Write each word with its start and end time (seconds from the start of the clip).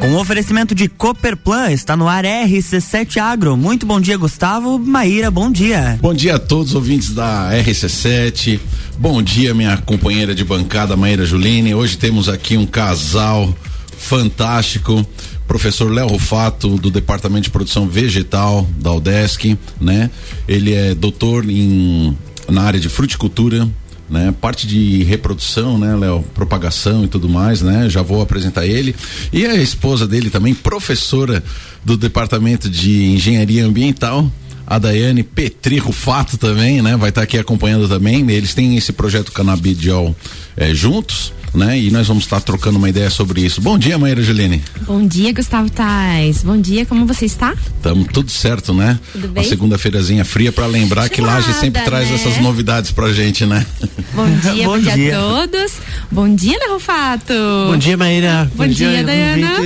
Com 0.00 0.12
o 0.12 0.18
oferecimento 0.18 0.74
de 0.74 0.88
Cooperplan, 0.88 1.70
está 1.72 1.94
no 1.94 2.08
ar 2.08 2.24
RC7 2.24 3.18
Agro. 3.18 3.54
Muito 3.54 3.84
bom 3.84 4.00
dia, 4.00 4.16
Gustavo. 4.16 4.78
Maíra, 4.78 5.30
bom 5.30 5.52
dia. 5.52 5.98
Bom 6.00 6.14
dia 6.14 6.36
a 6.36 6.38
todos 6.38 6.70
os 6.70 6.74
ouvintes 6.74 7.10
da 7.10 7.50
RC7. 7.52 8.58
Bom 8.98 9.22
dia, 9.22 9.52
minha 9.52 9.76
companheira 9.76 10.34
de 10.34 10.42
bancada, 10.42 10.96
Maíra 10.96 11.26
Juline. 11.26 11.74
Hoje 11.74 11.98
temos 11.98 12.30
aqui 12.30 12.56
um 12.56 12.64
casal 12.64 13.54
fantástico 13.98 15.06
professor 15.46 15.92
Léo 15.92 16.06
Rufato, 16.06 16.76
do 16.76 16.90
Departamento 16.90 17.42
de 17.42 17.50
Produção 17.50 17.86
Vegetal 17.86 18.66
da 18.78 18.92
UDESC, 18.92 19.58
né? 19.78 20.10
Ele 20.48 20.72
é 20.72 20.94
doutor 20.94 21.44
em, 21.46 22.16
na 22.48 22.62
área 22.62 22.80
de 22.80 22.88
fruticultura, 22.88 23.68
né? 24.10 24.34
Parte 24.40 24.66
de 24.66 25.04
reprodução, 25.04 25.78
né, 25.78 25.94
Léo? 25.96 26.24
Propagação 26.34 27.04
e 27.04 27.08
tudo 27.08 27.28
mais, 27.28 27.62
né? 27.62 27.88
Já 27.88 28.02
vou 28.02 28.20
apresentar 28.20 28.66
ele. 28.66 28.94
E 29.32 29.46
a 29.46 29.54
esposa 29.54 30.06
dele 30.06 30.28
também, 30.28 30.52
professora 30.52 31.42
do 31.84 31.96
Departamento 31.96 32.68
de 32.68 33.06
Engenharia 33.06 33.64
Ambiental, 33.64 34.30
a 34.66 34.78
Daiane 34.78 35.22
Petri 35.22 35.78
Rufato 35.78 36.36
também, 36.36 36.82
né? 36.82 36.96
Vai 36.96 37.10
estar 37.10 37.20
tá 37.20 37.24
aqui 37.24 37.38
acompanhando 37.38 37.88
também. 37.88 38.28
Eles 38.30 38.54
têm 38.54 38.76
esse 38.76 38.92
projeto 38.92 39.32
Canabidiol 39.32 40.14
é, 40.56 40.74
juntos 40.74 41.32
né? 41.54 41.78
E 41.78 41.90
nós 41.90 42.06
vamos 42.06 42.24
estar 42.24 42.40
trocando 42.40 42.78
uma 42.78 42.88
ideia 42.88 43.10
sobre 43.10 43.40
isso. 43.40 43.60
Bom 43.60 43.78
dia, 43.78 43.98
Maíra 43.98 44.22
Juline. 44.22 44.62
Bom 44.86 45.06
dia, 45.06 45.32
Gustavo 45.32 45.70
Tais. 45.70 46.42
Bom 46.42 46.60
dia, 46.60 46.86
como 46.86 47.06
você 47.06 47.26
está? 47.26 47.54
Estamos 47.76 48.08
tudo 48.12 48.30
certo, 48.30 48.72
né? 48.72 48.98
Tudo 49.12 49.28
bem? 49.28 49.42
Uma 49.42 49.48
segunda-feirazinha 49.48 50.24
fria 50.24 50.52
para 50.52 50.66
lembrar 50.66 51.08
que 51.08 51.20
Laje 51.20 51.52
sempre 51.54 51.82
traz 51.82 52.08
né? 52.08 52.14
essas 52.14 52.38
novidades 52.38 52.90
pra 52.90 53.12
gente, 53.12 53.44
né? 53.46 53.66
Bom 54.14 54.26
dia, 54.40 54.64
bom, 54.64 54.72
bom 54.72 54.78
dia. 54.78 54.94
dia. 54.94 55.18
a 55.18 55.20
todos. 55.20 55.72
Bom 56.10 56.34
dia, 56.34 56.58
Léo 56.58 56.78
Fato. 56.78 57.34
Bom 57.68 57.76
dia, 57.76 57.96
Maíra. 57.96 58.50
Bom, 58.54 58.64
bom 58.64 58.70
dia, 58.70 58.90
dia 58.90 59.04
Dayana. 59.04 59.60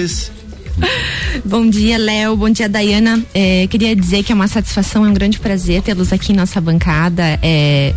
Bom 1.45 1.69
dia, 1.69 1.99
Léo. 1.99 2.37
Bom 2.37 2.51
dia, 2.51 2.69
Dayana. 2.69 3.23
É, 3.33 3.67
queria 3.69 3.95
dizer 3.95 4.23
que 4.23 4.33
é 4.33 4.35
uma 4.35 4.49
satisfação, 4.49 5.05
é 5.05 5.09
um 5.09 5.15
grande 5.15 5.39
prazer 5.39 5.83
tê-los 5.83 6.13
aqui 6.13 6.33
em 6.33 6.37
nossa 6.37 6.61
bancada. 6.61 7.39
É, 7.43 7.95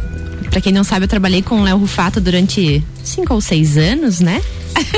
para 0.50 0.62
quem 0.62 0.72
não 0.72 0.84
sabe, 0.84 1.06
eu 1.06 1.10
trabalhei 1.10 1.42
com 1.42 1.62
o 1.62 1.64
Léo 1.64 1.78
Rufato 1.78 2.20
durante 2.20 2.84
cinco 3.04 3.34
ou 3.34 3.42
seis 3.42 3.78
anos, 3.78 4.20
né? 4.20 4.42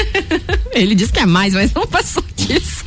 Ele 0.73 0.95
disse 0.95 1.11
que 1.11 1.19
é 1.19 1.25
mais, 1.25 1.53
mas 1.53 1.73
não 1.73 1.86
passou 1.88 2.23
disso. 2.36 2.83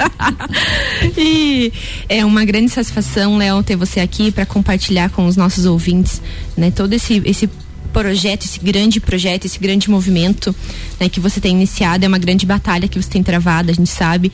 e 1.17 1.73
é 2.09 2.25
uma 2.25 2.45
grande 2.45 2.71
satisfação, 2.71 3.37
Léo, 3.37 3.63
ter 3.63 3.77
você 3.77 4.01
aqui 4.01 4.31
para 4.31 4.47
compartilhar 4.47 5.11
com 5.11 5.27
os 5.27 5.37
nossos 5.37 5.67
ouvintes, 5.67 6.23
né, 6.57 6.71
todo 6.71 6.93
esse 6.93 7.23
esse 7.25 7.49
projeto, 7.93 8.45
esse 8.45 8.59
grande 8.59 8.99
projeto, 8.99 9.45
esse 9.45 9.59
grande 9.59 9.91
movimento 9.91 10.55
né, 10.99 11.09
que 11.09 11.21
você 11.21 11.41
tem 11.41 11.53
iniciado, 11.53 12.05
é 12.05 12.09
uma 12.09 12.19
grande 12.19 12.47
batalha 12.47 12.89
que 12.89 13.01
você 13.01 13.11
tem 13.11 13.23
travado, 13.23 13.71
a 13.71 13.75
gente 13.75 13.91
sabe, 13.91 14.33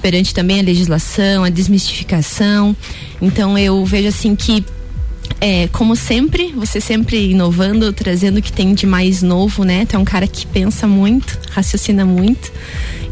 perante 0.00 0.32
também 0.32 0.58
a 0.58 0.62
legislação, 0.62 1.44
a 1.44 1.50
desmistificação. 1.50 2.74
Então 3.20 3.58
eu 3.58 3.84
vejo 3.84 4.08
assim 4.08 4.34
que 4.34 4.64
é, 5.40 5.68
como 5.68 5.94
sempre, 5.94 6.52
você 6.56 6.80
sempre 6.80 7.30
inovando, 7.30 7.92
trazendo 7.92 8.38
o 8.38 8.42
que 8.42 8.52
tem 8.52 8.72
de 8.72 8.86
mais 8.86 9.22
novo, 9.22 9.62
né? 9.62 9.84
Tu 9.84 9.94
é 9.94 9.98
um 9.98 10.04
cara 10.04 10.26
que 10.26 10.46
pensa 10.46 10.86
muito, 10.86 11.38
raciocina 11.50 12.04
muito. 12.04 12.50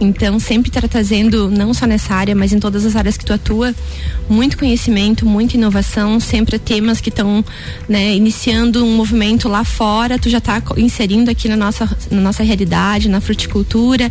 Então, 0.00 0.40
sempre 0.40 0.68
está 0.68 0.80
trazendo, 0.88 1.50
não 1.50 1.72
só 1.72 1.86
nessa 1.86 2.14
área, 2.14 2.34
mas 2.34 2.52
em 2.52 2.58
todas 2.58 2.84
as 2.84 2.96
áreas 2.96 3.16
que 3.16 3.24
tu 3.24 3.32
atua, 3.32 3.74
muito 4.28 4.58
conhecimento, 4.58 5.24
muita 5.26 5.56
inovação, 5.56 6.18
sempre 6.18 6.58
temas 6.58 7.00
que 7.00 7.08
estão 7.08 7.44
né, 7.88 8.14
iniciando 8.14 8.84
um 8.84 8.96
movimento 8.96 9.48
lá 9.48 9.62
fora, 9.62 10.18
tu 10.18 10.28
já 10.28 10.38
está 10.38 10.60
inserindo 10.76 11.30
aqui 11.30 11.48
na 11.48 11.56
nossa, 11.56 11.88
na 12.10 12.20
nossa 12.20 12.42
realidade, 12.42 13.08
na 13.08 13.20
fruticultura, 13.20 14.10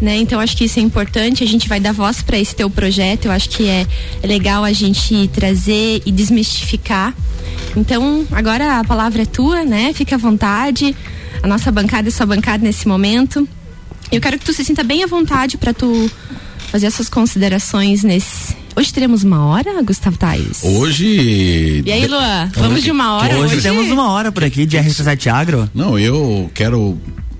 né? 0.00 0.16
Então, 0.16 0.40
acho 0.40 0.56
que 0.56 0.64
isso 0.64 0.78
é 0.78 0.82
importante, 0.82 1.42
a 1.42 1.46
gente 1.46 1.68
vai 1.68 1.80
dar 1.80 1.92
voz 1.92 2.22
para 2.22 2.38
esse 2.38 2.54
teu 2.54 2.70
projeto, 2.70 3.26
eu 3.26 3.32
acho 3.32 3.48
que 3.50 3.68
é, 3.68 3.86
é 4.22 4.26
legal 4.26 4.64
a 4.64 4.72
gente 4.72 5.28
trazer 5.34 6.00
e 6.06 6.12
desmistificar. 6.12 7.12
Então, 7.76 8.26
agora 8.32 8.80
a 8.80 8.84
palavra 8.84 9.22
é 9.22 9.26
tua, 9.26 9.64
né? 9.64 9.92
Fica 9.92 10.14
à 10.14 10.18
vontade. 10.18 10.96
A 11.42 11.46
nossa 11.46 11.70
bancada 11.70 12.08
é 12.08 12.10
sua 12.10 12.26
bancada 12.26 12.64
nesse 12.64 12.88
momento. 12.88 13.46
Eu 14.10 14.20
quero 14.20 14.38
que 14.38 14.44
tu 14.44 14.52
se 14.52 14.64
sinta 14.64 14.82
bem 14.82 15.02
à 15.02 15.06
vontade 15.06 15.58
para 15.58 15.74
tu 15.74 16.10
fazer 16.70 16.86
as 16.86 16.94
suas 16.94 17.08
considerações 17.08 18.02
nesse. 18.02 18.56
Hoje 18.74 18.92
teremos 18.92 19.24
uma 19.24 19.46
hora, 19.46 19.82
Gustavo 19.82 20.18
Tais? 20.18 20.62
Hoje. 20.62 21.82
E 21.84 21.90
aí, 21.90 22.06
Luan? 22.06 22.50
Vamos 22.54 22.74
hoje... 22.74 22.82
de 22.82 22.90
uma 22.90 23.14
hora 23.14 23.38
hoje? 23.38 23.54
Hoje 23.54 23.62
temos 23.62 23.90
uma 23.90 24.10
hora 24.10 24.30
por 24.30 24.44
aqui 24.44 24.66
de 24.66 24.76
RC7 24.76 25.32
Agro. 25.32 25.70
Não, 25.74 25.98
eu 25.98 26.50
quero 26.52 26.98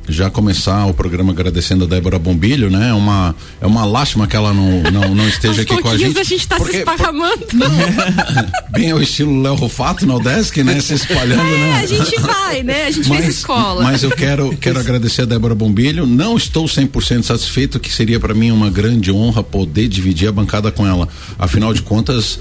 já 0.08 0.30
começar 0.30 0.86
o 0.86 0.94
programa 0.94 1.32
agradecendo 1.32 1.84
a 1.84 1.86
Débora 1.86 2.18
Bombilho, 2.18 2.70
né? 2.70 2.90
É 2.90 2.92
uma, 2.92 3.34
é 3.60 3.66
uma 3.66 3.84
lástima 3.84 4.26
que 4.26 4.36
ela 4.36 4.52
não, 4.52 4.82
não, 4.82 5.14
não 5.14 5.28
esteja 5.28 5.62
aqui 5.62 5.80
com 5.80 5.88
a 5.88 5.96
gente. 5.96 6.18
a 6.18 6.22
gente 6.22 6.46
tá 6.46 6.56
porque, 6.56 6.72
se 6.72 6.78
esparramando. 6.78 7.46
Não, 7.52 7.68
bem 8.70 8.90
ao 8.90 9.02
estilo 9.02 9.40
Léo 9.42 9.54
Rufato 9.54 10.06
no 10.06 10.20
Desk, 10.20 10.56
né? 10.62 10.80
Se 10.80 10.94
espalhando, 10.94 11.40
é, 11.40 11.44
né? 11.44 11.80
a 11.82 11.86
gente 11.86 12.20
vai, 12.20 12.62
né? 12.62 12.86
A 12.86 12.90
gente 12.90 13.08
mas, 13.08 13.18
fez 13.18 13.36
escola. 13.36 13.82
Mas 13.82 14.02
eu 14.02 14.10
quero, 14.10 14.56
quero 14.56 14.78
agradecer 14.78 15.22
a 15.22 15.26
Débora 15.26 15.54
Bombilho. 15.54 16.06
Não 16.06 16.36
estou 16.36 16.66
100% 16.66 17.22
satisfeito, 17.22 17.80
que 17.80 17.92
seria 17.92 18.20
para 18.20 18.34
mim 18.34 18.50
uma 18.50 18.70
grande 18.70 19.10
honra 19.10 19.42
poder 19.42 19.88
dividir 19.88 20.28
a 20.28 20.32
bancada 20.32 20.70
com 20.70 20.86
ela. 20.86 21.08
Afinal 21.38 21.72
de 21.74 21.82
contas, 21.82 22.38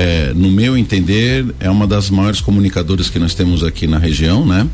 é, 0.00 0.32
no 0.34 0.50
meu 0.50 0.78
entender, 0.78 1.44
é 1.60 1.68
uma 1.68 1.86
das 1.86 2.08
maiores 2.08 2.40
comunicadoras 2.40 3.10
que 3.10 3.18
nós 3.18 3.34
temos 3.34 3.62
aqui 3.62 3.86
na 3.86 3.98
região, 3.98 4.46
né? 4.46 4.66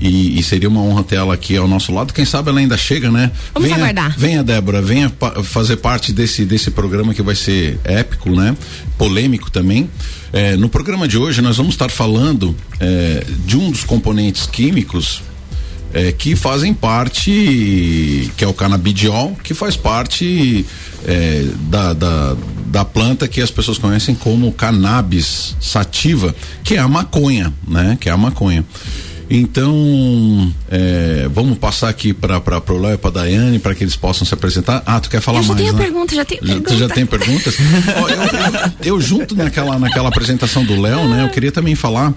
E, 0.00 0.38
e, 0.38 0.42
seria 0.42 0.70
uma 0.70 0.80
honra 0.80 1.04
ter 1.04 1.16
ela 1.16 1.34
aqui 1.34 1.54
ao 1.54 1.68
nosso 1.68 1.92
lado. 1.92 2.14
Quem 2.14 2.24
sabe 2.24 2.48
ela 2.48 2.60
ainda 2.60 2.78
chega, 2.78 3.10
né? 3.10 3.30
Vamos 3.52 3.68
venha, 3.68 3.76
aguardar. 3.78 4.14
Venha, 4.18 4.42
Débora, 4.42 4.80
venha 4.80 5.10
pa 5.10 5.42
fazer 5.42 5.76
parte 5.76 6.14
desse, 6.14 6.46
desse 6.46 6.70
programa 6.70 7.12
que 7.12 7.20
vai 7.20 7.34
ser 7.34 7.78
épico, 7.84 8.30
né? 8.30 8.56
Polêmico 8.96 9.50
também. 9.50 9.86
É, 10.32 10.56
no 10.56 10.66
programa 10.70 11.06
de 11.06 11.18
hoje 11.18 11.42
nós 11.42 11.58
vamos 11.58 11.74
estar 11.74 11.90
falando 11.90 12.56
é, 12.78 13.22
de 13.44 13.58
um 13.58 13.70
dos 13.70 13.84
componentes 13.84 14.46
químicos 14.46 15.20
é, 15.92 16.12
que 16.12 16.36
fazem 16.36 16.72
parte, 16.72 18.30
que 18.36 18.44
é 18.44 18.46
o 18.46 18.54
canabidiol, 18.54 19.36
que 19.42 19.54
faz 19.54 19.76
parte 19.76 20.64
é, 21.06 21.46
da, 21.68 21.92
da, 21.92 22.36
da, 22.66 22.84
planta 22.84 23.26
que 23.26 23.40
as 23.40 23.50
pessoas 23.50 23.78
conhecem 23.78 24.14
como 24.14 24.52
cannabis 24.52 25.56
sativa, 25.60 26.34
que 26.62 26.74
é 26.74 26.78
a 26.78 26.88
maconha, 26.88 27.52
né? 27.66 27.96
Que 28.00 28.08
é 28.08 28.12
a 28.12 28.16
maconha. 28.16 28.64
Então, 29.32 30.52
é, 30.68 31.28
vamos 31.32 31.56
passar 31.56 31.88
aqui 31.88 32.12
para 32.12 32.40
o 32.68 32.78
Léo 32.78 32.94
e 32.94 32.98
para 32.98 33.10
a 33.10 33.12
Daiane 33.12 33.60
para 33.60 33.76
que 33.76 33.84
eles 33.84 33.94
possam 33.94 34.26
se 34.26 34.34
apresentar. 34.34 34.82
Ah, 34.84 34.98
tu 34.98 35.08
quer 35.08 35.20
falar 35.20 35.38
eu 35.38 35.44
mais? 35.44 35.60
Já 35.60 35.64
tenho 35.64 35.72
né? 35.72 35.84
pergunta, 35.84 36.14
já 36.16 36.24
tenho 36.24 36.40
pergunta. 36.40 36.68
Tu 36.68 36.76
já 36.76 36.88
tem 36.88 37.06
perguntas? 37.06 37.54
Eu, 38.00 38.08
eu, 38.08 38.96
eu, 38.96 39.00
junto 39.00 39.36
naquela, 39.36 39.78
naquela 39.78 40.08
apresentação 40.08 40.64
do 40.64 40.80
Léo, 40.80 41.08
né? 41.08 41.22
Eu 41.22 41.28
queria 41.28 41.52
também 41.52 41.74
falar 41.74 42.12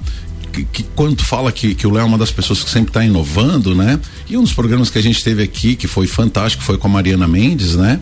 que, 0.54 0.64
que, 0.66 0.84
quando 0.96 1.24
fala 1.24 1.52
que, 1.52 1.74
que 1.74 1.88
o 1.88 1.92
Léo 1.92 2.04
é 2.04 2.06
uma 2.06 2.18
das 2.18 2.32
pessoas 2.32 2.64
que 2.64 2.70
sempre 2.70 2.92
está 2.92 3.04
inovando, 3.04 3.74
né? 3.74 4.00
E 4.30 4.38
um 4.38 4.44
dos 4.44 4.54
programas 4.54 4.90
que 4.90 5.00
a 5.00 5.02
gente 5.02 5.24
teve 5.24 5.42
aqui, 5.42 5.76
que 5.76 5.88
foi 5.88 6.06
fantástico, 6.06 6.64
foi 6.64 6.78
com 6.78 6.88
a 6.88 6.92
Mariana 6.92 7.28
Mendes, 7.28 7.76
né? 7.76 8.00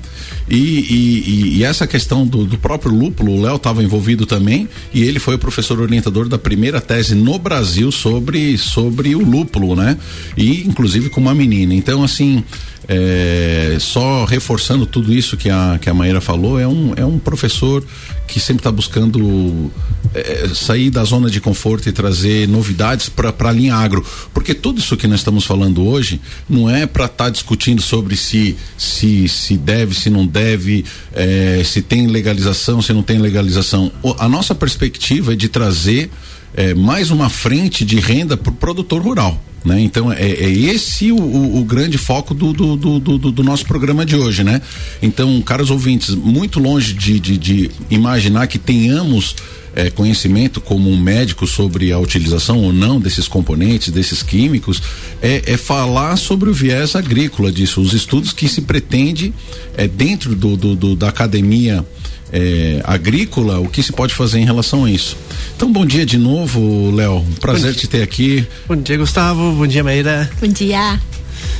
E, 0.49 0.57
e, 0.57 1.57
e 1.57 1.63
essa 1.63 1.87
questão 1.87 2.27
do, 2.27 2.45
do, 2.45 2.57
próprio 2.57 2.93
lúpulo, 2.93 3.37
o 3.37 3.41
Léo 3.41 3.55
estava 3.55 3.81
envolvido 3.81 4.25
também, 4.25 4.67
e 4.93 5.01
ele 5.01 5.17
foi 5.17 5.35
o 5.35 5.39
professor 5.39 5.79
orientador 5.79 6.27
da 6.27 6.37
primeira 6.37 6.81
tese 6.81 7.15
no 7.15 7.39
Brasil 7.39 7.91
sobre, 7.91 8.57
sobre 8.57 9.15
o 9.15 9.23
lúpulo, 9.23 9.75
né? 9.75 9.97
E 10.35 10.67
inclusive 10.67 11.09
com 11.09 11.21
uma 11.21 11.33
menina. 11.33 11.73
Então, 11.73 12.03
assim, 12.03 12.43
é, 12.87 13.77
só 13.79 14.25
reforçando 14.25 14.85
tudo 14.85 15.13
isso 15.13 15.37
que 15.37 15.49
a, 15.49 15.79
que 15.81 15.89
a 15.89 15.93
Maíra 15.93 16.19
falou, 16.19 16.59
é 16.59 16.67
um, 16.67 16.93
é 16.97 17.05
um 17.05 17.17
professor 17.17 17.81
que 18.27 18.39
sempre 18.39 18.59
está 18.59 18.71
buscando 18.71 19.71
é, 20.13 20.49
sair 20.53 20.89
da 20.89 21.03
zona 21.03 21.29
de 21.29 21.39
conforto 21.39 21.87
e 21.87 21.91
trazer 21.91 22.47
novidades 22.47 23.09
para 23.09 23.33
a 23.39 23.51
linha 23.51 23.75
agro. 23.75 24.05
Porque 24.33 24.53
tudo 24.53 24.79
isso 24.79 24.97
que 24.97 25.07
nós 25.07 25.19
estamos 25.19 25.45
falando 25.45 25.85
hoje 25.85 26.19
não 26.49 26.69
é 26.69 26.85
para 26.85 27.05
estar 27.05 27.25
tá 27.25 27.29
discutindo 27.29 27.81
sobre 27.81 28.15
se, 28.15 28.55
se, 28.77 29.27
se 29.27 29.57
deve, 29.57 29.95
se 29.95 30.09
não 30.09 30.25
deve, 30.25 30.85
é, 31.13 31.61
se 31.63 31.81
tem 31.81 32.07
legalização, 32.07 32.81
se 32.81 32.93
não 32.93 33.03
tem 33.03 33.19
legalização. 33.19 33.91
O, 34.01 34.15
a 34.17 34.27
nossa 34.27 34.53
perspectiva 34.53 35.33
é 35.33 35.35
de 35.35 35.47
trazer 35.49 36.09
é, 36.53 36.73
mais 36.73 37.11
uma 37.11 37.29
frente 37.29 37.85
de 37.85 37.99
renda 37.99 38.35
para 38.35 38.51
o 38.51 38.55
produtor 38.55 39.01
rural. 39.01 39.41
Né? 39.63 39.79
Então 39.81 40.11
é, 40.11 40.23
é 40.23 40.49
esse 40.49 41.11
o, 41.11 41.17
o, 41.17 41.59
o, 41.59 41.63
grande 41.63 41.97
foco 41.97 42.33
do, 42.33 42.51
do, 42.51 42.75
do, 42.75 42.99
do, 42.99 43.31
do 43.31 43.43
nosso 43.43 43.63
programa 43.65 44.03
de 44.03 44.15
hoje, 44.15 44.43
né? 44.43 44.59
Então, 45.03 45.39
caros 45.41 45.69
ouvintes, 45.69 46.15
muito 46.15 46.59
longe 46.59 46.93
de, 46.93 47.19
de, 47.19 47.37
de 47.37 47.71
imaginar 47.87 48.47
que 48.47 48.57
tenhamos 48.57 49.35
é, 49.75 49.89
conhecimento 49.89 50.59
como 50.59 50.89
um 50.89 50.99
médico 50.99 51.47
sobre 51.47 51.91
a 51.91 51.99
utilização 51.99 52.59
ou 52.59 52.73
não 52.73 52.99
desses 52.99 53.27
componentes, 53.27 53.91
desses 53.91 54.21
químicos, 54.21 54.81
é, 55.21 55.53
é 55.53 55.57
falar 55.57 56.17
sobre 56.17 56.49
o 56.49 56.53
viés 56.53 56.95
agrícola 56.95 57.51
disso, 57.51 57.81
os 57.81 57.93
estudos 57.93 58.33
que 58.33 58.47
se 58.47 58.61
pretende 58.61 59.33
é, 59.75 59.87
dentro 59.87 60.35
do, 60.35 60.55
do, 60.55 60.75
do 60.75 60.95
da 60.95 61.09
academia 61.09 61.85
é, 62.31 62.81
agrícola, 62.83 63.59
o 63.59 63.67
que 63.67 63.83
se 63.83 63.91
pode 63.91 64.13
fazer 64.13 64.39
em 64.39 64.45
relação 64.45 64.85
a 64.85 64.91
isso. 64.91 65.17
Então, 65.55 65.71
bom 65.71 65.85
dia 65.85 66.05
de 66.05 66.17
novo, 66.17 66.91
Léo. 66.95 67.25
Prazer 67.39 67.75
te 67.75 67.87
ter 67.87 68.01
aqui. 68.01 68.47
Bom 68.67 68.75
dia, 68.75 68.97
Gustavo. 68.97 69.51
Bom 69.53 69.67
dia, 69.67 69.83
Maíra. 69.83 70.29
Bom 70.39 70.47
dia. 70.47 70.99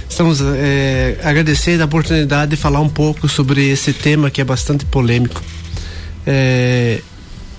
Estamos 0.10 0.40
é, 0.42 1.18
agradecendo 1.24 1.84
a 1.84 1.86
oportunidade 1.86 2.52
de 2.52 2.58
falar 2.58 2.80
um 2.82 2.90
pouco 2.90 3.28
sobre 3.28 3.70
esse 3.70 3.94
tema 3.94 4.30
que 4.30 4.42
é 4.42 4.44
bastante 4.44 4.86
polêmico. 4.86 5.42
É, 6.26 7.02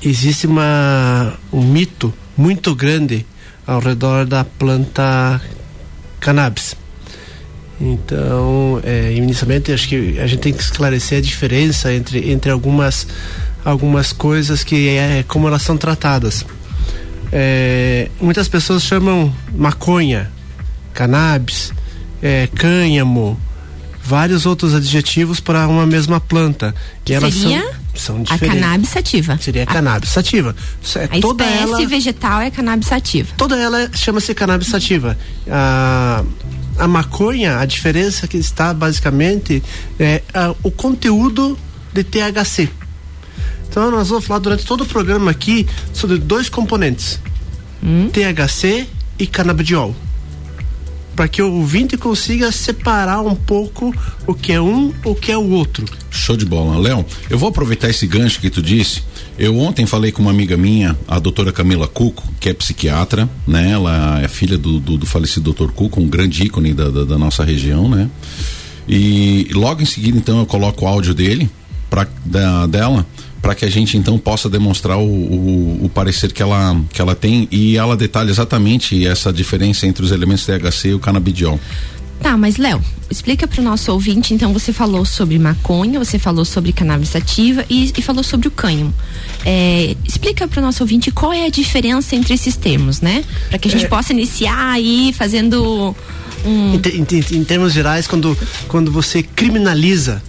existe 0.05 0.47
uma, 0.47 1.35
um 1.53 1.63
mito 1.63 2.13
muito 2.37 2.75
grande 2.75 3.27
ao 3.67 3.81
redor 3.81 4.27
da 4.27 4.45
planta 4.45 5.41
cannabis. 6.21 6.77
Então, 7.81 8.81
é, 8.85 9.13
inicialmente, 9.13 9.73
acho 9.73 9.89
que 9.89 10.19
a 10.21 10.27
gente 10.27 10.41
tem 10.41 10.53
que 10.53 10.63
esclarecer 10.63 11.19
a 11.19 11.21
diferença 11.21 11.93
entre, 11.93 12.31
entre 12.31 12.51
algumas, 12.51 13.07
algumas 13.65 14.13
coisas 14.13 14.63
que 14.63 14.89
é 14.89 15.25
como 15.27 15.49
elas 15.49 15.63
são 15.63 15.77
tratadas. 15.77 16.47
É, 17.33 18.09
muitas 18.21 18.47
pessoas 18.47 18.83
chamam 18.85 19.35
maconha, 19.55 20.31
cannabis, 20.93 21.73
é, 22.23 22.47
cânhamo, 22.55 23.39
vários 24.05 24.47
outros 24.47 24.75
adjetivos 24.75 25.41
para 25.41 25.67
uma 25.67 25.87
mesma 25.87 26.21
planta. 26.21 26.75
Elas 27.09 27.35
Seria 27.35 27.63
são, 27.63 27.82
são 27.95 28.23
diferentes. 28.23 28.59
A 28.59 28.61
cannabis 28.61 28.89
sativa. 28.89 29.39
Seria 29.39 29.63
a 29.65 29.67
cannabis 29.67 30.11
sativa. 30.11 30.57
É, 30.97 31.05
a 31.05 31.21
toda 31.21 31.45
espécie 31.45 31.63
ela, 31.63 31.87
vegetal 31.87 32.41
é 32.41 32.51
cannabis 32.51 32.89
sativa. 32.89 33.35
Toda 33.37 33.57
ela 33.59 33.91
chama-se 33.95 34.35
cannabis 34.35 34.69
sativa. 34.69 35.19
A, 35.51 36.25
a 36.79 36.89
maconha, 36.89 37.59
a 37.59 37.67
diferença 37.67 38.27
que 38.27 38.37
está 38.37 38.73
basicamente 38.73 39.63
é 39.99 40.23
a, 40.33 40.55
o 40.63 40.71
conteúdo 40.71 41.59
de 41.93 42.03
THC. 42.03 42.69
Então 43.69 43.91
nós 43.91 44.09
vamos 44.09 44.25
falar 44.25 44.41
durante 44.41 44.65
todo 44.65 44.83
o 44.83 44.87
programa 44.87 45.31
aqui 45.31 45.67
sobre 45.93 46.19
dois 46.19 46.49
componentes: 46.49 47.21
hum? 47.83 48.11
THC 48.11 48.87
e 49.19 49.27
canabidiol 49.27 49.95
para 51.23 51.29
que 51.29 51.41
o 51.41 51.53
ouvinte 51.53 51.97
consiga 51.97 52.51
separar 52.51 53.21
um 53.21 53.37
pouco 53.37 53.95
o 54.27 54.35
que 54.35 54.53
é 54.53 54.61
um, 54.61 54.93
o 55.05 55.15
que 55.15 55.31
é 55.31 55.39
o 55.39 55.51
outro. 55.51 55.87
Show 56.11 56.37
de 56.37 56.45
bola, 56.45 56.77
Léo. 56.77 57.07
Eu 57.31 57.39
vou 57.39 57.49
aproveitar 57.49 57.89
esse 57.89 58.09
gancho 58.09 58.41
que 58.41 58.51
tu 58.51 58.61
disse. 58.61 59.05
Eu 59.39 59.57
ontem 59.57 59.87
falei 59.87 60.11
com 60.11 60.21
uma 60.21 60.33
amiga 60.33 60.57
minha, 60.57 60.99
a 61.07 61.21
doutora 61.21 61.53
Camila 61.53 61.87
Cuco, 61.87 62.25
que 62.41 62.49
é 62.49 62.53
psiquiatra, 62.53 63.31
né? 63.47 63.71
Ela 63.71 64.21
é 64.21 64.27
filha 64.27 64.59
do, 64.59 64.81
do, 64.81 64.99
do 64.99 65.07
falecido 65.07 65.45
doutor 65.45 65.71
Cuco, 65.71 66.01
um 66.01 66.09
grande 66.09 66.43
ícone 66.43 66.75
da, 66.75 66.91
da, 66.91 67.05
da, 67.05 67.17
nossa 67.17 67.45
região, 67.45 67.89
né? 67.89 68.11
E 68.89 69.49
logo 69.53 69.81
em 69.81 69.87
seguida, 69.87 70.19
então, 70.19 70.41
eu 70.41 70.47
coloco 70.47 70.85
o 70.85 70.89
áudio 70.89 71.15
dele, 71.15 71.49
pra, 71.89 72.05
da, 72.25 72.67
dela, 72.67 73.07
para 73.43 73.57
que 73.57 73.65
a 73.65 73.71
gente 73.71 73.99
então 73.99 74.17
possa 74.17 74.49
demonstrar 74.49 74.97
o, 74.97 75.03
o, 75.03 75.85
o, 75.85 75.89
parecer 75.89 76.33
que 76.33 76.41
ela, 76.41 76.81
que 76.93 77.03
ela 77.03 77.15
tem 77.15 77.49
e 77.51 77.77
ela 77.77 77.97
detalha 77.97 78.31
exatamente 78.31 79.05
essa 79.05 79.33
diferença 79.33 79.85
entre 79.85 80.05
os 80.05 80.13
elementos 80.13 80.47
THC 80.47 80.91
e 80.91 80.95
o 80.95 81.01
canabidiol. 81.01 81.59
Tá, 82.23 82.37
mas 82.37 82.57
Léo, 82.57 82.81
explica 83.11 83.49
para 83.49 83.61
o 83.61 83.65
nosso 83.65 83.91
ouvinte, 83.91 84.33
então 84.33 84.53
você 84.53 84.73
falou 84.73 85.05
sobre 85.05 85.37
maconha, 85.41 85.99
você 85.99 86.21
falou 86.21 86.45
sobre 86.45 86.73
cannabis 86.73 87.09
sativa 87.09 87.65
e, 87.69 87.93
e 87.99 88.01
falou 88.01 88.23
sobre 88.23 88.47
o 88.47 88.51
cânhamo. 88.51 88.95
É, 89.45 89.97
explica 90.07 90.47
para 90.47 90.61
o 90.61 90.63
nosso 90.63 90.85
ouvinte 90.85 91.11
qual 91.11 91.33
é 91.33 91.47
a 91.47 91.51
diferença 91.51 92.15
entre 92.15 92.33
esses 92.33 92.55
termos, 92.57 93.01
né? 93.01 93.25
Para 93.49 93.59
que 93.59 93.67
a 93.67 93.71
gente 93.73 93.87
é... 93.87 93.89
possa 93.89 94.13
iniciar 94.13 94.71
aí 94.71 95.13
fazendo 95.13 95.97
um... 96.45 96.75
Em, 96.75 97.17
em, 97.17 97.39
em, 97.39 97.45
termos 97.45 97.73
gerais, 97.73 98.07
quando, 98.07 98.39
quando 98.69 98.93
você 98.93 99.25
criminaliza 99.25 100.23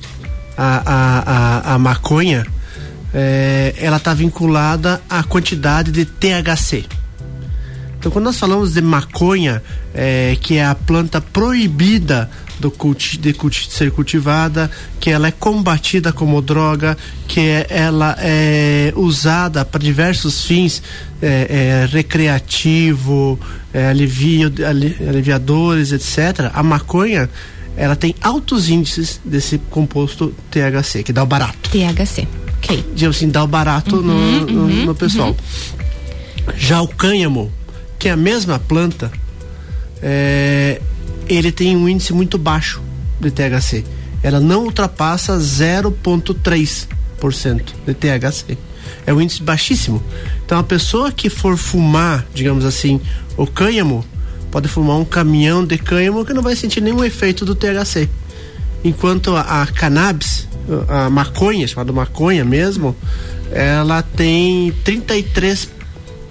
a, 0.58 0.82
a, 0.86 1.20
a, 1.20 1.76
a 1.76 1.80
maconha, 1.80 2.44
é, 3.14 3.76
ela 3.78 3.98
está 3.98 4.14
vinculada 4.14 5.02
à 5.10 5.24
quantidade 5.24 5.92
de 5.92 6.06
THC. 6.06 6.86
Então, 7.98 8.12
quando 8.12 8.26
nós 8.26 8.38
falamos 8.38 8.74
de 8.74 8.82
maconha, 8.82 9.64
é, 9.94 10.38
que 10.42 10.58
é 10.58 10.66
a 10.66 10.76
planta 10.76 11.22
proibida 11.22 12.30
do 12.60 12.70
culti, 12.70 13.18
de, 13.18 13.34
culti, 13.34 13.68
de 13.68 13.74
ser 13.74 13.92
cultivada, 13.92 14.70
que 15.00 15.10
ela 15.10 15.28
é 15.28 15.32
combatida 15.32 16.12
como 16.12 16.42
droga, 16.42 16.98
que 17.28 17.40
é, 17.40 17.68
ela 17.70 18.16
é 18.20 18.92
usada 18.96 19.64
para 19.64 19.80
diversos 19.80 20.46
fins 20.46 20.84
é, 21.22 21.86
é, 21.86 21.90
recreativo, 21.90 23.40
é, 23.74 23.88
alivio, 23.88 24.52
aliviadores, 25.08 25.94
etc. 25.94 26.52
A 26.54 26.62
maconha 26.62 27.30
ela 27.76 27.96
tem 27.96 28.14
altos 28.22 28.70
índices 28.70 29.20
desse 29.24 29.58
composto 29.70 30.34
THC, 30.52 31.04
que 31.04 31.14
dá 31.14 31.24
o 31.24 31.26
barato. 31.26 31.70
THC. 31.70 32.28
Ok. 32.64 32.84
De 32.96 33.06
assim, 33.06 33.30
dar 33.30 33.44
o 33.44 33.48
barato 33.48 33.98
uhum, 33.98 34.02
no, 34.02 34.46
no, 34.46 34.62
uhum, 34.62 34.86
no, 34.86 34.96
pessoal. 34.96 35.30
Uhum. 35.30 35.36
Já 36.56 36.82
o 36.82 36.88
cânhamo, 36.88 37.52
que 38.00 38.08
é 38.08 38.12
a 38.12 38.18
mesma 38.18 38.58
planta, 38.58 39.12
é, 40.02 40.82
ele 41.28 41.52
tem 41.52 41.76
um 41.76 41.90
índice 41.90 42.14
muito 42.14 42.38
baixo 42.38 42.82
de 43.20 43.30
THC. 43.30 43.84
Ela 44.22 44.40
não 44.40 44.64
ultrapassa 44.64 45.38
0,3% 45.38 47.64
de 47.86 47.94
THC. 47.94 48.58
É 49.06 49.14
um 49.14 49.22
índice 49.22 49.44
baixíssimo. 49.44 50.02
Então 50.46 50.58
a 50.58 50.64
pessoa 50.64 51.12
que 51.12 51.30
for 51.30 51.58
fumar, 51.58 52.26
digamos 52.34 52.64
assim, 52.64 53.02
o 53.36 53.46
cânhamo, 53.46 54.06
pode 54.50 54.70
fumar 54.70 54.98
um 54.98 55.06
caminhão 55.06 55.66
de 55.66 55.78
cânhamo 55.78 56.26
que 56.26 56.34
não 56.34 56.42
vai 56.42 56.56
sentir 56.56 56.82
nenhum 56.82 57.04
efeito 57.04 57.44
do 57.44 57.56
THC. 57.56 58.08
Enquanto 58.84 59.36
a, 59.36 59.66
cannabis, 59.68 60.48
a 60.88 61.10
maconha, 61.10 61.68
chamada 61.68 61.92
maconha 61.94 62.44
mesmo, 62.44 62.96
ela 63.52 64.02
tem 64.02 64.72
33 64.84 65.70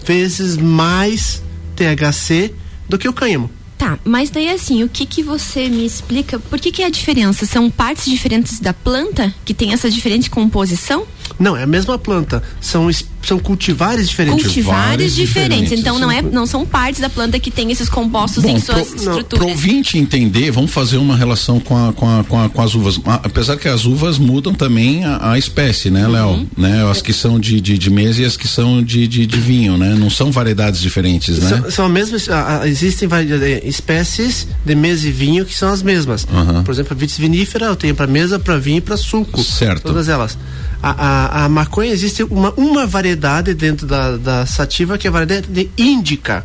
vezes 0.04 0.56
mais 0.56 1.42
THC 1.76 2.52
do 2.88 2.98
que 2.98 3.08
o 3.08 3.12
cânhamo. 3.12 3.50
Tá, 3.78 3.98
mas 4.04 4.30
daí 4.30 4.48
assim, 4.48 4.84
o 4.84 4.88
que 4.88 5.04
que 5.04 5.24
você 5.24 5.68
me 5.68 5.84
explica? 5.84 6.38
Por 6.38 6.60
que 6.60 6.70
que 6.70 6.82
é 6.82 6.86
a 6.86 6.90
diferença? 6.90 7.44
São 7.46 7.68
partes 7.68 8.04
diferentes 8.04 8.60
da 8.60 8.72
planta 8.72 9.34
que 9.44 9.52
tem 9.52 9.72
essa 9.72 9.90
diferente 9.90 10.30
composição? 10.30 11.04
Não, 11.38 11.56
é 11.56 11.62
a 11.62 11.66
mesma 11.66 11.98
planta. 11.98 12.42
São 12.60 12.90
são 13.26 13.38
cultivares 13.38 14.08
diferentes. 14.08 14.44
Cultivares 14.44 15.14
diferentes. 15.14 15.70
diferentes. 15.70 15.78
Então 15.78 15.98
não, 15.98 16.10
é, 16.10 16.22
não 16.22 16.46
são 16.46 16.66
partes 16.66 17.00
da 17.00 17.08
planta 17.08 17.38
que 17.38 17.50
tem 17.50 17.70
esses 17.70 17.88
compostos 17.88 18.42
Bom, 18.42 18.50
em 18.50 18.60
suas 18.60 18.88
pro, 18.88 18.96
estruturas. 18.96 19.44
Para 19.44 19.46
ouvinte 19.46 19.98
entender, 19.98 20.50
vamos 20.50 20.70
fazer 20.70 20.96
uma 20.96 21.16
relação 21.16 21.60
com, 21.60 21.76
a, 21.76 21.92
com, 21.92 22.18
a, 22.18 22.24
com, 22.24 22.42
a, 22.42 22.48
com, 22.48 22.62
as 22.62 22.74
uvas. 22.74 23.00
Apesar 23.06 23.56
que 23.56 23.68
as 23.68 23.84
uvas 23.84 24.18
mudam 24.18 24.52
também 24.52 25.04
a, 25.04 25.32
a 25.32 25.38
espécie, 25.38 25.90
né, 25.90 26.06
Léo? 26.06 26.28
Uhum. 26.28 26.46
Né? 26.56 26.84
As 26.90 27.00
que 27.00 27.12
são 27.12 27.38
de, 27.38 27.60
de, 27.60 27.78
de 27.78 27.90
mesa 27.90 28.22
e 28.22 28.24
as 28.24 28.36
que 28.36 28.48
são 28.48 28.82
de, 28.82 29.06
de, 29.06 29.26
de 29.26 29.40
vinho, 29.40 29.76
né? 29.76 29.94
Não 29.94 30.10
são 30.10 30.30
variedades 30.30 30.80
diferentes, 30.80 31.38
né? 31.38 31.48
São, 31.48 31.70
são 31.70 31.88
mesmas, 31.88 32.28
existem 32.64 33.08
eh, 33.12 33.62
espécies 33.64 34.46
de 34.64 34.74
mesa 34.74 35.08
e 35.08 35.12
vinho 35.12 35.44
que 35.44 35.54
são 35.54 35.68
as 35.68 35.82
mesmas. 35.82 36.26
Uhum. 36.32 36.64
Por 36.64 36.72
exemplo, 36.72 36.92
a 36.92 36.96
vitis 36.96 37.18
vinífera 37.18 37.66
eu 37.66 37.76
tenho 37.76 37.94
para 37.94 38.06
mesa, 38.06 38.38
para 38.38 38.58
vinho 38.58 38.78
e 38.78 38.80
para 38.80 38.96
suco. 38.96 39.42
Certo. 39.42 39.82
Todas 39.82 40.08
elas. 40.08 40.36
A, 40.82 40.90
a, 40.90 41.44
a, 41.44 41.48
maconha 41.48 41.92
existe 41.92 42.24
uma, 42.24 42.52
uma 42.56 42.86
variedade 42.86 43.54
dentro 43.54 43.86
da, 43.86 44.16
da 44.16 44.46
sativa 44.46 44.98
que 44.98 45.06
é 45.06 45.10
a 45.10 45.12
variedade 45.12 45.46
de 45.46 45.70
índica. 45.78 46.44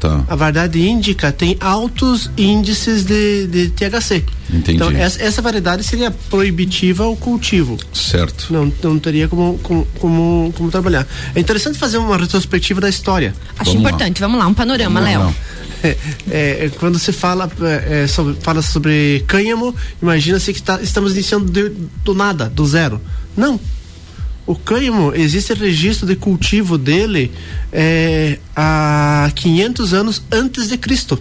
Tá. 0.00 0.24
A 0.28 0.34
variedade 0.34 0.80
índica 0.80 1.32
tem 1.32 1.56
altos 1.60 2.30
índices 2.36 3.04
de, 3.04 3.46
de 3.46 3.68
THC. 3.70 4.24
Entendi. 4.50 4.76
Então, 4.76 4.90
essa, 4.90 5.22
essa, 5.22 5.42
variedade 5.42 5.82
seria 5.82 6.10
proibitiva 6.10 7.04
ao 7.04 7.16
cultivo. 7.16 7.78
Certo. 7.92 8.52
Não, 8.52 8.72
não 8.82 8.98
teria 8.98 9.28
como, 9.28 9.58
como, 9.58 9.86
como, 9.98 10.52
como 10.56 10.70
trabalhar. 10.70 11.06
É 11.34 11.40
interessante 11.40 11.78
fazer 11.78 11.98
uma 11.98 12.16
retrospectiva 12.16 12.80
da 12.80 12.88
história. 12.88 13.34
Acho 13.58 13.72
vamos 13.72 13.86
importante. 13.86 14.20
Lá. 14.20 14.26
Vamos 14.26 14.40
lá, 14.42 14.46
um 14.46 14.54
panorama, 14.54 15.00
Léo. 15.00 15.34
É, 15.82 15.96
é, 16.30 16.70
quando 16.78 16.98
se 16.98 17.12
fala, 17.12 17.50
é, 17.86 18.06
sobre, 18.06 18.34
fala 18.40 18.62
sobre 18.62 19.22
cânhamo, 19.26 19.74
imagina-se 20.00 20.52
que 20.52 20.62
tá, 20.62 20.80
estamos 20.80 21.12
iniciando 21.12 21.50
de, 21.50 21.70
do 22.02 22.14
nada, 22.14 22.48
do 22.48 22.66
zero. 22.66 23.00
Não, 23.36 23.58
o 24.46 24.54
cânhamo, 24.54 25.12
existe 25.14 25.54
registro 25.54 26.06
de 26.06 26.14
cultivo 26.16 26.76
dele 26.76 27.32
é, 27.72 28.38
há 28.54 29.30
500 29.34 29.94
anos 29.94 30.22
antes 30.30 30.68
de 30.68 30.76
Cristo. 30.76 31.20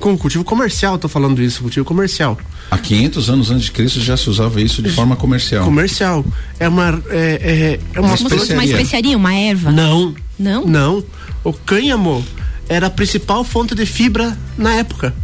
Com 0.00 0.18
cultivo 0.18 0.42
comercial, 0.42 0.96
estou 0.96 1.08
falando 1.08 1.40
isso, 1.40 1.62
cultivo 1.62 1.84
comercial. 1.84 2.36
Há 2.70 2.76
500 2.76 3.30
anos 3.30 3.50
antes 3.50 3.66
de 3.66 3.72
Cristo 3.72 4.00
já 4.00 4.16
se 4.16 4.28
usava 4.28 4.60
isso 4.60 4.82
de 4.82 4.90
forma 4.90 5.14
comercial. 5.14 5.64
Comercial. 5.64 6.24
É 6.58 6.68
uma. 6.68 7.02
É, 7.08 7.18
é, 7.18 7.80
é 7.94 8.00
uma, 8.00 8.08
uma, 8.08 8.14
especiaria. 8.16 8.54
uma 8.54 8.64
especiaria, 8.64 9.16
uma 9.16 9.34
erva? 9.34 9.70
Não. 9.70 10.14
Não? 10.36 10.66
Não. 10.66 11.04
O 11.44 11.52
cânhamo 11.52 12.24
era 12.68 12.88
a 12.88 12.90
principal 12.90 13.44
fonte 13.44 13.74
de 13.74 13.86
fibra 13.86 14.36
na 14.58 14.74
época 14.74 15.14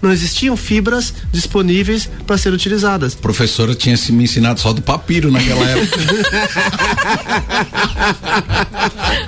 não 0.00 0.12
existiam 0.12 0.56
fibras 0.56 1.12
disponíveis 1.32 2.08
para 2.26 2.38
ser 2.38 2.52
utilizadas. 2.52 3.14
A 3.14 3.18
professora 3.18 3.74
tinha 3.74 3.96
se 3.96 4.12
me 4.12 4.24
ensinado 4.24 4.60
só 4.60 4.72
do 4.72 4.80
papiro 4.80 5.30
naquela 5.30 5.68
época. 5.68 5.98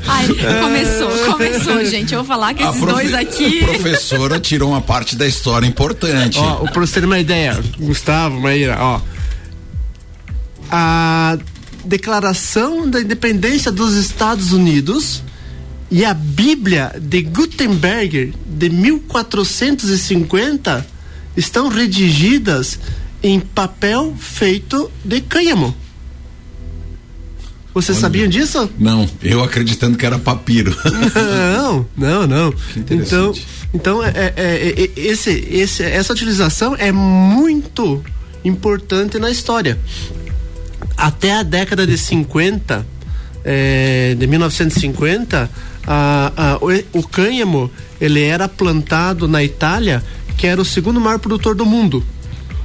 Ai, 0.06 0.28
começou, 0.60 1.10
começou, 1.32 1.84
gente. 1.84 2.14
Eu 2.14 2.20
vou 2.20 2.26
falar 2.26 2.54
que 2.54 2.62
esses 2.62 2.80
profe... 2.80 2.92
dois 2.92 3.14
aqui. 3.14 3.64
A 3.64 3.68
professora 3.68 4.38
tirou 4.38 4.70
uma 4.70 4.80
parte 4.80 5.16
da 5.16 5.26
história 5.26 5.66
importante. 5.66 6.38
Ó, 6.38 6.66
para 6.66 6.80
você 6.80 7.00
ter 7.00 7.06
uma 7.06 7.18
ideia, 7.18 7.60
Gustavo, 7.78 8.40
Maíra, 8.40 8.76
ó. 8.78 9.00
A 10.70 11.36
Declaração 11.84 12.88
da 12.88 13.00
Independência 13.00 13.72
dos 13.72 13.94
Estados 13.94 14.52
Unidos 14.52 15.22
E 15.90 16.04
a 16.04 16.14
Bíblia 16.14 16.94
de 17.00 17.22
Gutenberg 17.22 18.32
de 18.46 18.70
1450 18.70 20.86
estão 21.36 21.68
redigidas 21.68 22.78
em 23.22 23.40
papel 23.40 24.14
feito 24.18 24.90
de 25.04 25.20
cânhamo. 25.20 25.74
Vocês 27.74 27.98
Olha. 27.98 28.02
sabiam 28.02 28.28
disso? 28.28 28.70
Não, 28.78 29.08
eu 29.22 29.42
acreditando 29.42 29.96
que 29.96 30.04
era 30.04 30.18
papiro. 30.18 30.76
não, 31.56 31.86
não, 31.96 32.26
não. 32.26 32.54
Então, 32.90 33.32
então 33.72 34.04
é, 34.04 34.10
é, 34.10 34.32
é, 34.36 34.82
é, 34.82 34.90
esse, 34.96 35.30
esse, 35.50 35.82
essa 35.82 36.12
utilização 36.12 36.74
é 36.76 36.90
muito 36.90 38.02
importante 38.44 39.18
na 39.18 39.30
história. 39.30 39.78
Até 40.96 41.32
a 41.32 41.42
década 41.42 41.86
de 41.86 41.96
50, 41.96 42.84
é, 43.44 44.16
de 44.18 44.26
1950, 44.26 45.48
a, 45.86 46.32
a, 46.36 46.56
o, 46.58 46.98
o 46.98 47.06
cânhamo 47.06 47.70
ele 48.00 48.22
era 48.22 48.48
plantado 48.48 49.28
na 49.28 49.42
Itália, 49.42 50.02
que 50.36 50.46
era 50.46 50.60
o 50.60 50.64
segundo 50.64 51.00
maior 51.00 51.18
produtor 51.18 51.54
do 51.54 51.66
mundo. 51.66 52.04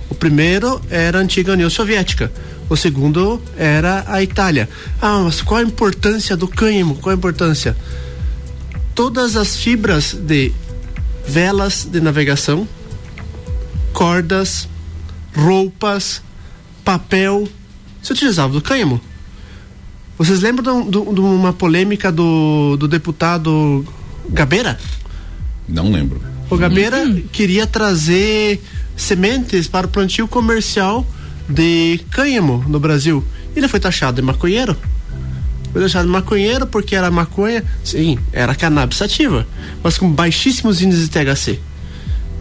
O 0.09 0.15
primeiro 0.15 0.81
era 0.89 1.19
a 1.19 1.21
antiga 1.21 1.53
União 1.53 1.69
Soviética. 1.69 2.31
O 2.69 2.75
segundo 2.75 3.41
era 3.57 4.05
a 4.07 4.23
Itália. 4.23 4.69
Ah, 5.01 5.19
mas 5.23 5.41
qual 5.41 5.59
a 5.59 5.63
importância 5.63 6.35
do 6.37 6.47
cânhamo? 6.47 6.95
Qual 6.95 7.13
a 7.13 7.17
importância? 7.17 7.75
Todas 8.93 9.35
as 9.35 9.57
fibras 9.57 10.13
de 10.13 10.53
velas 11.27 11.85
de 11.85 11.99
navegação, 11.99 12.67
cordas, 13.93 14.67
roupas, 15.35 16.21
papel, 16.83 17.47
se 18.01 18.13
utilizava 18.13 18.53
do 18.53 18.61
cânhamo. 18.61 19.01
Vocês 20.17 20.41
lembram 20.41 20.89
de, 20.89 20.97
uma 20.97 21.51
polêmica 21.51 22.11
do, 22.11 22.77
do 22.77 22.87
deputado 22.87 23.85
Gabeira? 24.29 24.79
Não 25.67 25.91
lembro. 25.91 26.21
O 26.49 26.57
Gabeira 26.57 27.11
queria 27.31 27.67
trazer 27.67 28.61
sementes 28.95 29.67
para 29.67 29.87
o 29.87 29.89
plantio 29.89 30.27
comercial 30.27 31.05
de 31.49 31.99
cânhamo 32.11 32.63
no 32.67 32.79
Brasil. 32.79 33.23
Ele 33.55 33.67
foi 33.67 33.79
taxado 33.79 34.15
de 34.15 34.21
maconheiro. 34.21 34.75
Foi 35.73 35.81
taxado 35.81 36.05
de 36.05 36.11
maconheiro 36.11 36.65
porque 36.67 36.95
era 36.95 37.11
maconha, 37.11 37.63
sim, 37.83 38.17
era 38.31 38.55
cannabis 38.55 38.97
sativa, 38.97 39.45
mas 39.83 39.97
com 39.97 40.09
baixíssimos 40.09 40.81
índices 40.81 41.09
de 41.09 41.11
THC. 41.11 41.59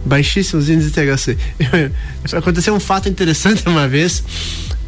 Baixíssimos 0.05 0.69
índices 0.69 0.93
de 0.93 1.01
THC. 1.01 1.37
Aconteceu 2.37 2.73
um 2.73 2.79
fato 2.79 3.09
interessante 3.09 3.67
uma 3.67 3.87
vez. 3.87 4.23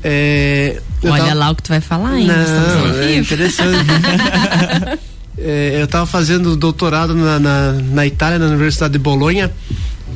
É, 0.04 0.82
Olha 1.04 1.18
tava- 1.24 1.34
lá 1.34 1.50
o 1.51 1.56
que 1.56 1.63
tu 1.63 1.70
vai 1.70 1.82
falar, 1.82 2.20
hein? 2.20 2.27
Não, 2.27 3.01
é 3.01 3.16
interessante. 3.16 3.77
É, 5.39 5.77
eu 5.80 5.86
estava 5.86 6.08
fazendo 6.08 6.56
doutorado 6.56 7.13
na, 7.13 7.39
na, 7.39 7.72
na 7.74 8.06
Itália, 8.08 8.39
na 8.39 8.48
Universidade 8.48 8.94
de 8.94 8.98
Bolonha, 8.98 9.51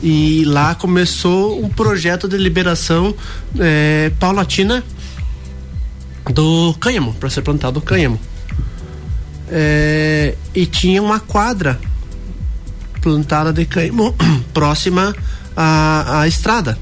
e 0.01 0.43
lá 0.47 0.73
começou 0.73 1.63
um 1.63 1.69
projeto 1.69 2.27
de 2.27 2.37
liberação 2.37 3.13
é, 3.59 4.11
paulatina 4.19 4.83
do 6.33 6.73
cânhamo, 6.79 7.13
para 7.13 7.29
ser 7.29 7.43
plantado 7.43 7.77
o 7.77 7.81
cânhamo. 7.83 8.19
É, 9.47 10.35
e 10.55 10.65
tinha 10.65 11.01
uma 11.03 11.19
quadra 11.19 11.79
plantada 12.99 13.53
de 13.53 13.65
cânhamo 13.65 14.15
próxima 14.51 15.15
à, 15.55 16.21
à 16.21 16.27
estrada. 16.27 16.79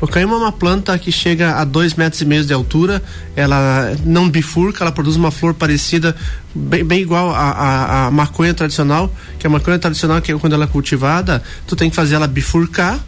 O 0.00 0.06
cânhamo 0.08 0.34
é 0.34 0.38
uma 0.38 0.52
planta 0.52 0.98
que 0.98 1.12
chega 1.12 1.56
a 1.56 1.64
dois 1.64 1.94
metros 1.94 2.22
e 2.22 2.24
meio 2.24 2.42
de 2.44 2.52
altura, 2.54 3.02
ela 3.36 3.94
não 4.04 4.30
bifurca, 4.30 4.82
ela 4.82 4.90
produz 4.92 5.14
uma 5.14 5.30
flor 5.30 5.52
parecida, 5.52 6.16
bem, 6.54 6.82
bem 6.82 7.02
igual 7.02 7.30
à, 7.34 7.50
à, 7.50 8.06
à 8.06 8.10
maconha 8.10 8.54
tradicional, 8.54 9.12
que 9.38 9.46
a 9.46 9.50
maconha 9.50 9.78
tradicional, 9.78 10.22
que 10.22 10.32
é 10.32 10.38
quando 10.38 10.54
ela 10.54 10.64
é 10.64 10.66
cultivada, 10.68 11.42
tu 11.66 11.76
tem 11.76 11.90
que 11.90 11.96
fazer 11.96 12.14
ela 12.14 12.26
bifurcar 12.26 12.98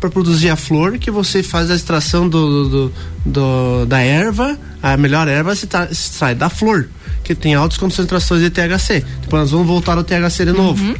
para 0.00 0.10
produzir 0.10 0.48
a 0.50 0.56
flor, 0.56 0.98
que 0.98 1.12
você 1.12 1.44
faz 1.44 1.70
a 1.70 1.76
extração 1.76 2.28
do, 2.28 2.68
do- 2.68 2.92
do- 3.24 3.86
da 3.86 4.00
erva, 4.00 4.58
a 4.82 4.96
melhor 4.96 5.28
erva 5.28 5.54
se, 5.54 5.68
tra- 5.68 5.86
se 5.86 6.10
extrai 6.10 6.34
da 6.34 6.48
flor, 6.50 6.88
que 7.22 7.36
tem 7.36 7.54
altas 7.54 7.78
concentrações 7.78 8.40
de 8.42 8.50
THC. 8.50 9.04
Tipo, 9.20 9.36
nós 9.36 9.52
vamos 9.52 9.64
voltar 9.68 9.96
ao 9.96 10.02
THC 10.02 10.44
de 10.46 10.52
novo. 10.52 10.92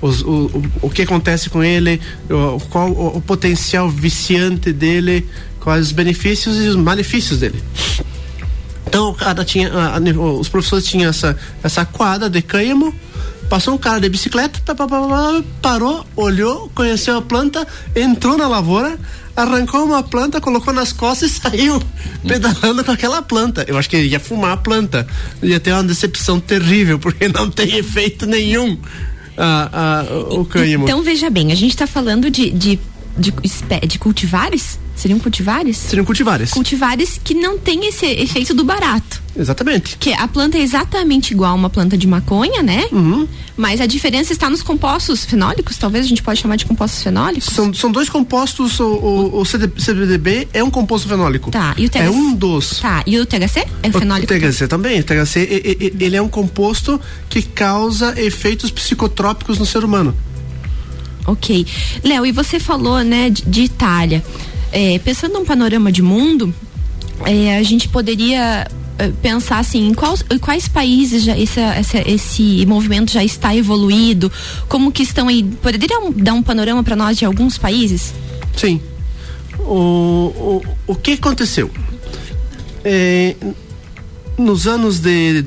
Os- 0.00 0.22
o, 0.22 0.46
o, 0.46 0.64
o 0.82 0.90
que 0.90 1.02
acontece 1.02 1.50
com 1.50 1.62
ele, 1.62 2.00
o, 2.28 2.58
qual 2.70 2.90
o, 2.90 3.18
o 3.18 3.20
potencial 3.20 3.88
viciante 3.90 4.72
dele, 4.72 5.28
quais 5.60 5.86
os 5.86 5.92
benefícios 5.92 6.56
e 6.56 6.68
os 6.68 6.76
malefícios 6.76 7.40
dele. 7.40 7.62
Então, 8.86 9.10
o 9.10 9.14
cara 9.14 9.44
tinha, 9.44 9.72
a- 9.72 9.96
a- 9.96 10.00
os 10.38 10.48
professores 10.48 10.84
tinham 10.86 11.10
essa, 11.10 11.36
essa 11.62 11.84
quadra 11.84 12.28
de 12.30 12.40
cânhamo, 12.42 12.94
passou 13.48 13.74
um 13.74 13.78
cara 13.78 14.00
de 14.00 14.08
bicicleta, 14.08 14.60
parou, 15.60 16.06
olhou, 16.16 16.70
conheceu 16.74 17.18
a 17.18 17.22
planta, 17.22 17.66
entrou 17.94 18.36
na 18.38 18.48
lavoura, 18.48 18.98
arrancou 19.36 19.84
uma 19.84 20.02
planta, 20.02 20.40
colocou 20.40 20.72
nas 20.72 20.92
costas 20.92 21.30
e 21.30 21.34
saiu 21.40 21.82
pedalando 22.26 22.84
com 22.84 22.90
aquela 22.90 23.22
planta. 23.22 23.64
Eu 23.68 23.76
acho 23.78 23.88
que 23.88 23.96
ia 23.96 24.20
fumar 24.20 24.52
a 24.52 24.56
planta. 24.56 25.06
Ia 25.42 25.58
ter 25.60 25.72
uma 25.72 25.84
decepção 25.84 26.38
terrível, 26.40 26.98
porque 26.98 27.28
não 27.28 27.50
tem 27.50 27.76
efeito 27.76 28.26
nenhum 28.26 28.76
a, 29.40 30.00
a, 30.00 30.34
o 30.34 30.44
cânhamo. 30.44 30.84
Então 30.84 31.02
veja 31.02 31.30
bem, 31.30 31.50
a 31.50 31.54
gente 31.54 31.70
está 31.70 31.86
falando 31.86 32.30
de, 32.30 32.50
de, 32.50 32.78
de, 33.20 33.32
de 33.86 33.98
cultivares? 33.98 34.78
Seriam 34.96 35.18
cultivares? 35.18 35.76
Seriam 35.78 36.04
cultivares. 36.04 36.50
Cultivares 36.50 37.18
que 37.22 37.32
não 37.32 37.56
tem 37.56 37.86
esse 37.86 38.04
efeito 38.04 38.52
do 38.52 38.64
barato. 38.64 39.22
Exatamente. 39.34 39.96
Que 39.96 40.12
a 40.12 40.28
planta 40.28 40.58
é 40.58 40.60
exatamente 40.60 41.30
igual 41.32 41.52
a 41.52 41.54
uma 41.54 41.70
planta 41.70 41.96
de 41.96 42.06
maconha, 42.06 42.62
né? 42.62 42.86
Uhum. 42.92 43.26
Mas 43.56 43.80
a 43.80 43.86
diferença 43.86 44.32
está 44.32 44.50
nos 44.50 44.62
compostos 44.62 45.24
fenólicos, 45.24 45.78
talvez 45.78 46.04
a 46.04 46.08
gente 46.08 46.22
pode 46.22 46.40
chamar 46.40 46.56
de 46.56 46.66
compostos 46.66 47.02
fenólicos. 47.02 47.54
São, 47.54 47.72
são 47.72 47.90
dois 47.90 48.10
compostos, 48.10 48.78
o, 48.78 48.84
o, 48.84 49.40
o 49.40 49.44
CBDB 49.44 50.48
é 50.52 50.62
um 50.62 50.70
composto 50.70 51.08
fenólico. 51.08 51.50
Tá, 51.50 51.74
e 51.78 51.86
o 51.86 51.88
THC? 51.88 51.98
É 52.04 52.10
um 52.10 52.34
dos. 52.34 52.80
Tá, 52.80 53.02
e 53.06 53.18
o 53.18 53.24
THC? 53.24 53.66
É 53.82 53.88
O 53.88 53.92
fenólico? 53.92 54.32
THC 54.34 54.68
também. 54.68 55.00
O 55.00 55.04
THC, 55.04 55.94
ele 55.98 56.16
é 56.16 56.20
um 56.20 56.28
composto 56.28 57.00
que 57.30 57.40
causa 57.42 58.20
efeitos 58.20 58.70
psicotrópicos 58.70 59.58
no 59.58 59.64
ser 59.64 59.82
humano. 59.82 60.14
Ok. 61.30 61.66
Léo, 62.02 62.26
e 62.26 62.32
você 62.32 62.58
falou, 62.58 63.02
né, 63.04 63.30
de, 63.30 63.42
de 63.42 63.62
Itália. 63.62 64.22
É, 64.72 64.98
pensando 64.98 65.34
num 65.34 65.44
panorama 65.44 65.90
de 65.90 66.02
mundo, 66.02 66.54
é, 67.24 67.56
a 67.56 67.62
gente 67.62 67.88
poderia 67.88 68.66
é, 68.98 69.08
pensar 69.22 69.58
assim, 69.58 69.88
em 69.88 69.94
quais, 69.94 70.24
em 70.30 70.38
quais 70.38 70.68
países 70.68 71.22
já 71.22 71.38
esse, 71.38 71.60
esse, 71.60 71.98
esse 72.06 72.66
movimento 72.66 73.12
já 73.12 73.24
está 73.24 73.54
evoluído? 73.54 74.30
Como 74.68 74.92
que 74.92 75.02
estão 75.02 75.28
aí? 75.28 75.42
Poderia 75.42 75.88
dar 76.16 76.34
um 76.34 76.42
panorama 76.42 76.82
para 76.82 76.96
nós 76.96 77.16
de 77.16 77.24
alguns 77.24 77.56
países? 77.56 78.12
Sim. 78.56 78.80
O, 79.60 79.72
o, 80.36 80.62
o 80.88 80.94
que 80.94 81.12
aconteceu? 81.12 81.70
É, 82.84 83.36
nos 84.36 84.66
anos 84.66 84.98
de 84.98 85.44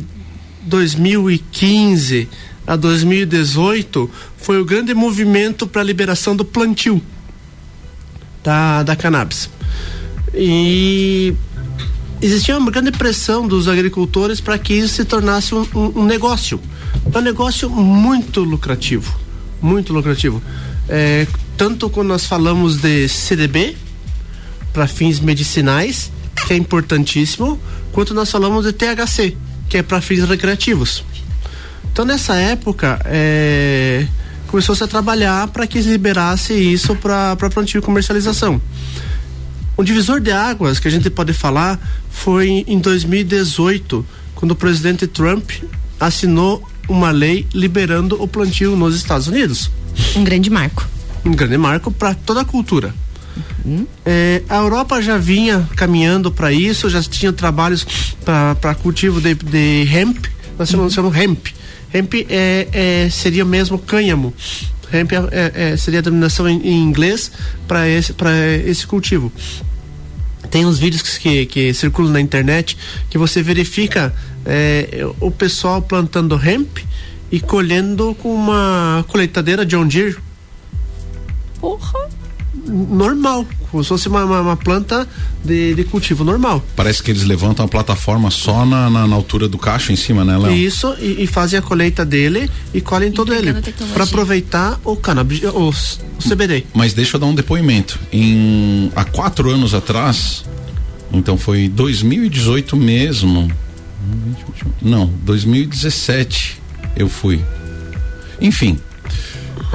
2015 0.64 2.30
a 2.66 2.76
2018 2.76 4.10
foi 4.38 4.60
o 4.62 4.66
grande 4.66 4.94
movimento 4.94 5.68
para 5.68 5.82
a 5.82 5.84
liberação 5.84 6.36
do 6.36 6.46
plantio 6.46 7.02
da, 8.44 8.84
da 8.84 8.96
cannabis. 8.96 9.50
E 10.34 11.34
existia 12.22 12.58
uma 12.58 12.72
grande 12.72 12.92
pressão 12.92 13.48
dos 13.48 13.68
agricultores 13.68 14.40
para 14.42 14.58
que 14.58 14.74
isso 14.74 14.96
se 14.96 15.06
tornasse 15.06 15.54
um, 15.54 15.62
um- 15.76 16.00
um 16.02 16.06
negócio. 16.06 16.60
É 17.14 17.18
um 17.18 17.22
negócio 17.22 17.70
muito 17.70 18.42
lucrativo. 18.42 19.20
Muito 19.62 19.94
lucrativo. 19.94 20.42
É, 20.90 21.28
tanto 21.56 21.90
quando 21.90 22.08
nós 22.10 22.26
falamos 22.26 22.78
de 22.78 23.08
CDB, 23.08 23.76
para 24.74 24.88
fins 24.88 25.20
medicinais, 25.20 26.12
que 26.48 26.54
é 26.54 26.58
importantíssimo, 26.58 27.60
quanto 27.92 28.14
nós 28.14 28.32
falamos 28.32 28.66
de 28.66 28.74
THC, 28.74 29.38
que 29.70 29.78
é 29.78 29.84
para 29.84 30.02
fins 30.02 30.24
recreativos. 30.28 31.04
Então 31.94 32.06
nessa 32.06 32.36
época 32.36 33.00
é, 33.06 34.08
começou-se 34.48 34.84
a 34.84 34.88
trabalhar 34.88 35.48
para 35.50 35.68
que 35.68 35.82
se 35.82 35.88
liberasse 35.90 36.52
isso 36.52 36.96
para 36.96 37.36
plantio 37.52 37.78
e 37.78 37.82
comercialização. 37.84 38.60
O 39.78 39.84
divisor 39.84 40.20
de 40.20 40.32
águas 40.32 40.80
que 40.80 40.88
a 40.88 40.92
gente 40.92 41.08
pode 41.12 41.34
falar 41.34 41.80
foi 42.10 42.66
em 42.68 42.80
2018, 42.80 44.04
quando 44.34 44.52
o 44.52 44.56
presidente 44.56 45.06
Trump 45.06 45.52
assinou 46.00 46.68
uma 46.90 47.12
lei 47.12 47.46
liberando 47.54 48.22
o 48.22 48.28
plantio 48.28 48.76
nos 48.76 48.96
Estados 48.96 49.28
Unidos 49.28 49.70
Um 50.16 50.24
grande 50.24 50.50
marco. 50.50 50.88
um 51.24 51.32
grande 51.32 51.58
marco 51.60 51.92
para 51.92 52.16
toda 52.16 52.42
a 52.42 52.46
cultura. 52.46 52.94
É, 54.04 54.42
a 54.50 54.58
Europa 54.58 55.00
já 55.00 55.20
vinha 55.20 55.70
caminhando 55.76 56.32
para 56.32 56.52
isso, 56.52 56.90
já 56.90 57.04
tinha 57.04 57.32
trabalhos 57.32 57.86
para 58.26 58.74
cultivo 58.74 59.22
de, 59.22 59.36
de 59.36 59.88
hemp, 59.94 60.26
nós 60.58 60.70
chamamos, 60.70 60.94
chamamos 60.94 61.18
hemp. 61.18 61.48
Hemp 61.94 62.14
é, 62.30 62.68
é, 62.72 63.10
seria 63.10 63.46
mesmo 63.46 63.78
cânhamo. 63.78 64.34
Hemp 64.92 65.12
é, 65.12 65.18
é, 65.32 65.52
é, 65.74 65.78
seria 65.78 66.00
a 66.00 66.04
denominação 66.04 66.48
em, 66.48 66.60
em 66.62 66.84
inglês 66.84 67.32
para 67.68 67.88
esse, 67.88 68.14
esse 68.66 68.88
cultivo. 68.88 69.32
Tem 70.50 70.66
uns 70.66 70.78
vídeos 70.78 71.18
que, 71.18 71.46
que, 71.46 71.74
circulam 71.74 72.12
na 72.12 72.22
internet 72.22 72.78
que 73.10 73.18
você 73.18 73.42
verifica 73.42 74.14
é, 74.46 75.06
o 75.20 75.32
pessoal 75.32 75.82
plantando 75.82 76.40
hemp 76.44 76.78
e 77.32 77.40
colhendo 77.40 78.14
com 78.16 78.34
uma 78.34 79.04
colheitadeira 79.08 79.66
John 79.66 79.88
Deere. 79.88 80.18
Porra! 81.60 82.10
Normal, 82.68 83.48
como 83.74 83.84
se 83.84 83.90
fosse 83.90 84.08
uma, 84.08 84.24
uma, 84.24 84.40
uma 84.40 84.56
planta 84.56 85.08
de, 85.44 85.74
de, 85.74 85.84
cultivo 85.84 86.24
normal. 86.24 86.64
Parece 86.76 87.02
que 87.02 87.10
eles 87.10 87.24
levantam 87.24 87.66
a 87.66 87.68
plataforma 87.68 88.30
só 88.30 88.64
na, 88.68 88.88
na, 88.88 89.08
na 89.08 89.16
altura 89.16 89.48
do 89.48 89.58
cacho 89.58 89.92
em 89.92 89.96
cima, 89.96 90.24
né, 90.24 90.38
Léo? 90.38 90.54
Isso, 90.54 90.96
e, 91.00 91.24
e, 91.24 91.26
fazem 91.26 91.58
a 91.58 91.62
colheita 91.62 92.06
dele 92.06 92.48
e 92.72 92.80
colhem 92.80 93.12
todo 93.12 93.34
ele. 93.34 93.52
para 93.92 94.04
aproveitar 94.04 94.80
o 94.84 94.96
cannabis, 94.96 95.42
o, 95.42 95.70
o 95.70 95.74
CBD. 96.22 96.66
Mas 96.72 96.94
deixa 96.94 97.16
eu 97.16 97.20
dar 97.20 97.26
um 97.26 97.34
depoimento. 97.34 98.00
Em, 98.12 98.92
há 98.96 99.04
quatro 99.04 99.50
anos 99.50 99.74
atrás, 99.74 100.46
então 101.12 101.36
foi 101.36 101.68
2018 101.68 102.78
mesmo. 102.78 103.52
Não, 104.80 105.08
2017 105.24 106.62
eu 106.96 107.10
fui. 107.10 107.42
Enfim, 108.40 108.78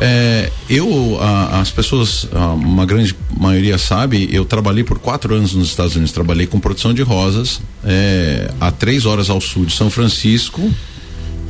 é, 0.01 0.51
eu, 0.69 1.19
a, 1.21 1.61
as 1.61 1.71
pessoas, 1.71 2.29
a, 2.33 2.53
uma 2.53 2.87
grande 2.87 3.15
maioria 3.37 3.79
sabe, 3.79 4.29
eu 4.33 4.45
trabalhei 4.45 4.85
por 4.85 4.99
quatro 4.99 5.35
anos 5.35 5.55
nos 5.55 5.69
Estados 5.69 5.95
Unidos. 5.97 6.13
Trabalhei 6.13 6.47
com 6.47 6.61
produção 6.61 6.95
de 6.95 7.03
rosas 7.03 7.61
é, 7.85 8.51
a 8.61 8.71
três 8.71 9.07
horas 9.07 9.29
ao 9.29 9.41
sul 9.41 9.65
de 9.65 9.73
São 9.73 9.91
Francisco, 9.91 10.71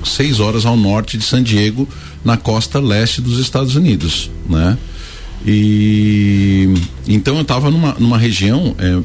seis 0.04 0.40
horas 0.40 0.64
ao 0.64 0.76
norte 0.76 1.18
de 1.18 1.24
San 1.24 1.42
Diego, 1.42 1.88
na 2.24 2.36
costa 2.36 2.80
leste 2.80 3.20
dos 3.20 3.38
Estados 3.38 3.76
Unidos, 3.76 4.30
né? 4.48 4.78
E 5.46 6.74
então 7.06 7.36
eu 7.36 7.42
estava 7.42 7.70
numa, 7.70 7.94
numa 7.98 8.18
região 8.18 8.74
é, 8.78 9.00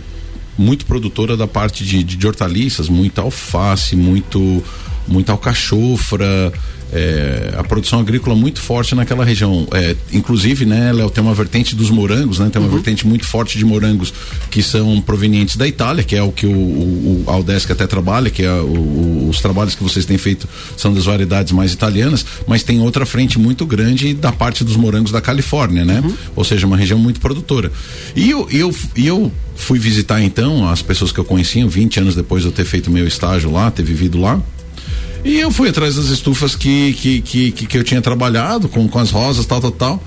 muito 0.57 0.85
produtora 0.85 1.37
da 1.37 1.47
parte 1.47 1.83
de, 1.83 2.03
de, 2.03 2.15
de 2.15 2.27
hortaliças, 2.27 2.89
muita 2.89 3.21
alface, 3.21 3.95
muito 3.95 4.63
muita 5.07 5.31
alcachofra, 5.31 6.51
é, 6.93 7.55
a 7.57 7.63
produção 7.63 7.99
agrícola 7.99 8.35
muito 8.35 8.61
forte 8.61 8.93
naquela 8.93 9.25
região. 9.25 9.67
É, 9.71 9.95
inclusive, 10.11 10.63
né, 10.63 10.93
Léo, 10.93 11.09
tem 11.09 11.23
uma 11.23 11.33
vertente 11.33 11.75
dos 11.75 11.89
morangos, 11.89 12.37
né? 12.37 12.49
Tem 12.51 12.61
uma 12.61 12.67
uhum. 12.67 12.75
vertente 12.75 13.07
muito 13.07 13.25
forte 13.25 13.57
de 13.57 13.65
morangos 13.65 14.13
que 14.51 14.61
são 14.61 15.01
provenientes 15.01 15.55
da 15.55 15.67
Itália, 15.67 16.03
que 16.03 16.15
é 16.15 16.21
o 16.21 16.31
que 16.31 16.45
o, 16.45 16.51
o, 16.51 17.23
o 17.25 17.29
Aldesc 17.31 17.71
até 17.71 17.87
trabalha, 17.87 18.29
que 18.29 18.43
é 18.43 18.51
o, 18.51 19.27
os 19.27 19.41
trabalhos 19.41 19.73
que 19.73 19.81
vocês 19.81 20.05
têm 20.05 20.19
feito 20.19 20.47
são 20.77 20.93
das 20.93 21.05
variedades 21.05 21.51
mais 21.51 21.73
italianas, 21.73 22.23
mas 22.45 22.61
tem 22.61 22.79
outra 22.79 23.05
frente 23.07 23.39
muito 23.39 23.65
grande 23.65 24.13
da 24.13 24.31
parte 24.31 24.63
dos 24.63 24.75
morangos 24.75 25.11
da 25.11 25.19
Califórnia, 25.19 25.83
né? 25.83 25.99
Uhum. 25.99 26.13
Ou 26.35 26.43
seja, 26.43 26.67
uma 26.67 26.77
região 26.77 26.99
muito 26.99 27.19
produtora. 27.19 27.71
E 28.15 28.29
eu, 28.29 28.47
eu, 28.51 28.75
eu 28.95 29.31
fui 29.55 29.79
visitar 29.79 30.21
então 30.21 30.69
as 30.69 30.83
pessoas 30.83 31.11
que 31.11 31.19
eu 31.19 31.25
conhecia 31.25 31.65
20 31.67 32.01
anos 32.01 32.15
depois 32.15 32.43
de 32.43 32.49
eu 32.49 32.51
ter 32.51 32.65
feito 32.65 32.91
meu 32.91 33.07
estágio 33.07 33.51
lá, 33.51 33.71
ter 33.71 33.83
vivido 33.83 34.21
lá. 34.21 34.39
E 35.23 35.39
eu 35.39 35.49
fui 35.49 35.69
atrás 35.69 35.95
das 35.95 36.07
estufas 36.07 36.55
que, 36.55 36.93
que, 36.93 37.21
que, 37.21 37.51
que, 37.51 37.65
que 37.65 37.77
eu 37.77 37.83
tinha 37.83 38.01
trabalhado 38.01 38.67
com, 38.67 38.87
com 38.89 38.99
as 38.99 39.09
rosas, 39.09 39.45
tal, 39.45 39.61
tal, 39.61 39.71
tal. 39.71 40.03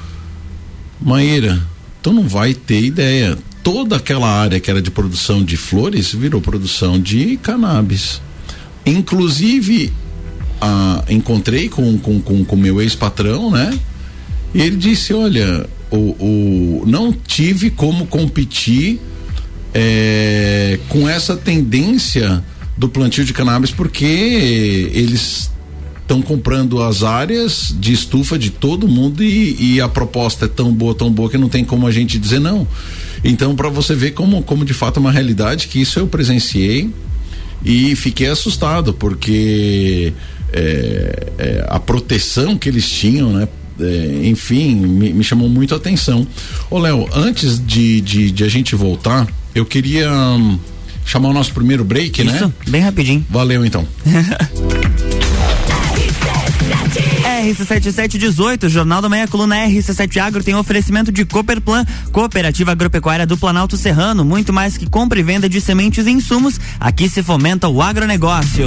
Maíra, 1.01 1.61
tu 2.03 2.13
não 2.13 2.29
vai 2.29 2.53
ter 2.53 2.83
ideia. 2.83 3.39
Toda 3.63 3.97
aquela 3.97 4.29
área 4.29 4.61
que 4.61 4.71
era 4.71 4.83
de 4.83 4.91
produção 4.91 5.43
de 5.43 5.57
flores 5.57 6.13
virou 6.13 6.41
produção 6.41 7.01
de 7.01 7.39
cannabis. 7.39 8.21
Inclusive, 8.85 9.93
ah, 10.61 11.03
encontrei 11.09 11.69
com 11.69 11.99
com, 11.99 12.21
com, 12.21 12.45
com 12.45 12.57
meu 12.57 12.81
ex-patrão, 12.81 13.51
né? 13.51 13.77
E 14.55 14.61
ele 14.61 14.77
disse: 14.77 15.15
Olha, 15.15 15.67
o, 15.91 15.97
o, 15.97 16.85
não 16.87 17.13
tive 17.13 17.71
como 17.71 18.07
competir 18.07 19.01
é, 19.75 20.79
com 20.89 21.09
essa 21.09 21.37
tendência 21.37 22.45
do 22.77 22.89
plantio 22.89 23.25
de 23.25 23.33
cannabis 23.33 23.71
porque 23.71 24.05
eles 24.93 25.51
estão 26.03 26.23
comprando 26.23 26.81
as 26.83 27.03
áreas 27.03 27.75
de 27.79 27.93
estufa 27.93 28.39
de 28.39 28.51
todo 28.51 28.87
mundo 28.87 29.25
e, 29.25 29.75
e, 29.75 29.81
a 29.81 29.89
proposta 29.89 30.45
é 30.45 30.49
tão 30.49 30.73
boa, 30.73 30.95
tão 30.95 31.11
boa 31.11 31.29
que 31.29 31.37
não 31.37 31.49
tem 31.49 31.65
como 31.65 31.87
a 31.87 31.91
gente 31.91 32.17
dizer 32.17 32.39
não. 32.39 32.67
Então, 33.25 33.57
para 33.57 33.69
você 33.69 33.95
ver 33.95 34.13
como, 34.13 34.41
como 34.43 34.65
de 34.65 34.73
fato 34.73 34.99
é 34.99 35.01
uma 35.01 35.11
realidade 35.11 35.67
que 35.67 35.81
isso 35.81 35.99
eu 35.99 36.07
presenciei 36.07 36.91
e 37.65 37.97
fiquei 37.97 38.29
assustado 38.29 38.95
porque 38.95 40.13
é, 40.53 41.33
é, 41.39 41.67
a 41.69 41.81
proteção 41.81 42.57
que 42.57 42.69
eles 42.69 42.89
tinham, 42.89 43.33
né? 43.33 43.49
É, 43.79 44.21
enfim, 44.29 44.75
me, 44.75 45.13
me, 45.13 45.25
chamou 45.25 45.49
muito 45.49 45.75
a 45.75 45.77
atenção. 45.77 46.27
Ô 46.71 46.79
Léo, 46.79 47.07
antes 47.13 47.59
de, 47.59 48.01
de, 48.01 48.31
de, 48.31 48.45
a 48.45 48.49
gente 48.49 48.75
voltar, 48.75 49.27
eu 49.55 49.67
queria. 49.67 50.11
Hum, 50.11 50.59
chamar 51.07 51.29
o 51.29 51.33
nosso 51.33 51.55
primeiro 51.55 51.85
break, 51.85 52.21
Isso, 52.21 52.31
né? 52.31 52.37
Isso, 52.37 52.53
bem 52.69 52.83
rapidinho. 52.83 53.25
Valeu 53.31 53.65
então. 53.65 53.87
RC7718, 57.47 58.69
Jornal 58.69 59.01
da 59.01 59.09
Manhã, 59.09 59.27
coluna 59.27 59.57
RC7 59.67 60.17
Agro 60.19 60.43
tem 60.43 60.55
oferecimento 60.55 61.13
de 61.13 61.25
Cooperplan, 61.25 61.85
Cooperativa 62.11 62.73
Agropecuária 62.73 63.27
do 63.27 63.37
Planalto 63.37 63.77
Serrano, 63.77 64.25
muito 64.25 64.53
mais 64.53 64.77
que 64.77 64.89
compra 64.89 65.21
e 65.21 65.23
venda 65.23 65.49
de 65.49 65.61
sementes 65.61 66.07
e 66.07 66.11
insumos, 66.11 66.59
aqui 66.81 67.09
se 67.09 67.23
fomenta 67.23 67.69
o 67.69 67.81
agronegócio. 67.83 68.67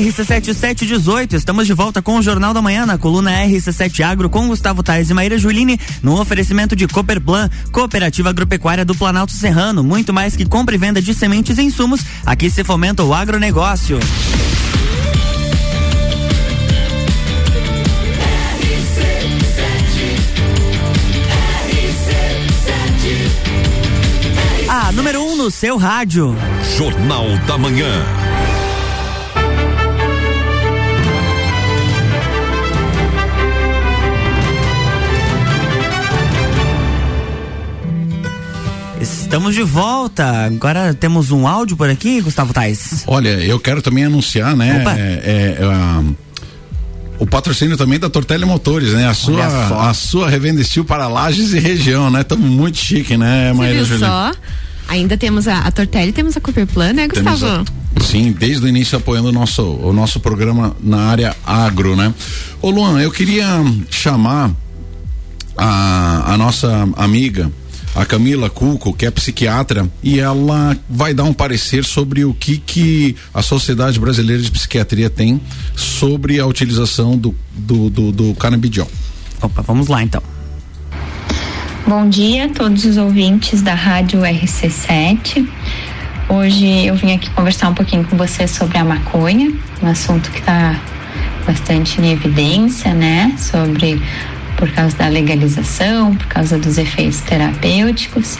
RC7718. 0.00 1.34
Estamos 1.34 1.66
de 1.66 1.74
volta 1.74 2.00
com 2.00 2.16
o 2.16 2.22
Jornal 2.22 2.54
da 2.54 2.62
Manhã 2.62 2.86
na 2.86 2.96
coluna 2.96 3.30
RC7 3.44 4.00
Agro 4.02 4.30
com 4.30 4.48
Gustavo 4.48 4.82
Tais 4.82 5.10
e 5.10 5.14
Maíra 5.14 5.36
Juline 5.36 5.78
no 6.02 6.18
oferecimento 6.18 6.74
de 6.74 6.88
Cooperplan, 6.88 7.50
Cooperativa 7.70 8.30
Agropecuária 8.30 8.84
do 8.84 8.94
Planalto 8.94 9.32
Serrano. 9.32 9.84
Muito 9.84 10.12
mais 10.12 10.34
que 10.34 10.46
compra 10.46 10.74
e 10.74 10.78
venda 10.78 11.02
de 11.02 11.12
sementes 11.12 11.58
e 11.58 11.62
insumos, 11.62 12.00
aqui 12.24 12.48
se 12.48 12.64
fomenta 12.64 13.04
o 13.04 13.12
agronegócio. 13.12 13.98
A 24.68 24.92
número 24.92 25.20
1 25.20 25.32
um 25.32 25.36
no 25.36 25.50
seu 25.50 25.76
rádio. 25.76 26.34
Jornal 26.76 27.26
da 27.46 27.58
Manhã. 27.58 28.19
Estamos 39.30 39.54
de 39.54 39.62
volta. 39.62 40.46
Agora 40.46 40.92
temos 40.92 41.30
um 41.30 41.46
áudio 41.46 41.76
por 41.76 41.88
aqui, 41.88 42.20
Gustavo 42.20 42.52
Tais. 42.52 43.04
Olha, 43.06 43.28
eu 43.28 43.60
quero 43.60 43.80
também 43.80 44.04
anunciar, 44.04 44.56
né? 44.56 44.82
É, 44.84 45.00
é, 45.00 45.64
é, 45.64 46.14
o 47.16 47.24
patrocínio 47.24 47.76
também 47.76 47.96
da 47.96 48.10
Tortelli 48.10 48.44
Motores, 48.44 48.92
né? 48.92 49.06
A 49.06 49.14
sua, 49.14 49.88
a 49.88 49.94
sua 49.94 50.28
revenda 50.28 50.60
estilo 50.60 50.84
para 50.84 51.06
lajes 51.06 51.52
e 51.52 51.60
região, 51.60 52.10
né? 52.10 52.22
Estamos 52.22 52.50
muito 52.50 52.76
chique, 52.78 53.16
né, 53.16 53.52
Maíra 53.52 53.84
Juliana? 53.84 54.32
só? 54.32 54.40
Ainda 54.88 55.16
temos 55.16 55.46
a, 55.46 55.60
a 55.60 55.70
Tortelli, 55.70 56.10
temos 56.10 56.36
a 56.36 56.40
Cooperplan, 56.40 56.92
né, 56.92 57.06
Gustavo? 57.06 57.46
A, 57.46 58.00
sim, 58.02 58.34
desde 58.36 58.64
o 58.64 58.68
início 58.68 58.98
apoiando 58.98 59.28
o 59.28 59.32
nosso, 59.32 59.62
o 59.62 59.92
nosso 59.92 60.18
programa 60.18 60.76
na 60.82 61.02
área 61.02 61.36
agro, 61.46 61.94
né? 61.94 62.12
Ô 62.60 62.68
Luan, 62.68 63.00
eu 63.00 63.12
queria 63.12 63.46
chamar 63.92 64.50
a, 65.56 66.34
a 66.34 66.36
nossa 66.36 66.88
amiga 66.96 67.48
a 68.00 68.06
Camila 68.06 68.48
Cuco, 68.48 68.94
que 68.94 69.04
é 69.04 69.10
psiquiatra, 69.10 69.86
e 70.02 70.18
ela 70.18 70.74
vai 70.88 71.12
dar 71.12 71.24
um 71.24 71.34
parecer 71.34 71.84
sobre 71.84 72.24
o 72.24 72.32
que 72.32 72.56
que 72.56 73.14
a 73.34 73.42
Sociedade 73.42 74.00
Brasileira 74.00 74.42
de 74.42 74.50
Psiquiatria 74.50 75.10
tem 75.10 75.38
sobre 75.76 76.40
a 76.40 76.46
utilização 76.46 77.14
do, 77.14 77.34
do, 77.54 77.90
do, 77.90 78.10
do 78.10 78.34
canabidiol. 78.36 78.90
Opa, 79.42 79.60
vamos 79.60 79.88
lá 79.88 80.02
então. 80.02 80.22
Bom 81.86 82.08
dia 82.08 82.46
a 82.46 82.48
todos 82.48 82.86
os 82.86 82.96
ouvintes 82.96 83.60
da 83.60 83.74
Rádio 83.74 84.20
RC7. 84.20 85.46
Hoje 86.30 86.86
eu 86.86 86.94
vim 86.94 87.12
aqui 87.12 87.28
conversar 87.30 87.68
um 87.68 87.74
pouquinho 87.74 88.04
com 88.04 88.16
vocês 88.16 88.50
sobre 88.50 88.78
a 88.78 88.84
maconha, 88.84 89.52
um 89.82 89.86
assunto 89.86 90.30
que 90.30 90.38
está 90.38 90.80
bastante 91.46 92.00
em 92.00 92.12
evidência, 92.12 92.94
né? 92.94 93.36
Sobre 93.36 94.00
por 94.56 94.70
causa 94.70 94.96
da 94.96 95.08
legalização, 95.08 96.14
por 96.14 96.26
causa 96.26 96.58
dos 96.58 96.78
efeitos 96.78 97.20
terapêuticos, 97.20 98.38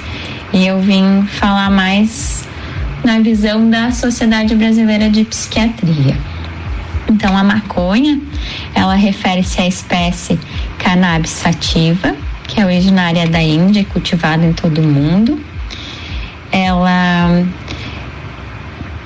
e 0.53 0.67
eu 0.67 0.81
vim 0.81 1.23
falar 1.27 1.71
mais 1.71 2.49
na 3.05 3.19
visão 3.21 3.69
da 3.71 3.91
Sociedade 3.91 4.55
Brasileira 4.55 5.09
de 5.09 5.25
Psiquiatria. 5.25 6.17
Então, 7.09 7.37
a 7.37 7.43
maconha, 7.43 8.21
ela 8.75 8.95
refere-se 8.95 9.61
à 9.61 9.67
espécie 9.67 10.39
cannabis 10.79 11.31
sativa, 11.31 12.15
que 12.47 12.61
é 12.61 12.65
originária 12.65 13.29
da 13.29 13.43
Índia 13.43 13.81
e 13.81 13.85
cultivada 13.85 14.45
em 14.45 14.53
todo 14.53 14.81
o 14.81 14.85
mundo. 14.85 15.41
Ela 16.53 17.45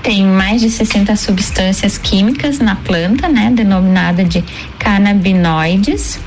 tem 0.05 0.23
mais 0.23 0.61
de 0.61 0.69
60 0.69 1.17
substâncias 1.17 1.97
químicas 1.97 2.59
na 2.59 2.77
planta, 2.77 3.27
né, 3.27 3.51
denominada 3.51 4.23
de 4.23 4.45
canabinoides. 4.79 6.21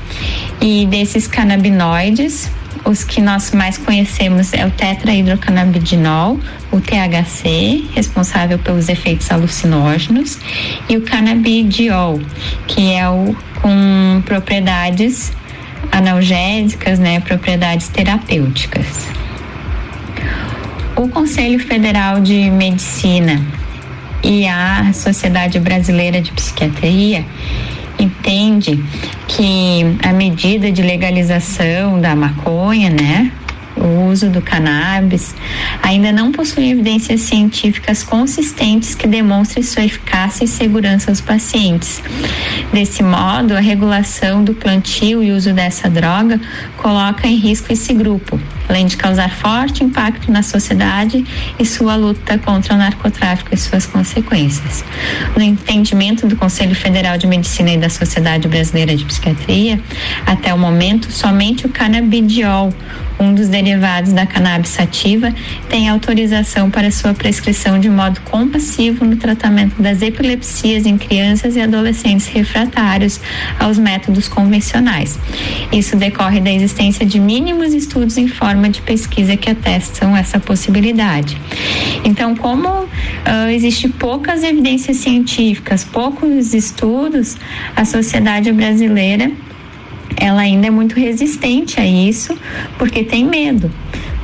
E 0.60 0.84
desses 0.86 1.28
canabinoides, 1.28 2.50
os 2.84 3.04
que 3.04 3.20
nós 3.20 3.52
mais 3.52 3.78
conhecemos 3.78 4.52
é 4.52 4.66
o 4.66 4.70
tetrahidrocannabinol, 4.72 6.40
o 6.72 6.80
THC, 6.80 7.84
responsável 7.94 8.58
pelos 8.58 8.88
efeitos 8.88 9.30
alucinógenos, 9.30 10.40
e 10.88 10.96
o 10.96 11.02
canabidiol, 11.02 12.20
que 12.66 12.92
é 12.92 13.08
o 13.08 13.34
com 13.62 14.22
propriedades 14.24 15.32
analgésicas, 15.92 16.98
né, 16.98 17.20
propriedades 17.20 17.88
terapêuticas. 17.88 19.06
O 20.96 21.08
Conselho 21.08 21.60
Federal 21.60 22.20
de 22.20 22.50
Medicina 22.50 23.57
e 24.22 24.46
a 24.46 24.92
Sociedade 24.92 25.58
Brasileira 25.58 26.20
de 26.20 26.32
Psiquiatria 26.32 27.24
entende 27.98 28.82
que 29.26 29.96
a 30.02 30.12
medida 30.12 30.70
de 30.70 30.82
legalização 30.82 32.00
da 32.00 32.14
maconha, 32.14 32.90
né, 32.90 33.32
o 33.80 34.08
uso 34.08 34.28
do 34.28 34.40
cannabis, 34.40 35.34
ainda 35.82 36.12
não 36.12 36.32
possui 36.32 36.70
evidências 36.70 37.22
científicas 37.22 38.02
consistentes 38.02 38.94
que 38.94 39.06
demonstrem 39.06 39.62
sua 39.62 39.84
eficácia 39.84 40.44
e 40.44 40.48
segurança 40.48 41.10
aos 41.10 41.20
pacientes. 41.20 42.02
Desse 42.72 43.02
modo, 43.02 43.56
a 43.56 43.60
regulação 43.60 44.42
do 44.44 44.54
plantio 44.54 45.22
e 45.22 45.32
uso 45.32 45.52
dessa 45.52 45.88
droga 45.88 46.40
coloca 46.76 47.26
em 47.26 47.36
risco 47.36 47.72
esse 47.72 47.92
grupo, 47.94 48.40
além 48.68 48.86
de 48.86 48.96
causar 48.96 49.30
forte 49.30 49.82
impacto 49.82 50.30
na 50.30 50.42
sociedade 50.42 51.24
e 51.58 51.64
sua 51.64 51.96
luta 51.96 52.38
contra 52.38 52.74
o 52.74 52.78
narcotráfico 52.78 53.54
e 53.54 53.56
suas 53.56 53.86
consequências. 53.86 54.84
No 55.36 55.42
entendimento 55.42 56.26
do 56.26 56.36
Conselho 56.36 56.74
Federal 56.74 57.16
de 57.16 57.26
Medicina 57.26 57.70
e 57.70 57.78
da 57.78 57.88
Sociedade 57.88 58.48
Brasileira 58.48 58.94
de 58.94 59.04
Psiquiatria, 59.04 59.80
até 60.26 60.52
o 60.52 60.58
momento, 60.58 61.10
somente 61.10 61.66
o 61.66 61.68
canabidiol, 61.68 62.72
um 63.18 63.34
dos 63.34 63.48
derivados 63.48 64.12
da 64.12 64.26
cannabis 64.26 64.70
sativa, 64.70 65.34
tem 65.68 65.88
autorização 65.88 66.70
para 66.70 66.90
sua 66.90 67.14
prescrição 67.14 67.78
de 67.78 67.88
modo 67.88 68.20
compassivo 68.22 69.04
no 69.04 69.16
tratamento 69.16 69.80
das 69.82 70.02
epilepsias 70.02 70.86
em 70.86 70.96
crianças 70.96 71.56
e 71.56 71.60
adolescentes 71.60 72.26
refratários 72.26 73.20
aos 73.58 73.78
métodos 73.78 74.28
convencionais. 74.28 75.18
Isso 75.72 75.96
decorre 75.96 76.40
da 76.40 76.50
existência 76.50 77.04
de 77.04 77.18
mínimos 77.18 77.74
estudos 77.74 78.16
em 78.16 78.28
forma 78.28 78.68
de 78.68 78.80
pesquisa 78.82 79.36
que 79.36 79.50
atestam 79.50 80.16
essa 80.16 80.38
possibilidade. 80.38 81.36
Então, 82.04 82.36
como 82.36 82.68
uh, 82.68 83.48
existe 83.50 83.88
poucas 83.88 84.42
evidências 84.42 84.98
científicas, 84.98 85.84
poucos 85.84 86.54
estudos, 86.54 87.36
a 87.74 87.84
sociedade 87.84 88.52
brasileira 88.52 89.30
ela 90.20 90.40
ainda 90.40 90.66
é 90.66 90.70
muito 90.70 90.94
resistente 90.94 91.80
a 91.80 91.86
isso, 91.86 92.36
porque 92.78 93.04
tem 93.04 93.24
medo, 93.24 93.70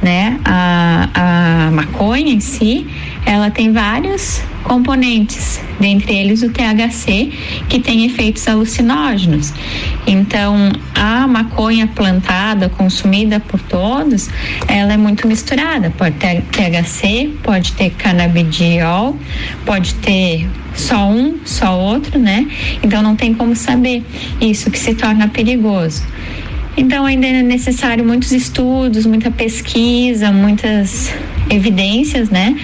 né? 0.05 0.39
A, 0.45 1.09
a 1.15 1.71
maconha 1.71 2.31
em 2.31 2.39
si, 2.39 2.87
ela 3.25 3.51
tem 3.51 3.73
vários 3.73 4.43
componentes, 4.63 5.63
dentre 5.81 6.15
eles 6.15 6.43
o 6.43 6.51
THC, 6.51 7.33
que 7.71 7.81
tem 7.81 8.05
efeitos 8.05 8.47
alucinógenos. 8.47 9.55
Então, 10.07 10.71
a 10.95 11.27
maconha 11.27 11.87
plantada, 11.87 12.69
consumida 12.69 13.41
por 13.41 13.59
todos, 13.61 14.29
ela 14.69 14.93
é 14.93 14.97
muito 14.99 15.27
misturada. 15.27 15.91
Pode 15.97 16.17
ter 16.17 16.43
THC, 16.43 17.31
pode 17.43 17.73
ter 17.73 17.89
canabidiol, 17.91 19.17
pode 19.65 19.95
ter 19.95 20.47
só 20.75 21.09
um, 21.09 21.39
só 21.47 21.79
outro, 21.79 22.19
né? 22.19 22.47
Então 22.83 23.03
não 23.03 23.17
tem 23.17 23.33
como 23.33 23.57
saber 23.57 24.05
isso 24.39 24.71
que 24.71 24.79
se 24.79 24.95
torna 24.95 25.29
perigoso. 25.29 26.03
Então 26.77 27.05
ainda 27.07 27.27
é 27.27 27.43
necessário 27.43 28.05
muitos 28.05 28.33
estudos, 28.33 29.07
muita 29.07 29.31
pesquisa, 29.31 30.33
muitas 30.33 31.15
evidências, 31.51 32.31
né? 32.31 32.57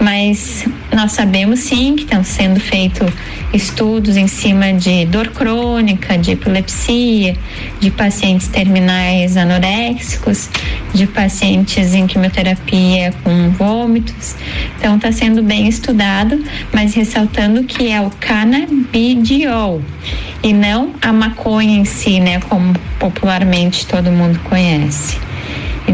Mas 0.00 0.66
nós 0.92 1.12
sabemos 1.12 1.60
sim 1.60 1.96
que 1.96 2.02
estão 2.02 2.22
sendo 2.24 2.60
feitos 2.60 3.10
estudos 3.52 4.16
em 4.16 4.26
cima 4.26 4.72
de 4.72 5.06
dor 5.06 5.28
crônica, 5.28 6.18
de 6.18 6.32
epilepsia, 6.32 7.36
de 7.80 7.90
pacientes 7.90 8.48
terminais 8.48 9.36
anoréxicos, 9.36 10.50
de 10.92 11.06
pacientes 11.06 11.94
em 11.94 12.06
quimioterapia 12.06 13.14
com 13.22 13.50
vômitos. 13.50 14.34
Então 14.76 14.96
está 14.96 15.12
sendo 15.12 15.42
bem 15.42 15.68
estudado, 15.68 16.42
mas 16.72 16.94
ressaltando 16.94 17.64
que 17.64 17.90
é 17.90 18.00
o 18.00 18.10
canabidiol 18.20 19.80
e 20.42 20.52
não 20.52 20.90
a 21.00 21.12
maconha 21.12 21.78
em 21.78 21.84
si, 21.84 22.20
né, 22.20 22.40
como 22.40 22.74
popularmente 22.98 23.86
todo 23.86 24.10
mundo 24.10 24.38
conhece. 24.44 25.16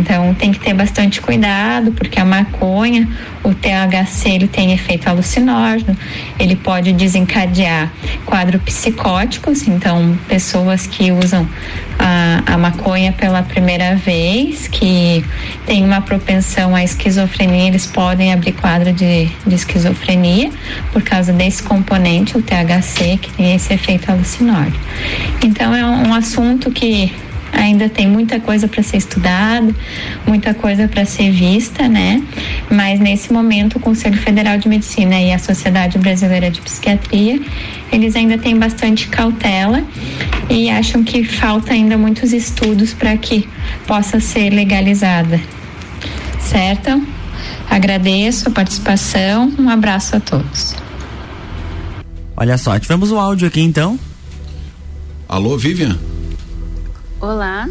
Então 0.00 0.34
tem 0.34 0.50
que 0.50 0.58
ter 0.58 0.72
bastante 0.72 1.20
cuidado, 1.20 1.92
porque 1.92 2.18
a 2.18 2.24
maconha, 2.24 3.06
o 3.44 3.54
THC, 3.54 4.30
ele 4.30 4.48
tem 4.48 4.72
efeito 4.72 5.08
alucinógeno, 5.08 5.96
ele 6.38 6.56
pode 6.56 6.92
desencadear 6.92 7.92
quadros 8.24 8.62
psicóticos, 8.62 9.68
então 9.68 10.18
pessoas 10.26 10.86
que 10.86 11.12
usam 11.12 11.46
a, 11.98 12.54
a 12.54 12.58
maconha 12.58 13.12
pela 13.12 13.42
primeira 13.42 13.94
vez, 13.94 14.66
que 14.68 15.22
tem 15.66 15.84
uma 15.84 16.00
propensão 16.00 16.74
à 16.74 16.82
esquizofrenia, 16.82 17.68
eles 17.68 17.86
podem 17.86 18.32
abrir 18.32 18.52
quadro 18.52 18.92
de, 18.92 19.26
de 19.46 19.54
esquizofrenia 19.54 20.50
por 20.92 21.02
causa 21.02 21.32
desse 21.32 21.62
componente, 21.62 22.38
o 22.38 22.42
THC, 22.42 23.18
que 23.18 23.30
tem 23.32 23.54
esse 23.54 23.74
efeito 23.74 24.10
alucinógeno. 24.10 24.80
Então 25.44 25.74
é 25.74 25.84
um, 25.84 26.08
um 26.08 26.14
assunto 26.14 26.70
que 26.70 27.12
ainda 27.52 27.88
tem 27.88 28.08
muita 28.08 28.40
coisa 28.40 28.68
para 28.68 28.82
ser 28.82 28.98
estudado, 28.98 29.74
muita 30.26 30.54
coisa 30.54 30.88
para 30.88 31.04
ser 31.04 31.30
vista, 31.30 31.88
né? 31.88 32.22
Mas 32.70 33.00
nesse 33.00 33.32
momento 33.32 33.76
o 33.76 33.80
Conselho 33.80 34.16
Federal 34.16 34.58
de 34.58 34.68
Medicina 34.68 35.20
e 35.20 35.32
a 35.32 35.38
Sociedade 35.38 35.98
Brasileira 35.98 36.50
de 36.50 36.60
Psiquiatria, 36.60 37.40
eles 37.92 38.16
ainda 38.16 38.38
têm 38.38 38.58
bastante 38.58 39.08
cautela 39.08 39.82
e 40.48 40.70
acham 40.70 41.02
que 41.02 41.24
falta 41.24 41.72
ainda 41.72 41.96
muitos 41.96 42.32
estudos 42.32 42.92
para 42.94 43.16
que 43.16 43.48
possa 43.86 44.20
ser 44.20 44.50
legalizada. 44.50 45.40
Certo? 46.38 47.02
Agradeço 47.68 48.48
a 48.48 48.52
participação, 48.52 49.52
um 49.58 49.68
abraço 49.68 50.16
a 50.16 50.20
todos. 50.20 50.74
Olha 52.36 52.56
só, 52.56 52.78
tivemos 52.78 53.12
o 53.12 53.18
áudio 53.18 53.46
aqui 53.46 53.60
então. 53.60 53.98
Alô, 55.28 55.56
Vivian? 55.56 55.96
Olá. 57.20 57.68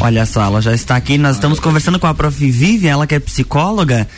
Olha 0.00 0.24
só, 0.24 0.42
ela 0.42 0.62
já 0.62 0.74
está 0.74 0.96
aqui. 0.96 1.18
Nós 1.18 1.36
estamos 1.36 1.60
conversando 1.60 1.98
com 1.98 2.06
a 2.06 2.14
prof. 2.14 2.50
Vivian, 2.50 2.92
ela 2.92 3.06
que 3.06 3.14
é 3.14 3.20
psicóloga. 3.20 4.08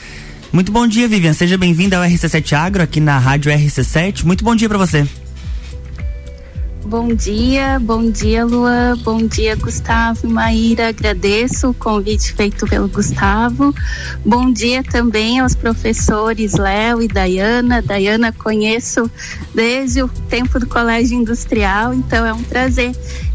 Muito 0.52 0.70
bom 0.70 0.86
dia, 0.86 1.08
Vivian. 1.08 1.32
Seja 1.32 1.58
bem-vinda 1.58 1.96
ao 1.96 2.04
RC7 2.04 2.52
Agro, 2.52 2.82
aqui 2.82 3.00
na 3.00 3.18
Rádio 3.18 3.50
RC7. 3.50 4.24
Muito 4.24 4.44
bom 4.44 4.54
dia 4.54 4.68
para 4.68 4.78
você. 4.78 5.06
Bom 6.84 7.14
dia, 7.14 7.78
bom 7.78 8.10
dia, 8.10 8.44
Lua. 8.44 8.98
Bom 9.04 9.24
dia, 9.24 9.54
Gustavo 9.54 10.28
Maíra. 10.28 10.88
Agradeço 10.88 11.70
o 11.70 11.74
convite 11.74 12.32
feito 12.32 12.66
pelo 12.66 12.88
Gustavo. 12.88 13.72
Bom 14.24 14.52
dia 14.52 14.82
também 14.82 15.38
aos 15.38 15.54
professores 15.54 16.54
Léo 16.54 17.00
e 17.00 17.06
Dayana. 17.06 17.80
Dayana 17.80 18.32
conheço 18.32 19.08
desde 19.54 20.02
o 20.02 20.08
tempo 20.08 20.58
do 20.58 20.66
Colégio 20.66 21.16
Industrial, 21.16 21.94
então 21.94 22.26
é 22.26 22.32
um 22.32 22.42
prazer 22.42 22.94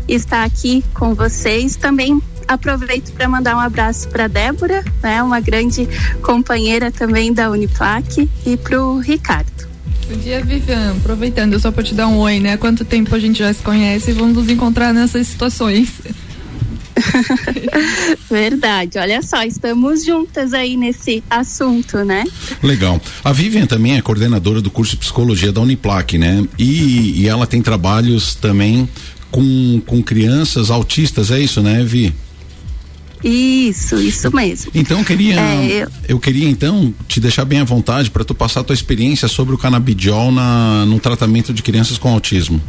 estar 0.09 0.43
aqui 0.43 0.83
com 0.93 1.15
vocês. 1.15 1.77
Também 1.77 2.21
aproveito 2.47 3.13
para 3.13 3.29
mandar 3.29 3.55
um 3.55 3.59
abraço 3.59 4.09
para 4.09 4.27
Débora, 4.27 4.83
né, 5.01 5.23
uma 5.23 5.39
grande 5.39 5.87
companheira 6.21 6.91
também 6.91 7.33
da 7.33 7.49
Uniplac, 7.49 8.29
e 8.45 8.57
para 8.57 8.83
o 8.83 8.99
Ricardo. 8.99 9.76
Bom 10.09 10.17
dia, 10.17 10.43
Vivian. 10.43 10.95
Aproveitando 10.97 11.59
só 11.59 11.69
para 11.69 11.83
te 11.83 11.93
dar 11.93 12.07
um 12.07 12.17
oi, 12.19 12.39
né? 12.39 12.55
Quanto 12.55 12.85
tempo 12.85 13.13
a 13.13 13.19
gente 13.19 13.39
já 13.39 13.53
se 13.53 13.61
conhece 13.61 14.11
e 14.11 14.13
vamos 14.13 14.37
nos 14.37 14.49
encontrar 14.49 14.93
nessas 14.93 15.27
situações. 15.27 15.89
Verdade, 18.29 18.97
olha 18.97 19.21
só, 19.21 19.43
estamos 19.43 20.05
juntas 20.05 20.53
aí 20.53 20.77
nesse 20.77 21.21
assunto, 21.29 21.97
né? 22.05 22.23
Legal. 22.63 23.01
A 23.23 23.33
Vivian 23.33 23.65
também 23.65 23.97
é 23.97 24.01
coordenadora 24.01 24.61
do 24.61 24.71
curso 24.71 24.93
de 24.93 24.97
psicologia 24.97 25.51
da 25.51 25.61
Uniplac, 25.61 26.17
né? 26.17 26.47
E, 26.57 27.21
e 27.21 27.27
ela 27.27 27.45
tem 27.45 27.61
trabalhos 27.61 28.33
também 28.33 28.87
com, 29.29 29.81
com 29.85 30.01
crianças 30.01 30.71
autistas, 30.71 31.31
é 31.31 31.39
isso, 31.39 31.61
né, 31.61 31.83
Vi? 31.83 32.13
Isso, 33.23 33.95
isso 33.95 34.35
mesmo. 34.35 34.71
Então 34.75 34.99
eu 34.99 35.05
queria, 35.05 35.39
é, 35.39 35.83
eu... 35.83 35.91
eu... 36.07 36.19
queria 36.19 36.47
então 36.47 36.93
te 37.07 37.19
deixar 37.19 37.45
bem 37.45 37.59
à 37.59 37.63
vontade 37.63 38.11
para 38.11 38.23
tu 38.23 38.35
passar 38.35 38.61
a 38.61 38.63
tua 38.63 38.73
experiência 38.73 39.27
sobre 39.27 39.55
o 39.55 39.57
canabidiol 39.57 40.31
na, 40.31 40.85
no 40.85 40.99
tratamento 40.99 41.53
de 41.53 41.63
crianças 41.63 41.97
com 41.97 42.09
autismo. 42.09 42.61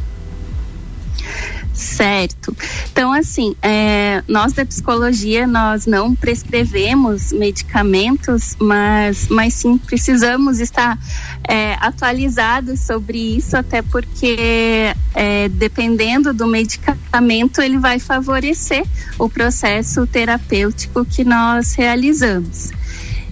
Certo. 1.78 2.54
Então, 2.90 3.12
assim, 3.12 3.54
é, 3.62 4.20
nós 4.26 4.52
da 4.52 4.66
psicologia, 4.66 5.46
nós 5.46 5.86
não 5.86 6.12
prescrevemos 6.12 7.30
medicamentos, 7.30 8.56
mas, 8.58 9.28
mas 9.28 9.54
sim 9.54 9.78
precisamos 9.78 10.58
estar 10.58 10.98
é, 11.46 11.74
atualizados 11.74 12.80
sobre 12.80 13.36
isso, 13.36 13.56
até 13.56 13.80
porque 13.80 14.92
é, 15.14 15.48
dependendo 15.50 16.34
do 16.34 16.48
medicamento, 16.48 17.62
ele 17.62 17.78
vai 17.78 18.00
favorecer 18.00 18.84
o 19.16 19.28
processo 19.28 20.04
terapêutico 20.04 21.04
que 21.04 21.22
nós 21.22 21.74
realizamos. 21.74 22.72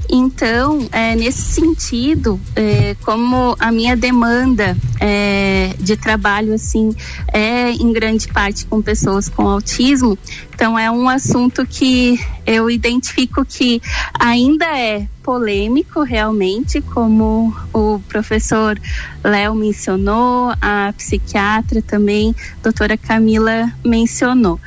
Então, 0.09 0.89
é, 0.93 1.15
nesse 1.17 1.43
sentido, 1.43 2.41
é, 2.55 2.97
como 3.05 3.57
a 3.59 3.73
minha 3.73 3.97
demanda 3.97 4.77
é, 5.01 5.75
de 5.79 5.97
trabalho 5.97 6.55
assim 6.55 6.95
é 7.33 7.71
em 7.71 7.93
grande 7.93 8.29
parte 8.29 8.67
com 8.67 8.81
pessoas 8.81 9.29
com 9.29 9.49
autismo, 9.49 10.17
então 10.55 10.79
é 10.79 10.91
um 10.91 11.09
assunto 11.09 11.67
que 11.67 12.19
eu 12.47 12.71
identifico 12.71 13.45
que 13.45 13.83
ainda 14.19 14.65
é 14.65 15.07
polêmico 15.23 16.03
realmente, 16.03 16.81
como 16.81 17.55
o 17.75 18.01
professor 18.09 18.81
Léo 19.23 19.55
mencionou, 19.55 20.55
a 20.61 20.95
psiquiatra 20.97 21.83
também, 21.83 22.35
doutora 22.63 22.97
Camila 22.97 23.71
mencionou. 23.85 24.59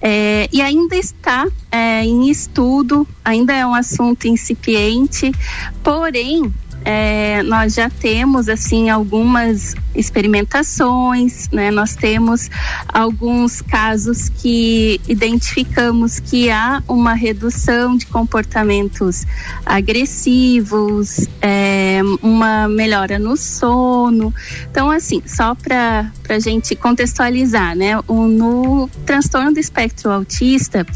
É, 0.00 0.48
e 0.52 0.60
ainda 0.60 0.96
está 0.96 1.46
é, 1.70 2.04
em 2.04 2.30
estudo, 2.30 3.06
ainda 3.24 3.54
é 3.54 3.66
um 3.66 3.74
assunto 3.74 4.26
incipiente, 4.26 5.32
porém 5.82 6.52
é, 6.88 7.42
nós 7.42 7.74
já 7.74 7.90
temos 7.90 8.48
assim 8.48 8.90
algumas 8.90 9.74
experimentações, 9.92 11.48
né? 11.50 11.70
Nós 11.72 11.96
temos 11.96 12.48
alguns 12.88 13.60
casos 13.60 14.28
que 14.28 15.00
identificamos 15.08 16.20
que 16.20 16.48
há 16.48 16.80
uma 16.86 17.14
redução 17.14 17.96
de 17.96 18.06
comportamentos 18.06 19.26
agressivos, 19.64 21.26
é, 21.42 22.00
uma 22.22 22.68
melhora 22.68 23.18
no 23.18 23.36
sono. 23.36 24.32
Então, 24.70 24.88
assim, 24.88 25.20
só 25.26 25.56
para 25.56 26.12
a 26.28 26.38
gente 26.38 26.76
contextualizar, 26.76 27.74
né? 27.74 27.98
O, 28.06 28.28
no 28.28 28.88
transtorno 29.04 29.52
do 29.52 29.58
espectro 29.58 30.10
autista, 30.12 30.86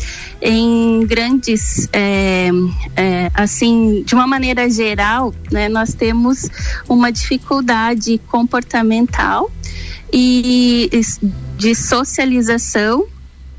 em 0.41 1.05
grandes, 1.07 1.89
é, 1.93 2.51
é, 2.95 3.31
assim, 3.35 4.05
de 4.05 4.15
uma 4.15 4.27
maneira 4.27 4.71
geral, 4.71 5.35
né? 5.51 5.69
Nós 5.69 5.80
temos 5.89 6.49
uma 6.89 7.11
dificuldade 7.11 8.19
comportamental 8.29 9.51
e 10.13 10.91
de 11.57 11.75
socialização 11.75 13.07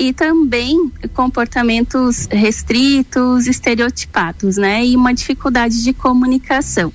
e 0.01 0.11
também 0.13 0.91
comportamentos 1.13 2.27
restritos, 2.31 3.45
estereotipados, 3.45 4.57
né? 4.57 4.83
E 4.83 4.95
uma 4.95 5.13
dificuldade 5.13 5.83
de 5.83 5.93
comunicação. 5.93 6.91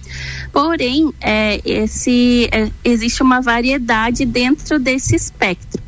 Porém, 0.52 1.12
é, 1.20 1.60
esse, 1.64 2.48
é, 2.50 2.68
existe 2.84 3.22
uma 3.22 3.40
variedade 3.40 4.24
dentro 4.24 4.80
desse 4.80 5.14
espectro. 5.14 5.85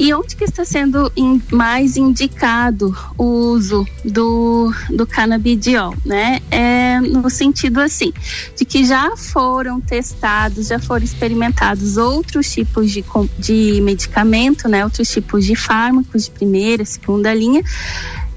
E 0.00 0.14
onde 0.14 0.36
que 0.36 0.44
está 0.44 0.64
sendo 0.64 1.10
in, 1.16 1.42
mais 1.50 1.96
indicado 1.96 2.96
o 3.18 3.24
uso 3.24 3.84
do, 4.04 4.72
do 4.90 5.04
canabidiol, 5.04 5.92
né? 6.06 6.40
É 6.52 7.00
no 7.00 7.28
sentido 7.28 7.80
assim, 7.80 8.12
de 8.56 8.64
que 8.64 8.84
já 8.84 9.16
foram 9.16 9.80
testados, 9.80 10.68
já 10.68 10.78
foram 10.78 11.04
experimentados 11.04 11.96
outros 11.96 12.50
tipos 12.50 12.92
de, 12.92 13.04
de 13.38 13.80
medicamento, 13.80 14.68
né? 14.68 14.84
Outros 14.84 15.08
tipos 15.08 15.44
de 15.44 15.56
fármacos 15.56 16.26
de 16.26 16.30
primeira, 16.30 16.84
segunda 16.84 17.34
linha 17.34 17.62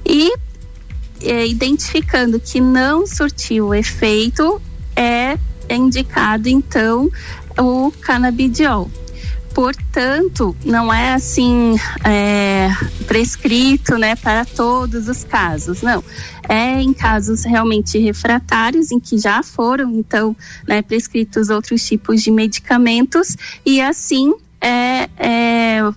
e 0.06 0.34
é, 1.22 1.46
identificando 1.46 2.40
que 2.40 2.60
não 2.60 3.06
surtiu 3.06 3.74
efeito, 3.74 4.62
é 4.96 5.38
indicado 5.70 6.50
então 6.50 7.10
o 7.58 7.92
canabidiol. 8.02 8.90
Portanto, 9.54 10.56
não 10.64 10.94
é 10.94 11.14
assim 11.14 11.76
é, 12.06 12.70
prescrito, 13.06 13.98
né, 13.98 14.16
para 14.16 14.46
todos 14.46 15.08
os 15.08 15.24
casos, 15.24 15.82
não. 15.82 16.04
É 16.48 16.82
em 16.82 16.94
casos 16.94 17.44
realmente 17.44 17.98
refratários, 17.98 18.92
em 18.92 19.00
que 19.00 19.18
já 19.18 19.44
foram, 19.44 19.92
então, 19.92 20.36
né, 20.68 20.82
prescritos 20.82 21.50
outros 21.50 21.86
tipos 21.86 22.22
de 22.22 22.32
medicamentos 22.32 23.36
e 23.66 23.82
assim 23.82 24.34
é, 24.62 25.10
é 25.18 25.92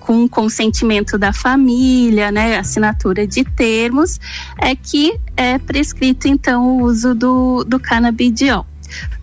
com 0.00 0.28
consentimento 0.28 1.16
da 1.16 1.32
família, 1.32 2.32
né, 2.32 2.58
assinatura 2.58 3.26
de 3.26 3.44
termos, 3.44 4.18
é 4.58 4.74
que 4.74 5.16
é 5.36 5.58
prescrito 5.58 6.26
então 6.26 6.66
o 6.66 6.82
uso 6.82 7.14
do, 7.14 7.62
do 7.64 7.78
canabidiol 7.78 8.66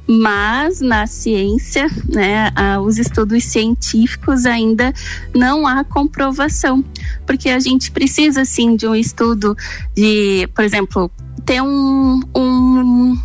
mas 0.08 0.80
na 0.80 1.06
ciência, 1.06 1.88
né, 2.08 2.52
os 2.82 2.98
estudos 2.98 3.44
científicos 3.44 4.46
ainda 4.46 4.94
não 5.36 5.68
há 5.68 5.84
comprovação, 5.84 6.84
porque 7.26 7.50
a 7.50 7.60
gente 7.60 7.92
precisa 7.92 8.46
sim 8.46 8.76
de 8.76 8.88
um 8.88 8.96
estudo 8.96 9.56
de, 9.94 10.48
por 10.56 10.64
exemplo, 10.64 11.12
ter 11.46 11.62
um, 11.62 12.22
um 12.36 13.18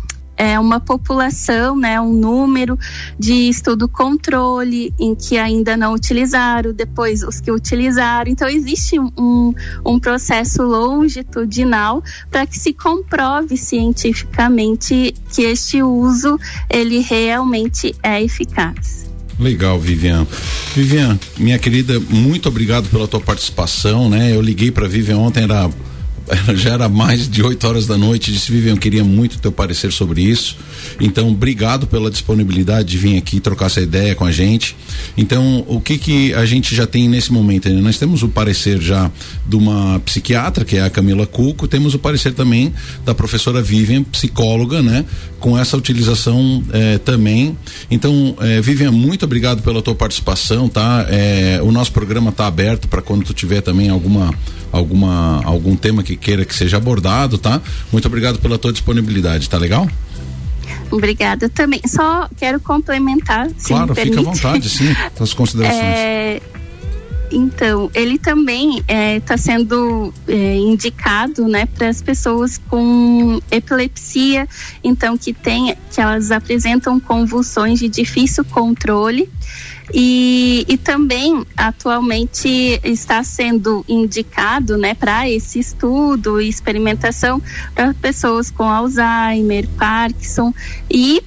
é, 0.43 0.59
uma 0.59 0.77
população, 0.77 1.77
né, 1.77 2.01
um 2.01 2.11
número 2.11 2.77
de 3.17 3.47
estudo 3.47 3.87
controle 3.87 4.93
em 4.99 5.15
que 5.15 5.37
ainda 5.37 5.77
não 5.77 5.93
utilizaram, 5.93 6.73
depois 6.73 7.23
os 7.23 7.39
que 7.39 7.49
utilizaram. 7.49 8.29
Então, 8.29 8.49
existe 8.49 8.99
um, 8.99 9.53
um 9.85 9.97
processo 9.97 10.61
longitudinal 10.61 12.03
para 12.29 12.45
que 12.45 12.59
se 12.59 12.73
comprove 12.73 13.55
cientificamente 13.55 15.15
que 15.31 15.43
este 15.43 15.81
uso 15.81 16.37
ele 16.69 16.99
realmente 16.99 17.95
é 18.03 18.21
eficaz. 18.21 19.05
Legal, 19.39 19.79
Vivian. 19.79 20.27
Vivian, 20.75 21.17
minha 21.37 21.57
querida, 21.57 21.99
muito 22.09 22.49
obrigado 22.49 22.89
pela 22.89 23.07
tua 23.07 23.21
participação, 23.21 24.09
né? 24.09 24.35
Eu 24.35 24.41
liguei 24.41 24.71
para 24.71 24.87
Vivian 24.87 25.17
ontem, 25.17 25.43
era 25.43 25.69
já 26.55 26.71
era 26.71 26.89
mais 26.89 27.29
de 27.29 27.43
8 27.43 27.67
horas 27.67 27.87
da 27.87 27.97
noite, 27.97 28.31
disse 28.31 28.51
Vivian, 28.51 28.77
queria 28.77 29.03
muito 29.03 29.39
teu 29.39 29.51
parecer 29.51 29.91
sobre 29.91 30.21
isso. 30.21 30.57
Então, 30.99 31.29
obrigado 31.29 31.87
pela 31.87 32.09
disponibilidade 32.09 32.89
de 32.89 32.97
vir 32.97 33.17
aqui 33.17 33.39
trocar 33.39 33.65
essa 33.65 33.81
ideia 33.81 34.15
com 34.15 34.25
a 34.25 34.31
gente. 34.31 34.75
Então, 35.17 35.63
o 35.67 35.79
que 35.79 35.97
que 35.97 36.33
a 36.33 36.45
gente 36.45 36.75
já 36.75 36.85
tem 36.85 37.07
nesse 37.09 37.31
momento? 37.31 37.69
Né? 37.69 37.81
Nós 37.81 37.97
temos 37.97 38.23
o 38.23 38.29
parecer 38.29 38.81
já 38.81 39.11
de 39.45 39.55
uma 39.55 39.99
psiquiatra, 39.99 40.63
que 40.63 40.77
é 40.77 40.81
a 40.81 40.89
Camila 40.89 41.25
Cuco, 41.25 41.67
temos 41.67 41.93
o 41.93 41.99
parecer 41.99 42.33
também 42.33 42.73
da 43.05 43.13
professora 43.13 43.61
Vivian, 43.61 44.03
psicóloga, 44.03 44.81
né? 44.81 45.05
Com 45.39 45.57
essa 45.57 45.75
utilização 45.75 46.63
eh, 46.71 46.97
também. 46.99 47.57
Então, 47.91 48.35
eh, 48.39 48.61
Vivian, 48.61 48.91
muito 48.91 49.25
obrigado 49.25 49.61
pela 49.61 49.81
tua 49.81 49.93
participação, 49.93 50.69
tá? 50.69 51.05
Eh, 51.09 51.59
o 51.63 51.71
nosso 51.71 51.91
programa 51.91 52.29
está 52.29 52.47
aberto 52.47 52.87
para 52.87 53.01
quando 53.01 53.25
tu 53.25 53.33
tiver 53.33 53.61
também 53.61 53.89
alguma 53.89 54.33
alguma 54.71 55.43
algum 55.43 55.75
tema 55.75 56.01
que 56.01 56.12
queira 56.15 56.45
que 56.45 56.55
seja 56.55 56.77
abordado, 56.77 57.37
tá? 57.37 57.61
Muito 57.91 58.07
obrigado 58.07 58.39
pela 58.39 58.57
tua 58.57 58.71
disponibilidade, 58.71 59.49
tá 59.49 59.57
legal? 59.57 59.87
Obrigada 60.91 61.49
também. 61.49 61.81
Só 61.87 62.29
quero 62.37 62.59
complementar. 62.59 63.49
Claro, 63.65 63.95
fica 63.95 64.19
à 64.19 64.23
vontade, 64.23 64.69
sim, 64.69 64.93
suas 65.17 65.33
considerações. 65.33 65.83
É, 65.83 66.41
então, 67.33 67.89
ele 67.95 68.19
também 68.19 68.77
está 68.77 68.93
é, 68.93 69.19
tá 69.19 69.37
sendo 69.37 70.13
é, 70.27 70.55
indicado, 70.55 71.47
né, 71.47 71.65
para 71.65 71.89
as 71.89 72.01
pessoas 72.01 72.59
com 72.69 73.41
epilepsia, 73.49 74.47
então 74.83 75.17
que 75.17 75.33
tem, 75.33 75.75
que 75.91 75.99
elas 75.99 76.31
apresentam 76.31 76.99
convulsões 76.99 77.79
de 77.79 77.89
difícil 77.89 78.45
controle. 78.45 79.27
E, 79.93 80.65
e 80.67 80.75
também 80.75 81.45
atualmente 81.55 82.79
está 82.83 83.23
sendo 83.23 83.85
indicado 83.87 84.75
né, 84.77 84.95
para 84.95 85.29
esse 85.29 85.59
estudo 85.59 86.41
e 86.41 86.49
experimentação 86.49 87.39
para 87.75 87.93
pessoas 87.93 88.49
com 88.49 88.63
Alzheimer, 88.63 89.67
Parkinson 89.77 90.51
e 90.89 91.21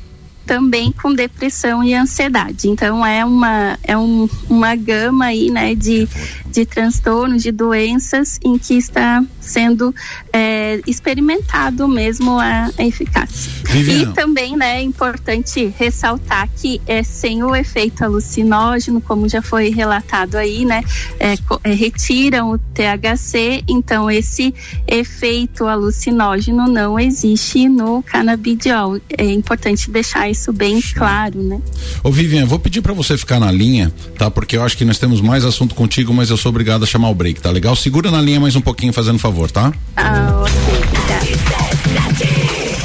também 0.46 0.92
com 0.92 1.12
depressão 1.12 1.82
e 1.82 1.92
ansiedade. 1.92 2.68
Então 2.68 3.04
é 3.04 3.24
uma, 3.24 3.78
é 3.82 3.96
um, 3.96 4.28
uma 4.48 4.74
gama 4.76 5.26
aí, 5.26 5.50
né, 5.50 5.74
de, 5.74 6.08
de 6.56 6.64
transtornos, 6.64 7.42
de 7.42 7.52
doenças 7.52 8.40
em 8.42 8.56
que 8.56 8.74
está 8.74 9.22
sendo 9.38 9.94
é, 10.32 10.80
experimentado 10.86 11.86
mesmo 11.86 12.38
a, 12.38 12.70
a 12.78 12.84
eficácia. 12.84 13.52
E 13.74 14.06
também 14.14 14.56
né, 14.56 14.78
é 14.78 14.82
importante 14.82 15.74
ressaltar 15.78 16.48
que 16.56 16.80
é 16.86 17.02
sem 17.02 17.42
o 17.42 17.54
efeito 17.54 18.02
alucinógeno, 18.02 19.02
como 19.02 19.28
já 19.28 19.42
foi 19.42 19.68
relatado 19.68 20.36
aí, 20.36 20.64
né? 20.64 20.82
É, 21.20 21.34
é, 21.62 21.74
retiram 21.74 22.52
o 22.52 22.58
THC, 22.58 23.62
então 23.68 24.10
esse 24.10 24.54
efeito 24.86 25.66
alucinógeno 25.66 26.66
não 26.66 26.98
existe 26.98 27.68
no 27.68 28.02
canabidiol. 28.02 28.98
É 29.18 29.24
importante 29.24 29.90
deixar 29.90 30.30
isso 30.30 30.54
bem 30.54 30.80
claro, 30.94 31.42
né? 31.42 31.60
Ô 32.02 32.10
Vivian, 32.10 32.46
vou 32.46 32.58
pedir 32.58 32.80
para 32.80 32.94
você 32.94 33.18
ficar 33.18 33.38
na 33.38 33.52
linha, 33.52 33.92
tá? 34.16 34.30
Porque 34.30 34.56
eu 34.56 34.62
acho 34.62 34.76
que 34.76 34.86
nós 34.86 34.98
temos 34.98 35.20
mais 35.20 35.44
assunto 35.44 35.74
contigo, 35.74 36.14
mas 36.14 36.30
eu 36.30 36.36
sou 36.46 36.50
obrigado 36.50 36.84
a 36.84 36.86
chamar 36.86 37.10
o 37.10 37.14
break, 37.14 37.40
tá 37.40 37.50
legal? 37.50 37.74
Segura 37.74 38.08
na 38.08 38.20
linha 38.20 38.38
mais 38.38 38.54
um 38.54 38.60
pouquinho, 38.60 38.92
fazendo 38.92 39.18
favor, 39.18 39.50
tá? 39.50 39.72
Ah, 39.96 40.42
ok. 40.42 40.75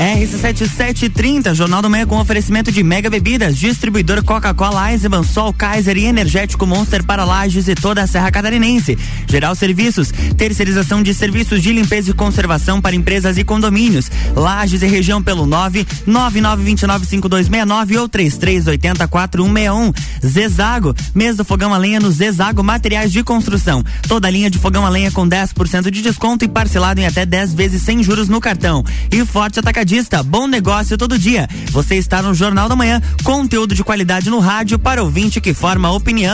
RC7730, 0.02 1.54
Jornal 1.54 1.84
do 1.84 1.90
Meio 1.90 2.08
com 2.08 2.20
oferecimento 2.20 2.72
de 2.72 2.82
Mega 2.82 3.08
Bebidas, 3.08 3.56
distribuidor 3.56 4.24
Coca-Cola, 4.24 4.92
Eisenbahn, 4.92 5.22
Sol, 5.22 5.54
Kaiser 5.54 5.96
e 5.96 6.06
Energético 6.06 6.66
Monster 6.66 7.04
para 7.04 7.24
Lages 7.24 7.68
e 7.68 7.76
toda 7.76 8.02
a 8.02 8.08
Serra 8.08 8.32
Catarinense. 8.32 8.98
Geral 9.30 9.54
Serviços, 9.54 10.12
terceirização 10.36 11.04
de 11.04 11.14
serviços 11.14 11.62
de 11.62 11.72
limpeza 11.72 12.10
e 12.10 12.16
conservação 12.16 12.82
para 12.82 12.96
empresas 12.96 13.38
e 13.38 13.44
condomínios. 13.44 14.10
Lages 14.36 14.82
e 14.82 14.88
região 14.88 15.22
pelo 15.22 15.46
999295269 15.46 18.00
ou 18.00 18.10
33804161. 18.10 19.94
Zezago, 20.26 20.96
do 21.38 21.46
fogão 21.46 21.76
a 21.76 21.78
lenha 21.78 22.00
no 22.00 22.10
Zezago 22.10 22.64
Materiais 22.64 23.12
de 23.12 23.24
Construção. 23.24 23.84
Toda 24.08 24.32
linha 24.32 24.50
de 24.50 24.58
fogão 24.58 24.84
a 24.84 24.90
lenha 24.90 25.12
com 25.12 25.30
10% 25.30 25.92
de 25.92 26.02
desconto 26.02 26.44
e 26.44 26.48
parcelado 26.48 27.00
em 27.00 27.06
até 27.06 27.24
10 27.24 27.54
vezes 27.54 27.84
sem 27.84 28.02
juros 28.02 28.28
no 28.28 28.42
cartão. 28.42 28.84
E 29.12 29.24
Forte 29.24 29.60
Atacadista 29.60 29.91
Atacadista, 29.92 30.24
bom 30.24 30.48
negócio 30.48 30.98
todo 30.98 31.20
dia. 31.20 31.50
Você 31.70 31.96
está 31.96 32.22
no 32.22 32.34
Jornal 32.34 32.70
da 32.70 32.78
Manhã, 32.78 33.02
conteúdo 33.26 33.76
de 33.76 33.84
qualidade 33.84 34.30
no 34.30 34.40
rádio 34.40 34.80
para 34.80 35.04
ouvinte 35.04 35.42
que 35.42 35.54
forma 35.54 35.92
opinião. 35.92 36.34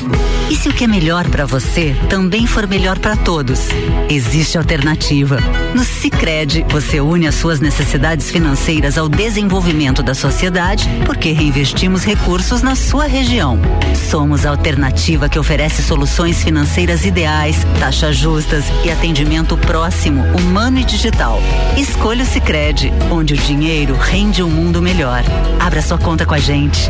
E 0.49 0.55
se 0.55 0.67
o 0.67 0.73
que 0.73 0.83
é 0.83 0.87
melhor 0.87 1.27
para 1.29 1.45
você 1.45 1.95
também 2.09 2.45
for 2.45 2.67
melhor 2.67 2.99
para 2.99 3.15
todos? 3.15 3.69
Existe 4.09 4.57
alternativa. 4.57 5.37
No 5.73 5.83
Sicredi, 5.83 6.65
você 6.69 6.99
une 6.99 7.27
as 7.27 7.35
suas 7.35 7.59
necessidades 7.59 8.29
financeiras 8.29 8.97
ao 8.97 9.07
desenvolvimento 9.07 10.03
da 10.03 10.13
sociedade, 10.13 10.89
porque 11.05 11.31
reinvestimos 11.31 12.03
recursos 12.03 12.61
na 12.61 12.75
sua 12.75 13.05
região. 13.05 13.59
Somos 14.09 14.45
a 14.45 14.49
alternativa 14.49 15.29
que 15.29 15.39
oferece 15.39 15.81
soluções 15.81 16.43
financeiras 16.43 17.05
ideais, 17.05 17.55
taxas 17.79 18.17
justas 18.17 18.65
e 18.83 18.91
atendimento 18.91 19.55
próximo, 19.57 20.21
humano 20.37 20.79
e 20.79 20.83
digital. 20.83 21.41
Escolha 21.77 22.23
o 22.23 22.27
Sicredi, 22.27 22.91
onde 23.09 23.33
o 23.33 23.37
dinheiro 23.37 23.95
rende 23.95 24.43
um 24.43 24.49
mundo 24.49 24.81
melhor. 24.81 25.23
Abra 25.59 25.81
sua 25.81 25.97
conta 25.97 26.25
com 26.25 26.33
a 26.33 26.39
gente. 26.39 26.89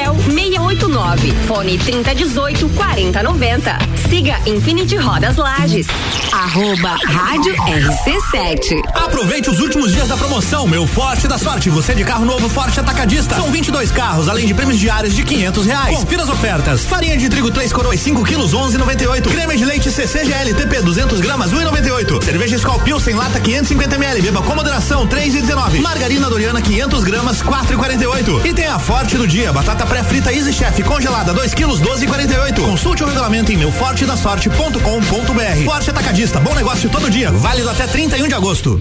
Gabriel 0.01 0.15
689. 0.15 1.31
Fone 1.47 1.77
3018 1.77 2.69
4090. 2.69 3.77
Siga 4.09 4.39
Infinity 4.45 4.95
Rodas 4.95 5.37
Lages. 5.37 5.87
Arroba 6.31 6.97
Rádio 7.05 7.53
RC7. 7.53 8.81
Aproveite 8.95 9.49
os 9.49 9.59
últimos 9.59 9.91
dias 9.93 10.07
da 10.07 10.17
promoção, 10.17 10.67
meu 10.67 10.87
Forte 10.87 11.27
da 11.27 11.37
Sorte. 11.37 11.69
Você 11.69 11.93
de 11.93 12.03
carro 12.03 12.25
novo 12.25 12.49
Forte 12.49 12.79
Atacadista. 12.79 13.35
São 13.35 13.51
22 13.51 13.91
carros, 13.91 14.27
além 14.27 14.47
de 14.47 14.53
prêmios 14.53 14.79
diários 14.79 15.13
de 15.15 15.23
500 15.23 15.65
reais. 15.65 15.99
Confira 15.99 16.23
as 16.23 16.29
ofertas. 16.29 16.85
Farinha 16.85 17.17
de 17.17 17.29
trigo 17.29 17.51
3 17.51 17.71
coroas 17.71 17.99
5 17.99 18.23
quilos 18.23 18.53
11,98. 18.53 19.29
Creme 19.29 19.57
de 19.57 19.65
leite 19.65 19.91
CCGL 19.91 20.53
TP 20.55 20.81
200 20.81 21.21
gramas 21.21 21.51
1,98. 21.53 22.23
Cerveja 22.23 22.55
Skol 22.55 22.79
Pilsen 22.79 23.15
lata 23.15 23.39
550 23.39 23.95
ml. 23.95 24.21
Beba 24.21 24.41
com 24.41 24.55
moderação 24.55 25.07
3,19. 25.07 25.79
Margarina 25.81 26.29
Doriana 26.29 26.61
500 26.61 27.03
gramas 27.03 27.41
4,48. 27.43 28.45
E 28.45 28.53
tem 28.53 28.67
a 28.67 28.79
Forte 28.79 29.17
do 29.17 29.27
dia, 29.27 29.51
Batata 29.53 29.85
pré-frita 29.91 30.31
Easy 30.31 30.53
Chef 30.53 30.81
congelada 30.83 31.33
2 31.33 31.53
quilos 31.53 31.81
12,48. 31.81 32.61
Consulte 32.61 33.03
o 33.03 33.07
regulamento 33.07 33.51
em 33.51 33.57
meufortedasorte.com.br. 33.57 35.65
Forte 35.65 35.89
Atacadista, 35.89 36.39
bom 36.39 36.55
negócio 36.55 36.89
todo 36.89 37.09
dia, 37.09 37.29
válido 37.29 37.69
até 37.69 37.85
31 37.85 38.29
de 38.29 38.33
agosto. 38.33 38.79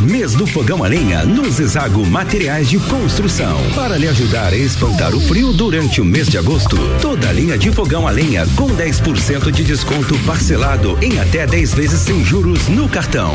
Mês 0.00 0.34
do 0.34 0.46
Fogão 0.46 0.84
a 0.84 0.86
Lenha 0.86 1.24
no 1.24 1.50
Zezago 1.50 2.06
Materiais 2.06 2.68
de 2.68 2.78
Construção. 2.78 3.58
Para 3.74 3.98
lhe 3.98 4.06
ajudar 4.06 4.52
a 4.52 4.56
espantar 4.56 5.12
o 5.12 5.20
frio 5.20 5.52
durante 5.52 6.00
o 6.00 6.04
mês 6.04 6.28
de 6.28 6.38
agosto, 6.38 6.76
toda 7.02 7.28
a 7.28 7.32
linha 7.32 7.58
de 7.58 7.72
fogão 7.72 8.06
a 8.06 8.12
lenha 8.12 8.46
com 8.56 8.68
10% 8.68 9.50
de 9.50 9.64
desconto 9.64 10.16
parcelado 10.20 10.96
em 11.02 11.18
até 11.18 11.46
10 11.46 11.74
vezes 11.74 12.00
sem 12.00 12.24
juros 12.24 12.68
no 12.68 12.88
cartão. 12.88 13.34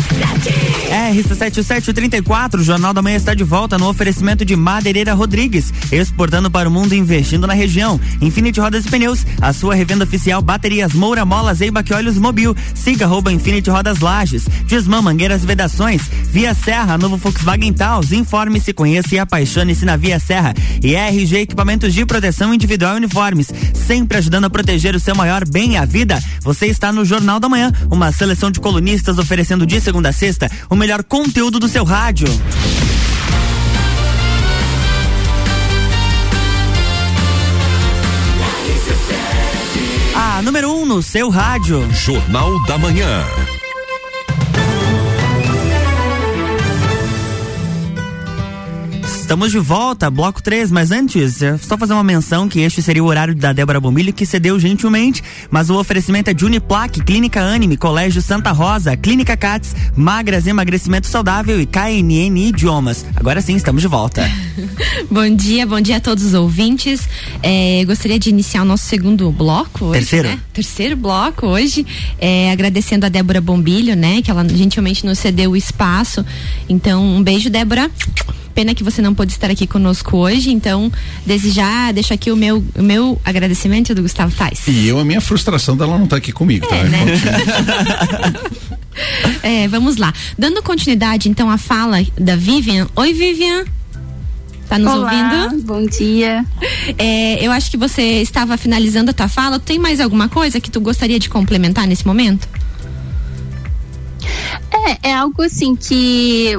RC7734, 1.11 2.59
o 2.59 2.63
Jornal 2.63 2.93
da 2.93 3.01
Manhã 3.01 3.15
está 3.15 3.33
de 3.33 3.43
volta 3.43 3.77
no 3.77 3.87
oferecimento 3.87 4.45
de 4.45 4.55
Madeireira 4.55 5.13
Rodrigues, 5.13 5.73
exportando 5.91 6.49
para 6.49 6.67
o 6.67 6.71
mundo 6.71 6.93
e 6.93 6.97
investindo 6.97 7.47
na 7.47 7.53
região. 7.53 7.99
Infinity 8.21 8.59
Rodas 8.59 8.85
e 8.85 8.89
Pneus, 8.89 9.25
a 9.41 9.53
sua 9.53 9.73
revenda 9.73 10.03
oficial 10.03 10.41
Baterias 10.41 10.93
Moura 10.93 11.25
Molas 11.25 11.61
Eibac 11.61 11.93
Olhos 11.93 12.17
Mobil. 12.17 12.55
Siga 12.75 13.05
arroba 13.05 13.31
Infinity 13.31 13.69
Rodas 13.69 13.99
Lages. 13.99 14.45
Desmã 14.67 15.01
Mangueiras 15.01 15.43
Vedações. 15.43 16.01
Via 16.29 16.53
Serra, 16.53 16.97
novo 16.97 17.17
Volkswagen 17.17 17.73
Taos. 17.73 18.11
Informe-se, 18.11 18.73
conheça 18.73 19.15
e 19.15 19.19
apaixone-se 19.19 19.85
na 19.85 19.97
Via 19.97 20.19
Serra. 20.19 20.53
E 20.83 20.95
RG 20.95 21.37
Equipamentos 21.37 21.93
de 21.93 22.05
Proteção 22.05 22.53
Individual 22.53 22.93
e 22.95 22.97
Uniformes, 22.97 23.51
sempre 23.87 24.17
ajudando 24.17 24.45
a 24.45 24.49
proteger 24.49 24.95
o 24.95 24.99
seu 24.99 25.15
maior 25.15 25.47
bem, 25.47 25.77
a 25.77 25.85
vida. 25.85 26.21
Você 26.41 26.67
está 26.67 26.91
no 26.91 27.05
Jornal 27.05 27.39
da 27.39 27.49
Manhã, 27.49 27.71
uma 27.89 28.11
seleção 28.11 28.51
de 28.51 28.59
colunistas 28.59 29.17
oferecendo 29.17 29.65
de 29.65 29.79
segunda 29.81 30.10
a 30.11 30.13
sexta, 30.13 30.51
o 30.69 30.75
melhor 30.75 31.03
conteúdo 31.03 31.57
do 31.57 31.69
seu 31.69 31.85
rádio. 31.85 32.27
A 40.13 40.41
número 40.41 40.69
1 40.69 40.81
um 40.81 40.85
no 40.85 41.01
seu 41.01 41.29
rádio. 41.29 41.89
Jornal 41.93 42.61
da 42.65 42.77
Manhã. 42.77 43.23
Estamos 49.31 49.49
de 49.49 49.59
volta, 49.59 50.11
bloco 50.11 50.43
3, 50.43 50.69
mas 50.71 50.91
antes, 50.91 51.39
só 51.61 51.77
fazer 51.77 51.93
uma 51.93 52.03
menção 52.03 52.49
que 52.49 52.59
este 52.59 52.81
seria 52.81 53.01
o 53.01 53.07
horário 53.07 53.33
da 53.33 53.53
Débora 53.53 53.79
Bombilho, 53.79 54.11
que 54.11 54.25
cedeu 54.25 54.59
gentilmente, 54.59 55.23
mas 55.49 55.69
o 55.69 55.79
oferecimento 55.79 56.29
é 56.29 56.33
de 56.33 56.43
Uniplaque, 56.43 57.01
Clínica 57.01 57.41
Anime, 57.41 57.77
Colégio 57.77 58.21
Santa 58.21 58.51
Rosa, 58.51 58.97
Clínica 58.97 59.37
Cats, 59.37 59.73
Magras 59.95 60.47
Emagrecimento 60.47 61.07
Saudável 61.07 61.61
e 61.61 61.65
KNN 61.65 62.49
Idiomas. 62.49 63.05
Agora 63.15 63.39
sim, 63.39 63.55
estamos 63.55 63.81
de 63.81 63.87
volta. 63.87 64.29
bom 65.09 65.33
dia, 65.33 65.65
bom 65.65 65.79
dia 65.79 65.95
a 65.95 66.01
todos 66.01 66.25
os 66.25 66.33
ouvintes. 66.33 67.07
É, 67.41 67.85
gostaria 67.85 68.19
de 68.19 68.29
iniciar 68.29 68.63
o 68.63 68.65
nosso 68.65 68.85
segundo 68.85 69.31
bloco 69.31 69.85
hoje, 69.85 69.99
Terceiro. 69.99 70.27
Né? 70.27 70.39
Terceiro 70.51 70.97
bloco 70.97 71.47
hoje, 71.47 71.87
é, 72.19 72.51
agradecendo 72.51 73.05
a 73.05 73.09
Débora 73.09 73.39
Bombilho, 73.39 73.95
né, 73.95 74.21
que 74.21 74.29
ela 74.29 74.45
gentilmente 74.49 75.05
nos 75.05 75.19
cedeu 75.19 75.51
o 75.51 75.55
espaço. 75.55 76.25
Então, 76.67 77.01
um 77.01 77.23
beijo, 77.23 77.49
Débora. 77.49 77.89
Pena 78.53 78.75
que 78.75 78.83
você 78.83 79.01
não 79.01 79.13
pôde 79.13 79.31
estar 79.31 79.49
aqui 79.49 79.65
conosco 79.65 80.17
hoje, 80.17 80.51
então 80.51 80.91
desejar, 81.25 81.93
deixo 81.93 82.13
aqui 82.13 82.31
o 82.31 82.35
meu, 82.35 82.63
o 82.75 82.83
meu 82.83 83.19
agradecimento 83.23 83.95
do 83.95 84.01
Gustavo 84.01 84.35
Tais. 84.35 84.67
E 84.67 84.87
eu, 84.87 84.99
a 84.99 85.05
minha 85.05 85.21
frustração 85.21 85.75
dela 85.75 85.97
não 85.97 86.05
estar 86.05 86.15
tá 86.15 86.17
aqui 86.17 86.31
comigo, 86.31 86.67
tá? 86.67 86.75
é, 86.75 86.83
tá? 86.83 86.87
Né? 86.89 88.33
é, 89.63 89.67
vamos 89.67 89.97
lá. 89.97 90.13
Dando 90.37 90.61
continuidade, 90.61 91.29
então, 91.29 91.49
à 91.49 91.57
fala 91.57 92.05
da 92.19 92.35
Vivian. 92.35 92.87
Oi, 92.95 93.13
Vivian. 93.13 93.65
Tá 94.67 94.79
nos 94.79 94.93
Olá, 94.93 95.11
ouvindo? 95.11 95.63
Bom 95.63 95.85
dia. 95.85 96.45
É, 96.97 97.45
eu 97.45 97.51
acho 97.51 97.69
que 97.69 97.75
você 97.75 98.21
estava 98.21 98.55
finalizando 98.55 99.11
a 99.11 99.13
tua 99.13 99.27
fala. 99.27 99.59
Tem 99.59 99.77
mais 99.77 99.99
alguma 99.99 100.29
coisa 100.29 100.61
que 100.61 100.71
tu 100.71 100.79
gostaria 100.79 101.19
de 101.19 101.29
complementar 101.29 101.85
nesse 101.85 102.07
momento? 102.07 102.47
É, 104.71 105.09
é 105.09 105.13
algo 105.13 105.41
assim 105.43 105.75
que 105.75 106.57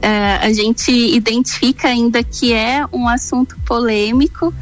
Uh, 0.00 0.46
a 0.46 0.50
gente 0.50 0.90
identifica 0.90 1.88
ainda 1.88 2.24
que 2.24 2.54
é 2.54 2.86
um 2.90 3.06
assunto 3.06 3.54
polêmico 3.66 4.52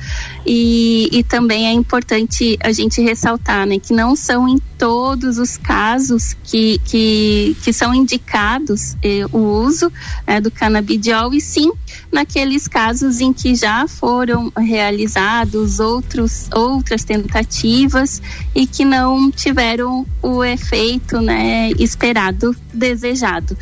e, 0.44 1.08
e, 1.12 1.22
também 1.22 1.68
é 1.68 1.72
importante 1.72 2.58
a 2.60 2.72
gente 2.72 3.00
ressaltar 3.00 3.64
né, 3.64 3.78
que 3.78 3.92
não 3.92 4.16
são 4.16 4.48
em 4.48 4.58
todos 4.76 5.38
os 5.38 5.56
casos 5.56 6.34
que, 6.42 6.80
que, 6.84 7.56
que 7.62 7.72
são 7.72 7.94
indicados 7.94 8.96
eh, 9.02 9.26
o 9.32 9.38
uso 9.38 9.92
né, 10.26 10.40
do 10.40 10.50
canabidiol 10.50 11.32
e 11.34 11.40
sim 11.40 11.70
naqueles 12.10 12.66
casos 12.66 13.20
em 13.20 13.32
que 13.32 13.54
já 13.54 13.86
foram 13.86 14.52
realizados 14.56 15.78
outros, 15.78 16.48
outras 16.52 17.04
tentativas 17.04 18.22
e 18.54 18.66
que 18.66 18.84
não 18.84 19.30
tiveram 19.30 20.06
o 20.22 20.42
efeito 20.42 21.20
né, 21.20 21.70
esperado, 21.78 22.56
desejado 22.72 23.56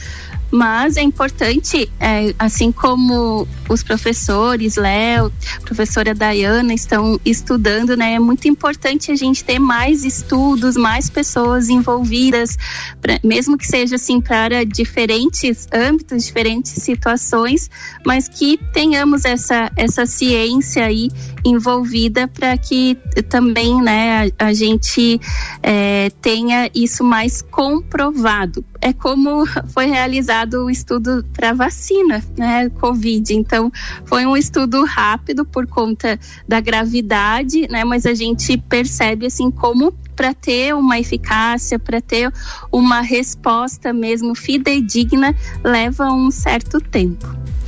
mas 0.50 0.96
é 0.96 1.02
importante, 1.02 1.90
é, 1.98 2.34
assim 2.38 2.70
como 2.70 3.46
os 3.68 3.82
professores, 3.82 4.76
Léo, 4.76 5.32
professora 5.62 6.14
Dayana, 6.14 6.72
estão 6.72 7.20
estudando, 7.24 7.96
né? 7.96 8.14
É 8.14 8.18
muito 8.18 8.46
importante 8.48 9.10
a 9.10 9.16
gente 9.16 9.44
ter 9.44 9.58
mais 9.58 10.04
estudos, 10.04 10.76
mais 10.76 11.10
pessoas 11.10 11.68
envolvidas, 11.68 12.56
pra, 13.00 13.18
mesmo 13.24 13.58
que 13.58 13.66
seja 13.66 13.96
assim 13.96 14.20
para 14.20 14.64
diferentes 14.64 15.66
âmbitos, 15.72 16.24
diferentes 16.24 16.72
situações, 16.72 17.68
mas 18.04 18.28
que 18.28 18.58
tenhamos 18.72 19.24
essa, 19.24 19.70
essa 19.76 20.06
ciência 20.06 20.84
aí 20.84 21.08
envolvida 21.44 22.28
para 22.28 22.56
que 22.56 22.96
também, 23.28 23.80
né, 23.82 24.30
a, 24.38 24.46
a 24.46 24.52
gente 24.52 25.20
é, 25.62 26.10
tenha 26.20 26.70
isso 26.74 27.02
mais 27.04 27.42
comprovado. 27.42 28.64
É 28.86 28.92
como 28.92 29.44
foi 29.74 29.86
realizado 29.86 30.64
o 30.64 30.70
estudo 30.70 31.26
para 31.32 31.52
vacina, 31.52 32.24
né, 32.38 32.70
Covid. 32.70 33.34
Então, 33.34 33.68
foi 34.04 34.24
um 34.24 34.36
estudo 34.36 34.84
rápido 34.84 35.44
por 35.44 35.66
conta 35.66 36.16
da 36.46 36.60
gravidade, 36.60 37.66
né, 37.68 37.82
mas 37.82 38.06
a 38.06 38.14
gente 38.14 38.56
percebe 38.56 39.26
assim 39.26 39.50
como 39.50 39.90
para 40.14 40.32
ter 40.32 40.72
uma 40.72 41.00
eficácia, 41.00 41.80
para 41.80 42.00
ter 42.00 42.32
uma 42.70 43.00
resposta 43.00 43.92
mesmo 43.92 44.36
fidedigna, 44.36 45.34
leva 45.64 46.04
um 46.12 46.30
certo 46.30 46.80
tempo. 46.80 47.26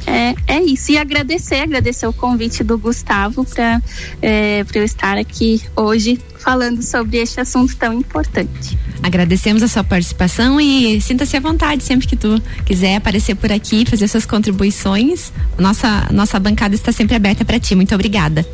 É, 0.08 0.34
é 0.46 0.62
isso. 0.62 0.90
E 0.90 0.98
agradecer, 0.98 1.56
agradecer 1.56 2.06
o 2.06 2.12
convite 2.12 2.64
do 2.64 2.78
Gustavo 2.78 3.44
para 3.44 3.82
é, 4.22 4.64
eu 4.74 4.82
estar 4.82 5.18
aqui 5.18 5.62
hoje 5.76 6.18
falando 6.38 6.82
sobre 6.82 7.18
este 7.18 7.40
assunto 7.40 7.76
tão 7.76 7.92
importante. 7.92 8.78
Agradecemos 9.02 9.62
a 9.62 9.68
sua 9.68 9.84
participação 9.84 10.58
e 10.58 11.00
sinta-se 11.00 11.36
à 11.36 11.40
vontade 11.40 11.84
sempre 11.84 12.06
que 12.06 12.16
tu 12.16 12.40
quiser 12.64 12.96
aparecer 12.96 13.34
por 13.34 13.52
aqui, 13.52 13.84
fazer 13.84 14.08
suas 14.08 14.24
contribuições. 14.24 15.30
Nossa, 15.58 16.08
nossa 16.10 16.40
bancada 16.40 16.74
está 16.74 16.90
sempre 16.90 17.14
aberta 17.14 17.44
para 17.44 17.60
ti. 17.60 17.74
Muito 17.74 17.94
obrigada. 17.94 18.46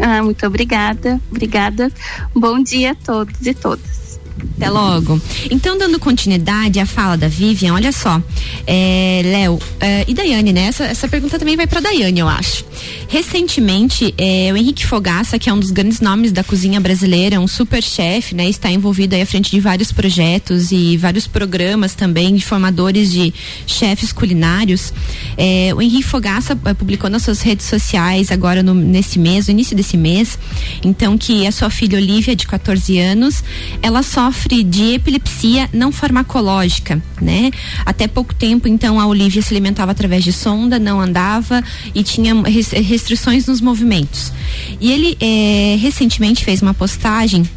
Ah, 0.00 0.22
muito 0.22 0.46
obrigada, 0.46 1.20
obrigada. 1.28 1.90
Bom 2.32 2.62
dia 2.62 2.92
a 2.92 2.94
todos 2.94 3.44
e 3.44 3.52
todas. 3.52 4.07
Até 4.56 4.68
logo. 4.70 5.20
Então, 5.50 5.78
dando 5.78 5.98
continuidade 5.98 6.80
à 6.80 6.86
fala 6.86 7.16
da 7.16 7.28
Vivian, 7.28 7.74
olha 7.74 7.92
só. 7.92 8.20
É, 8.66 9.22
Léo 9.24 9.58
é, 9.80 10.04
e 10.08 10.14
Daiane, 10.14 10.52
né? 10.52 10.66
Essa, 10.66 10.84
essa 10.84 11.08
pergunta 11.08 11.38
também 11.38 11.56
vai 11.56 11.66
para 11.66 11.80
Daiane, 11.80 12.18
eu 12.18 12.28
acho. 12.28 12.64
Recentemente, 13.08 14.14
é, 14.18 14.50
o 14.52 14.56
Henrique 14.56 14.84
Fogaça, 14.84 15.38
que 15.38 15.48
é 15.48 15.52
um 15.52 15.58
dos 15.58 15.70
grandes 15.70 16.00
nomes 16.00 16.32
da 16.32 16.42
cozinha 16.42 16.80
brasileira, 16.80 17.40
um 17.40 17.46
super 17.46 17.82
chefe, 17.82 18.34
né? 18.34 18.48
Está 18.48 18.70
envolvido 18.70 19.14
aí 19.14 19.22
à 19.22 19.26
frente 19.26 19.50
de 19.50 19.60
vários 19.60 19.92
projetos 19.92 20.72
e 20.72 20.96
vários 20.96 21.26
programas 21.26 21.94
também 21.94 22.34
de 22.34 22.44
formadores 22.44 23.10
de 23.10 23.32
chefes 23.66 24.12
culinários. 24.12 24.92
É, 25.36 25.72
o 25.74 25.80
Henrique 25.80 26.02
Fogaça 26.02 26.58
é, 26.64 26.74
publicou 26.74 27.08
nas 27.08 27.22
suas 27.22 27.40
redes 27.42 27.66
sociais 27.66 28.30
agora 28.32 28.62
no, 28.62 28.74
nesse 28.74 29.18
mês, 29.18 29.46
no 29.46 29.52
início 29.52 29.76
desse 29.76 29.96
mês, 29.96 30.38
então 30.84 31.16
que 31.16 31.46
a 31.46 31.52
sua 31.52 31.70
filha 31.70 31.98
Olivia, 31.98 32.34
de 32.34 32.46
14 32.46 32.98
anos, 32.98 33.42
ela 33.82 34.02
sofre 34.28 34.62
de 34.62 34.94
epilepsia 34.94 35.70
não 35.72 35.90
farmacológica, 35.90 37.02
né? 37.20 37.50
Até 37.86 38.06
pouco 38.06 38.34
tempo, 38.34 38.68
então, 38.68 39.00
a 39.00 39.06
Olivia 39.06 39.40
se 39.40 39.52
alimentava 39.54 39.92
através 39.92 40.22
de 40.22 40.34
sonda, 40.34 40.78
não 40.78 41.00
andava 41.00 41.64
e 41.94 42.02
tinha 42.02 42.34
restrições 42.42 43.46
nos 43.46 43.62
movimentos. 43.62 44.30
E 44.80 44.92
ele 44.92 45.16
é, 45.18 45.76
recentemente 45.80 46.44
fez 46.44 46.60
uma 46.60 46.74
postagem 46.74 47.48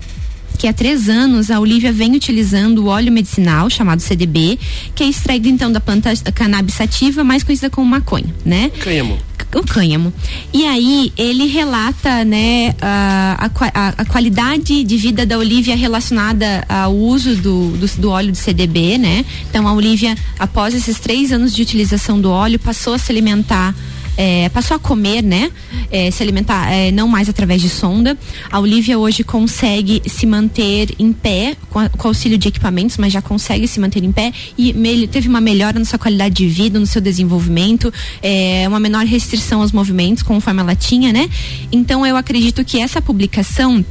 que 0.61 0.67
há 0.67 0.73
três 0.73 1.09
anos 1.09 1.49
a 1.49 1.59
Olivia 1.59 1.91
vem 1.91 2.15
utilizando 2.15 2.83
o 2.83 2.85
óleo 2.85 3.11
medicinal 3.11 3.67
chamado 3.67 3.99
CDB, 3.99 4.59
que 4.93 5.03
é 5.03 5.07
extraído 5.07 5.47
então 5.47 5.71
da 5.71 5.79
planta 5.79 6.13
cannabis 6.31 6.75
sativa, 6.75 7.23
mais 7.23 7.41
conhecida 7.41 7.67
como 7.67 7.87
maconha, 7.89 8.31
né? 8.45 8.69
Cânhamo. 8.79 9.17
O 9.55 9.63
cânhamo. 9.65 10.13
E 10.53 10.67
aí 10.67 11.11
ele 11.17 11.47
relata, 11.47 12.23
né, 12.23 12.75
a, 12.79 13.49
a, 13.73 13.93
a, 13.97 14.05
qualidade 14.05 14.83
de 14.83 14.97
vida 14.97 15.25
da 15.25 15.39
Olivia 15.39 15.75
relacionada 15.75 16.63
ao 16.69 16.95
uso 16.95 17.35
do, 17.37 17.71
do, 17.71 17.87
do 17.99 18.09
óleo 18.11 18.31
de 18.31 18.37
CDB, 18.37 18.99
né? 18.99 19.25
Então 19.49 19.67
a 19.67 19.73
Olivia, 19.73 20.15
após 20.37 20.75
esses 20.75 20.99
três 20.99 21.31
anos 21.31 21.55
de 21.55 21.63
utilização 21.63 22.21
do 22.21 22.29
óleo, 22.29 22.59
passou 22.59 22.93
a 22.93 22.99
se 22.99 23.11
alimentar 23.11 23.73
é, 24.17 24.49
passou 24.49 24.77
a 24.77 24.79
comer, 24.79 25.21
né? 25.21 25.51
É, 25.91 26.09
se 26.11 26.21
alimentar 26.21 26.71
é, 26.71 26.91
não 26.91 27.07
mais 27.07 27.29
através 27.29 27.61
de 27.61 27.69
sonda. 27.69 28.17
A 28.49 28.59
Olivia 28.59 28.97
hoje 28.97 29.23
consegue 29.23 30.01
se 30.07 30.25
manter 30.25 30.93
em 30.99 31.11
pé 31.13 31.55
com, 31.69 31.87
com 31.89 32.07
auxílio 32.07 32.37
de 32.37 32.47
equipamentos, 32.47 32.97
mas 32.97 33.13
já 33.13 33.21
consegue 33.21 33.67
se 33.67 33.79
manter 33.79 34.03
em 34.03 34.11
pé 34.11 34.33
e 34.57 34.73
teve 35.07 35.27
uma 35.27 35.41
melhora 35.41 35.77
na 35.77 35.85
sua 35.85 35.99
qualidade 35.99 36.35
de 36.35 36.47
vida, 36.47 36.79
no 36.79 36.85
seu 36.85 37.01
desenvolvimento, 37.01 37.93
é, 38.21 38.65
uma 38.67 38.79
menor 38.79 39.05
restrição 39.05 39.61
aos 39.61 39.71
movimentos, 39.71 40.23
conforme 40.23 40.61
ela 40.61 40.75
tinha, 40.75 41.11
né? 41.11 41.29
Então 41.71 42.05
eu 42.05 42.15
acredito 42.15 42.63
que 42.63 42.79
essa 42.79 43.01
publicação 43.01 43.83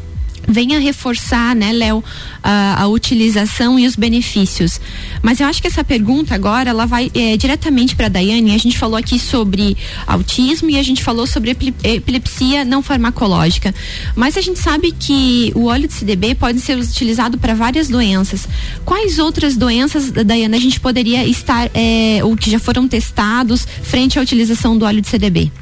venha 0.47 0.79
reforçar, 0.79 1.55
né, 1.55 1.73
Léo, 1.73 2.03
a, 2.43 2.83
a, 2.83 2.89
utilização 2.89 3.79
e 3.79 3.87
os 3.87 3.97
benefícios. 3.97 4.81
Mas 5.23 5.41
eu 5.41 5.47
acho 5.47 5.61
que 5.61 5.69
essa 5.69 5.85
pergunta 5.85 6.35
agora 6.35 6.71
ela 6.71 6.87
vai 6.87 7.11
é, 7.15 7.37
diretamente 7.37 7.95
para 7.95 8.07
a 8.07 8.09
Daiane. 8.09 8.55
A 8.55 8.59
gente 8.59 8.79
falou 8.79 8.97
aqui 8.97 9.19
sobre 9.19 9.77
autismo 10.07 10.71
e 10.71 10.79
a 10.79 10.83
gente 10.83 11.03
falou 11.03 11.27
sobre 11.27 11.57
epilepsia 11.83 12.65
não 12.65 12.83
farmacológica. 12.83 13.75
Mas 14.17 14.37
a 14.37 14.41
gente 14.41 14.59
sabe 14.59 14.93
que 14.93 15.53
o 15.55 15.67
óleo 15.67 15.87
de 15.87 15.95
CDB 15.95 16.35
pode 16.35 16.61
ser 16.61 16.79
utilizado 16.79 17.39
para 17.39 17.55
várias 17.55 17.89
doenças. 17.89 18.49
Quais 18.85 19.19
outras 19.19 19.57
doenças, 19.57 20.11
Daiane, 20.11 20.57
a 20.57 20.61
gente 20.61 20.81
poderia 20.81 21.27
estar 21.27 21.71
é, 21.75 22.21
ou 22.23 22.37
que 22.37 22.51
já 22.51 22.59
foram 22.59 22.89
testados 22.89 23.67
frente 23.83 24.19
à 24.19 24.23
utilização 24.23 24.77
do 24.77 24.85
óleo 24.85 25.01
de 25.01 25.09
CDB? 25.09 25.53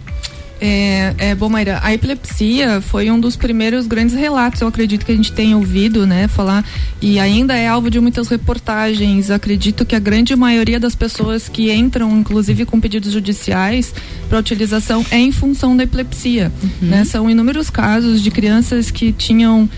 É, 0.60 1.14
é, 1.18 1.34
bom, 1.34 1.48
Maíra, 1.48 1.80
a 1.82 1.94
epilepsia 1.94 2.80
foi 2.80 3.10
um 3.10 3.20
dos 3.20 3.36
primeiros 3.36 3.86
grandes 3.86 4.14
relatos, 4.14 4.60
eu 4.60 4.68
acredito 4.68 5.06
que 5.06 5.12
a 5.12 5.16
gente 5.16 5.32
tem 5.32 5.54
ouvido, 5.54 6.06
né, 6.06 6.26
falar, 6.26 6.64
e 7.00 7.18
ainda 7.20 7.56
é 7.56 7.68
alvo 7.68 7.90
de 7.90 8.00
muitas 8.00 8.28
reportagens. 8.28 9.30
Acredito 9.30 9.86
que 9.86 9.94
a 9.94 9.98
grande 9.98 10.34
maioria 10.34 10.80
das 10.80 10.94
pessoas 10.94 11.48
que 11.48 11.72
entram, 11.72 12.18
inclusive 12.18 12.64
com 12.64 12.80
pedidos 12.80 13.12
judiciais 13.12 13.94
para 14.28 14.38
utilização, 14.38 15.04
é 15.10 15.18
em 15.18 15.30
função 15.30 15.76
da 15.76 15.84
epilepsia. 15.84 16.52
Uhum. 16.62 16.88
Né? 16.88 17.04
São 17.04 17.30
inúmeros 17.30 17.70
casos 17.70 18.20
de 18.20 18.30
crianças 18.30 18.90
que 18.90 19.12
tinham 19.12 19.68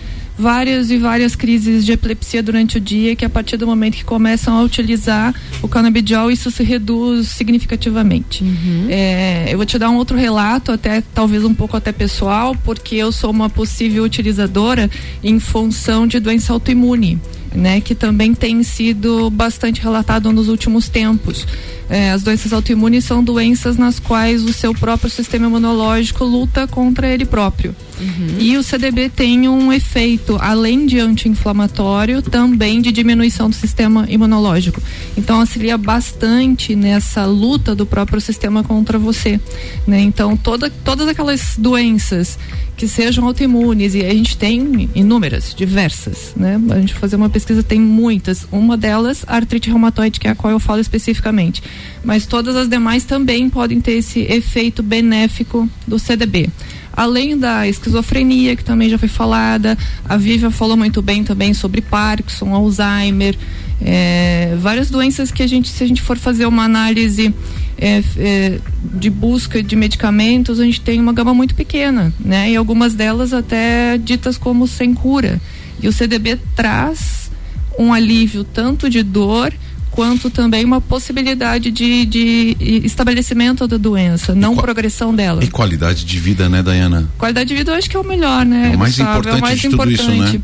várias 0.41 0.91
e 0.91 0.97
várias 0.97 1.37
crises 1.37 1.85
de 1.85 1.93
epilepsia 1.93 2.43
durante 2.43 2.79
o 2.79 2.81
dia, 2.81 3.15
que 3.15 3.25
a 3.25 3.29
partir 3.29 3.57
do 3.57 3.67
momento 3.67 3.97
que 3.97 4.05
começam 4.05 4.57
a 4.57 4.63
utilizar 4.63 5.35
o 5.63 5.69
canabidiol, 5.69 6.31
isso 6.31 6.51
se 6.51 6.63
reduz 6.63 7.29
significativamente. 7.29 8.43
Uhum. 8.43 8.87
É, 8.89 9.53
eu 9.53 9.57
vou 9.57 9.67
te 9.67 9.79
dar 9.79 9.91
um 9.91 9.97
outro 9.97 10.17
relato, 10.17 10.73
até 10.73 11.03
talvez 11.15 11.45
um 11.45 11.55
pouco 11.55 11.77
até 11.77 11.93
pessoal, 11.93 12.57
porque 12.65 12.97
eu 12.97 13.13
sou 13.13 13.31
uma 13.31 13.51
possível 13.51 14.03
utilizadora 14.03 14.91
em 15.23 15.39
função 15.39 16.07
de 16.07 16.19
doença 16.19 16.53
autoimune 16.53 17.21
né, 17.55 17.81
que 17.81 17.95
também 17.95 18.35
tem 18.35 18.63
sido 18.63 19.29
bastante 19.31 19.81
relatado 19.81 20.33
nos 20.33 20.49
últimos 20.49 20.89
tempos. 20.89 21.47
É, 21.89 22.13
as 22.13 22.23
doenças 22.23 22.53
autoimunes 22.53 23.05
são 23.05 23.23
doenças 23.23 23.77
nas 23.77 23.99
quais 23.99 24.45
o 24.45 24.53
seu 24.53 24.73
próprio 24.73 25.11
sistema 25.11 25.47
imunológico 25.49 26.25
luta 26.25 26.67
contra 26.69 27.09
ele 27.09 27.25
próprio. 27.25 27.75
Uhum. 28.01 28.37
E 28.39 28.57
o 28.57 28.63
CDB 28.63 29.11
tem 29.11 29.49
um 29.49 29.73
efeito, 29.73 30.39
além 30.41 30.87
de 30.87 30.99
anti-inflamatório, 30.99 32.23
também 32.23 32.81
de 32.81 32.91
diminuição 32.91 33.51
do 33.51 33.55
sistema 33.55 34.07
imunológico. 34.09 34.83
Então 35.17 35.41
auxilia 35.41 35.77
bastante 35.77 36.75
nessa 36.75 37.27
luta 37.27 37.75
do 37.75 37.85
próprio 37.85 38.21
sistema 38.21 38.65
contra 38.65 38.99
você. 38.99 39.39
Né? 39.87 40.01
Então 40.01 40.37
toda, 40.37 40.71
todas 40.71 41.09
aquelas 41.09 41.57
doenças 41.59 42.39
que 42.81 42.89
sejam 42.89 43.27
autoimunes 43.27 43.95
e 43.95 44.03
a 44.03 44.09
gente 44.09 44.39
tem 44.39 44.89
inúmeras, 44.95 45.55
diversas, 45.55 46.33
né? 46.35 46.59
A 46.71 46.81
gente 46.81 46.95
fazer 46.95 47.17
uma 47.17 47.29
pesquisa 47.29 47.63
tem 47.63 47.79
muitas. 47.79 48.47
Uma 48.51 48.75
delas, 48.75 49.23
a 49.27 49.37
artrite 49.37 49.69
reumatoide, 49.69 50.19
que 50.19 50.27
é 50.27 50.31
a 50.31 50.35
qual 50.35 50.51
eu 50.51 50.59
falo 50.59 50.81
especificamente. 50.81 51.63
Mas 52.03 52.25
todas 52.25 52.57
as 52.57 52.71
demais 52.71 53.05
também 53.05 53.51
podem 53.51 53.83
ter 53.83 53.93
esse 53.93 54.21
efeito 54.21 54.83
benéfico 54.83 55.69
do 55.87 55.99
CDB 55.99 56.49
além 56.93 57.39
da 57.39 57.67
esquizofrenia, 57.69 58.57
que 58.57 58.65
também 58.65 58.89
já 58.89 58.99
foi 58.99 59.09
falada, 59.09 59.77
a 60.05 60.17
Vivian 60.17 60.51
falou 60.51 60.77
muito 60.77 61.01
bem 61.01 61.25
também 61.25 61.55
sobre 61.55 61.81
Parkinson, 61.81 62.55
Alzheimer, 62.55 63.37
é, 63.83 64.57
várias 64.61 64.91
doenças 64.91 65.31
que 65.31 65.43
a 65.43 65.47
gente, 65.47 65.69
se 65.69 65.83
a 65.83 65.87
gente 65.87 66.03
for 66.03 66.19
fazer 66.19 66.47
uma 66.47 66.65
análise 66.65 67.35
é, 67.79 68.03
é, 68.19 68.59
de 68.95 69.09
busca 69.09 69.63
de 69.63 69.75
medicamentos, 69.75 70.61
a 70.61 70.65
gente 70.65 70.81
tem 70.83 71.01
uma 71.01 71.13
gama 71.13 71.33
muito 71.33 71.55
pequena, 71.55 72.13
né? 72.21 72.51
E 72.51 72.57
algumas 72.57 72.93
delas 72.93 73.33
até 73.33 73.97
ditas 73.97 74.37
como 74.37 74.67
sem 74.67 74.93
cura. 74.93 75.41
E 75.83 75.89
o 75.89 75.93
CDB 75.93 76.39
traz 76.55 77.31
um 77.79 77.93
alívio 77.93 78.45
tanto 78.45 78.91
de 78.91 79.03
dor 79.03 79.53
quanto 79.91 80.31
também 80.31 80.65
uma 80.65 80.81
possibilidade 80.81 81.71
de, 81.71 82.05
de 82.07 82.57
estabelecimento 82.85 83.67
da 83.67 83.77
doença, 83.77 84.35
não 84.35 84.57
progressão 84.57 85.15
dela. 85.15 85.43
E 85.43 85.49
qualidade 85.49 86.05
de 86.05 86.19
vida, 86.19 86.49
né, 86.49 86.63
Dayana? 86.63 87.09
Qualidade 87.19 87.49
de 87.49 87.57
vida 87.57 87.73
eu 87.73 87.77
acho 87.77 87.91
que 87.91 87.97
é 87.97 88.01
o 88.01 88.05
melhor, 88.05 88.47
né? 88.47 88.71
É 88.73 88.77
o 88.77 88.79
mais 88.79 88.97
Gustavo? 88.97 89.11
importante 89.11 89.35
é 89.35 89.39
o 89.39 89.41
mais 89.41 89.61
de 89.61 89.67
importante. 89.67 89.97
tudo 89.99 90.13
isso, 90.13 90.35
né? 90.35 90.41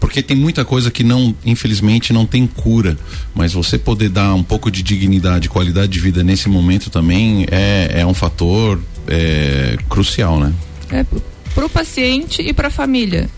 Porque 0.00 0.22
tem 0.22 0.36
muita 0.36 0.64
coisa 0.64 0.90
que 0.90 1.04
não, 1.04 1.34
infelizmente, 1.44 2.10
não 2.10 2.24
tem 2.24 2.46
cura. 2.46 2.96
Mas 3.34 3.52
você 3.52 3.76
poder 3.76 4.08
dar 4.08 4.34
um 4.34 4.42
pouco 4.42 4.70
de 4.70 4.82
dignidade, 4.82 5.48
qualidade 5.48 5.88
de 5.88 6.00
vida 6.00 6.24
nesse 6.24 6.48
momento 6.48 6.88
também 6.88 7.46
é, 7.50 8.00
é 8.00 8.06
um 8.06 8.14
fator 8.14 8.80
é, 9.06 9.76
crucial, 9.90 10.40
né? 10.40 10.54
É, 10.90 11.04
para 11.54 11.66
o 11.66 11.68
paciente 11.68 12.40
e 12.40 12.52
para 12.54 12.68
a 12.68 12.70
família. 12.70 13.28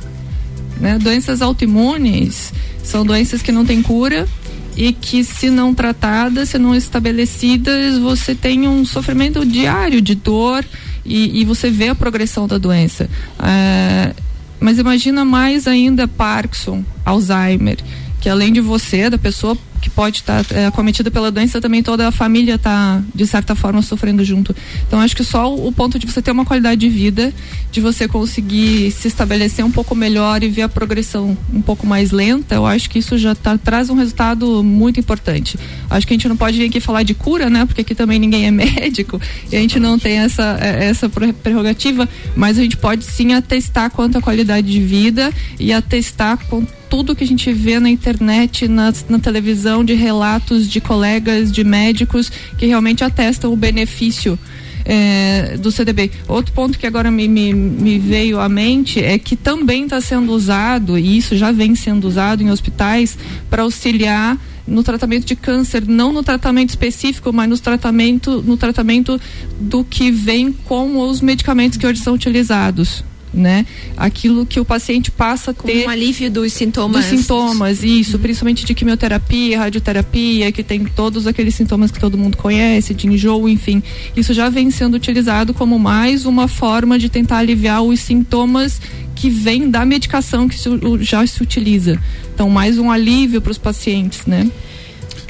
Né? 0.80 0.98
Doenças 0.98 1.42
autoimunes 1.42 2.52
são 2.82 3.04
doenças 3.04 3.42
que 3.42 3.50
não 3.50 3.66
têm 3.66 3.82
cura 3.82 4.28
e 4.76 4.92
que 4.92 5.22
se 5.22 5.50
não 5.50 5.74
tratadas, 5.74 6.50
se 6.50 6.58
não 6.58 6.74
estabelecidas, 6.74 7.98
você 7.98 8.34
tem 8.34 8.66
um 8.66 8.84
sofrimento 8.84 9.44
diário 9.44 10.00
de 10.00 10.14
dor 10.14 10.64
e, 11.04 11.40
e 11.40 11.44
você 11.44 11.70
vê 11.70 11.88
a 11.88 11.94
progressão 11.94 12.46
da 12.46 12.58
doença. 12.58 13.08
É, 13.42 14.14
mas 14.58 14.78
imagina 14.78 15.24
mais 15.24 15.66
ainda 15.66 16.06
Parkinson, 16.06 16.84
Alzheimer, 17.04 17.78
que 18.20 18.28
além 18.28 18.52
de 18.52 18.60
você, 18.60 19.10
da 19.10 19.18
pessoa 19.18 19.56
que 19.82 19.90
pode 19.90 20.18
estar 20.18 20.44
tá, 20.44 20.54
é, 20.54 20.66
acometida 20.66 21.10
pela 21.10 21.30
doença, 21.30 21.60
também 21.60 21.82
toda 21.82 22.08
a 22.08 22.12
família 22.12 22.54
está, 22.54 23.02
de 23.12 23.26
certa 23.26 23.54
forma, 23.54 23.82
sofrendo 23.82 24.24
junto. 24.24 24.54
Então, 24.86 25.00
acho 25.00 25.14
que 25.16 25.24
só 25.24 25.52
o, 25.52 25.72
ponto 25.72 25.98
de 25.98 26.06
você 26.06 26.22
ter 26.22 26.30
uma 26.30 26.44
qualidade 26.44 26.80
de 26.80 26.88
vida, 26.88 27.34
de 27.70 27.80
você 27.80 28.06
conseguir 28.06 28.92
se 28.92 29.08
estabelecer 29.08 29.64
um 29.64 29.70
pouco 29.70 29.94
melhor 29.94 30.42
e 30.42 30.48
ver 30.48 30.62
a 30.62 30.68
progressão 30.68 31.36
um 31.52 31.60
pouco 31.60 31.84
mais 31.84 32.12
lenta, 32.12 32.54
eu 32.54 32.64
acho 32.64 32.88
que 32.88 33.00
isso 33.00 33.18
já 33.18 33.34
tá, 33.34 33.58
traz 33.58 33.90
um 33.90 33.94
resultado 33.94 34.62
muito 34.62 35.00
importante. 35.00 35.58
Acho 35.90 36.06
que 36.06 36.14
a 36.14 36.16
gente 36.16 36.28
não 36.28 36.36
pode 36.36 36.56
vir 36.56 36.66
aqui 36.66 36.78
falar 36.78 37.02
de 37.02 37.14
cura, 37.14 37.50
né? 37.50 37.66
Porque 37.66 37.80
aqui 37.80 37.94
também 37.94 38.20
ninguém 38.20 38.46
é 38.46 38.50
médico 38.52 39.20
e 39.50 39.56
a 39.56 39.58
gente 39.58 39.80
não 39.80 39.98
tem 39.98 40.18
essa, 40.18 40.58
é, 40.60 40.84
essa 40.84 41.08
prerrogativa, 41.08 42.08
mas 42.36 42.56
a 42.56 42.62
gente 42.62 42.76
pode 42.76 43.04
sim 43.04 43.34
atestar 43.34 43.90
quanto 43.90 44.18
à 44.18 44.22
qualidade 44.22 44.70
de 44.70 44.80
vida 44.80 45.32
e 45.58 45.72
atestar 45.72 46.38
quanto 46.48 46.81
tudo 46.92 47.16
que 47.16 47.24
a 47.24 47.26
gente 47.26 47.50
vê 47.54 47.80
na 47.80 47.88
internet, 47.88 48.68
na, 48.68 48.92
na 49.08 49.18
televisão, 49.18 49.82
de 49.82 49.94
relatos 49.94 50.68
de 50.68 50.78
colegas, 50.78 51.50
de 51.50 51.64
médicos 51.64 52.30
que 52.58 52.66
realmente 52.66 53.02
atestam 53.02 53.50
o 53.50 53.56
benefício 53.56 54.38
é, 54.84 55.56
do 55.56 55.72
CDB. 55.72 56.10
Outro 56.28 56.52
ponto 56.52 56.78
que 56.78 56.86
agora 56.86 57.10
me, 57.10 57.26
me, 57.26 57.54
me 57.54 57.98
veio 57.98 58.38
à 58.38 58.46
mente 58.46 59.02
é 59.02 59.18
que 59.18 59.36
também 59.36 59.84
está 59.84 60.02
sendo 60.02 60.32
usado, 60.32 60.98
e 60.98 61.16
isso 61.16 61.34
já 61.34 61.50
vem 61.50 61.74
sendo 61.74 62.06
usado 62.06 62.42
em 62.42 62.50
hospitais, 62.50 63.16
para 63.48 63.62
auxiliar 63.62 64.38
no 64.68 64.82
tratamento 64.82 65.24
de 65.24 65.34
câncer, 65.34 65.88
não 65.88 66.12
no 66.12 66.22
tratamento 66.22 66.68
específico, 66.68 67.32
mas 67.32 67.48
no 67.48 67.58
tratamento, 67.58 68.42
no 68.42 68.58
tratamento 68.58 69.18
do 69.58 69.82
que 69.82 70.10
vem 70.10 70.52
com 70.52 70.98
os 70.98 71.22
medicamentos 71.22 71.78
que 71.78 71.86
hoje 71.86 72.02
são 72.02 72.12
utilizados 72.12 73.02
né? 73.32 73.66
Aquilo 73.96 74.44
que 74.44 74.60
o 74.60 74.64
paciente 74.64 75.10
passa 75.10 75.50
a 75.52 75.54
ter. 75.54 75.86
um 75.86 75.88
alívio 75.88 76.30
dos 76.30 76.52
sintomas. 76.52 77.06
Dos 77.06 77.20
sintomas, 77.20 77.82
isso, 77.82 78.16
uhum. 78.16 78.22
principalmente 78.22 78.64
de 78.64 78.74
quimioterapia, 78.74 79.58
radioterapia, 79.58 80.52
que 80.52 80.62
tem 80.62 80.84
todos 80.84 81.26
aqueles 81.26 81.54
sintomas 81.54 81.90
que 81.90 81.98
todo 81.98 82.18
mundo 82.18 82.36
conhece, 82.36 82.94
de 82.94 83.06
enjoo, 83.06 83.48
enfim. 83.48 83.82
Isso 84.16 84.34
já 84.34 84.48
vem 84.48 84.70
sendo 84.70 84.94
utilizado 84.94 85.54
como 85.54 85.78
mais 85.78 86.26
uma 86.26 86.48
forma 86.48 86.98
de 86.98 87.08
tentar 87.08 87.38
aliviar 87.38 87.82
os 87.82 88.00
sintomas 88.00 88.80
que 89.14 89.30
vêm 89.30 89.70
da 89.70 89.84
medicação 89.84 90.48
que 90.48 90.56
já 91.00 91.26
se 91.26 91.42
utiliza. 91.42 92.00
Então, 92.34 92.50
mais 92.50 92.78
um 92.78 92.90
alívio 92.90 93.40
para 93.40 93.52
os 93.52 93.58
pacientes, 93.58 94.26
né? 94.26 94.50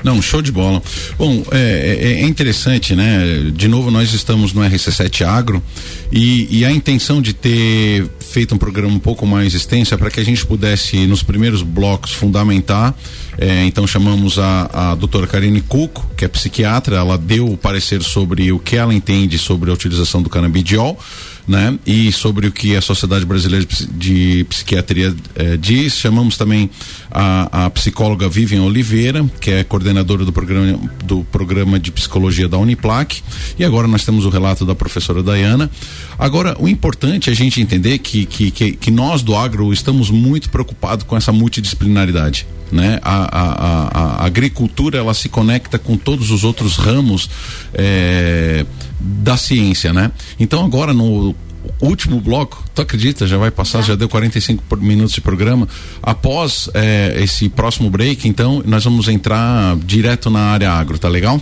Não, 0.05 0.21
show 0.21 0.43
de 0.43 0.51
bola. 0.51 0.83
Bom, 1.17 1.45
é, 1.53 1.59
é, 1.59 2.13
é, 2.13 2.23
interessante, 2.23 2.95
né? 2.95 3.51
De 3.55 3.69
novo, 3.69 3.91
nós 3.91 4.13
estamos 4.13 4.53
no 4.53 4.61
RC7 4.63 5.25
Agro 5.25 5.63
e, 6.11 6.59
e, 6.59 6.65
a 6.65 6.71
intenção 6.71 7.23
de 7.23 7.33
ter 7.33 8.09
feito 8.19 8.55
um 8.55 8.59
programa 8.59 8.95
um 8.95 8.99
pouco 8.99 9.27
mais 9.27 9.55
extenso 9.55 9.95
é 9.95 9.97
para 9.97 10.11
que 10.11 10.19
a 10.19 10.25
gente 10.25 10.45
pudesse, 10.45 11.07
nos 11.07 11.23
primeiros 11.23 11.63
blocos, 11.63 12.13
fundamentar. 12.13 12.95
É, 13.39 13.65
então, 13.65 13.87
chamamos 13.87 14.39
a, 14.39 14.91
a 14.91 14.95
doutora 14.95 15.27
Karine 15.27 15.61
Cuco, 15.61 16.11
que 16.17 16.25
é 16.25 16.29
psiquiatra, 16.29 16.97
ela 16.97 17.17
deu 17.17 17.47
o 17.47 17.57
parecer 17.57 18.03
sobre 18.03 18.53
o 18.53 18.59
que 18.59 18.77
ela 18.77 18.93
entende 18.93 19.39
sobre 19.39 19.71
a 19.71 19.75
utilização 19.75 20.21
do 20.21 20.29
canabidiol 20.29 20.99
né? 21.47 21.77
E 21.85 22.13
sobre 22.13 22.47
o 22.47 22.53
que 22.53 22.77
a 22.77 22.81
Sociedade 22.81 23.25
Brasileira 23.25 23.67
de 23.91 24.45
Psiquiatria 24.49 25.15
eh, 25.35 25.57
diz. 25.57 25.97
Chamamos 25.97 26.37
também 26.37 26.71
a, 27.11 27.67
a, 27.67 27.71
psicóloga 27.71 28.29
Vivian 28.29 28.63
Oliveira, 28.63 29.25
que 29.41 29.51
é 29.51 29.65
coordenadora 29.65 30.25
do 30.25 30.33
programa, 30.33 30.79
do 31.05 31.25
programa 31.25 31.79
de 31.79 31.91
psicologia 31.91 32.49
da 32.49 32.59
Uniplac. 32.59 33.23
E 33.59 33.65
agora 33.65 33.89
nós 33.89 34.05
temos 34.05 34.25
o 34.25 34.29
relato 34.29 34.65
da 34.65 34.75
professora 34.75 35.23
Dayana. 35.23 35.71
Agora, 36.19 36.57
o 36.59 36.69
importante 36.69 37.29
é 37.29 37.33
a 37.33 37.37
gente 37.37 37.61
entender 37.61 37.99
que, 37.99 38.25
que, 38.25 38.51
que, 38.51 38.73
que 38.73 38.91
nós 38.91 39.23
do 39.23 39.35
agro 39.35 39.73
estamos 39.73 40.11
muito 40.11 40.49
preocupados 40.51 41.05
com 41.05 41.17
essa 41.17 41.33
multidisciplinaridade 41.33 42.47
né? 42.73 42.99
A, 43.03 43.15
a, 43.15 43.53
a, 43.53 44.23
a, 44.23 44.27
agricultura 44.27 44.99
ela 44.99 45.13
se 45.13 45.29
conecta 45.29 45.79
com 45.79 45.97
todos 45.97 46.31
os 46.31 46.43
outros 46.43 46.77
ramos 46.77 47.29
é, 47.75 48.65
da 49.03 49.37
ciência, 49.37 49.93
né? 49.93 50.11
Então 50.39 50.65
agora 50.65 50.93
no 50.93 51.35
último 51.81 52.21
bloco, 52.21 52.63
tu 52.75 52.83
acredita, 52.83 53.27
já 53.27 53.37
vai 53.37 53.51
passar, 53.51 53.83
já 53.83 53.95
deu 53.95 54.09
45 54.09 54.77
minutos 54.77 55.15
de 55.15 55.21
programa. 55.21 55.69
Após 56.03 56.69
é, 56.75 57.15
esse 57.23 57.49
próximo 57.49 57.91
break, 57.91 58.29
então, 58.29 58.63
nós 58.67 58.85
vamos 58.85 59.09
entrar 59.09 59.77
direto 59.77 60.31
na 60.31 60.41
área 60.41 60.73
agro, 60.73 60.99
tá 60.99 61.09
legal? 61.09 61.41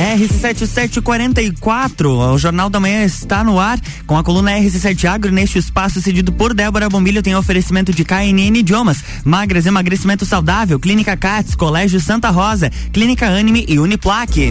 RC7744, 0.00 2.06
o 2.06 2.38
Jornal 2.38 2.70
da 2.70 2.80
Manhã 2.80 3.04
está 3.04 3.44
no 3.44 3.60
ar 3.60 3.78
com 4.06 4.16
a 4.16 4.24
coluna 4.24 4.52
RC7 4.52 5.04
Agro. 5.04 5.30
Neste 5.30 5.58
espaço 5.58 6.00
cedido 6.00 6.32
por 6.32 6.54
Débora 6.54 6.88
Bombilho 6.88 7.22
tem 7.22 7.36
oferecimento 7.36 7.92
de 7.92 8.02
KNN 8.02 8.56
Idiomas, 8.56 9.04
Magras 9.22 9.66
Emagrecimento 9.66 10.24
Saudável, 10.24 10.80
Clínica 10.80 11.18
Cats, 11.18 11.54
Colégio 11.54 12.00
Santa 12.00 12.30
Rosa, 12.30 12.70
Clínica 12.92 13.26
Anime 13.26 13.66
e 13.68 13.78
Uniplaque. 13.78 14.50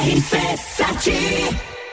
RC7 0.00 1.69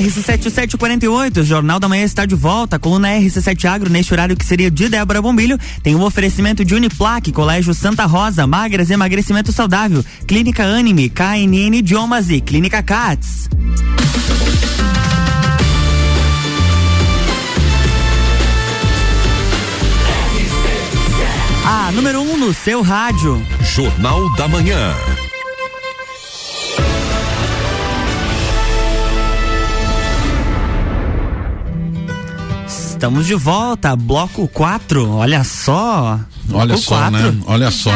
RC7748, 0.00 1.42
Jornal 1.42 1.80
da 1.80 1.88
Manhã 1.88 2.04
está 2.04 2.26
de 2.26 2.34
volta. 2.34 2.78
Coluna 2.78 3.08
RC7 3.08 3.64
Agro, 3.64 3.90
neste 3.90 4.12
horário 4.12 4.36
que 4.36 4.44
seria 4.44 4.70
de 4.70 4.88
Débora 4.88 5.22
Bombilho, 5.22 5.58
tem 5.82 5.94
o 5.94 5.98
um 5.98 6.02
oferecimento 6.02 6.64
de 6.64 6.74
Uniplaque, 6.74 7.32
Colégio 7.32 7.72
Santa 7.74 8.04
Rosa, 8.04 8.46
Magras 8.46 8.90
Emagrecimento 8.90 9.52
Saudável, 9.52 10.04
Clínica 10.26 10.64
Anime, 10.64 11.08
KNN 11.08 11.76
Idiomas 11.76 12.30
e 12.30 12.40
Clínica 12.40 12.82
CATS. 12.82 13.48
A 21.64 21.90
número 21.92 22.20
1 22.20 22.32
um 22.32 22.36
no 22.36 22.54
seu 22.54 22.80
rádio. 22.82 23.44
Jornal 23.60 24.32
da 24.36 24.46
Manhã. 24.46 24.94
Estamos 32.96 33.26
de 33.26 33.34
volta, 33.34 33.94
bloco 33.94 34.48
4. 34.48 35.06
Olha 35.10 35.44
só. 35.44 36.18
Olha 36.50 36.66
bloco 36.68 36.80
só, 36.80 36.96
quatro. 36.96 37.32
né? 37.32 37.42
Olha 37.46 37.70
só. 37.70 37.92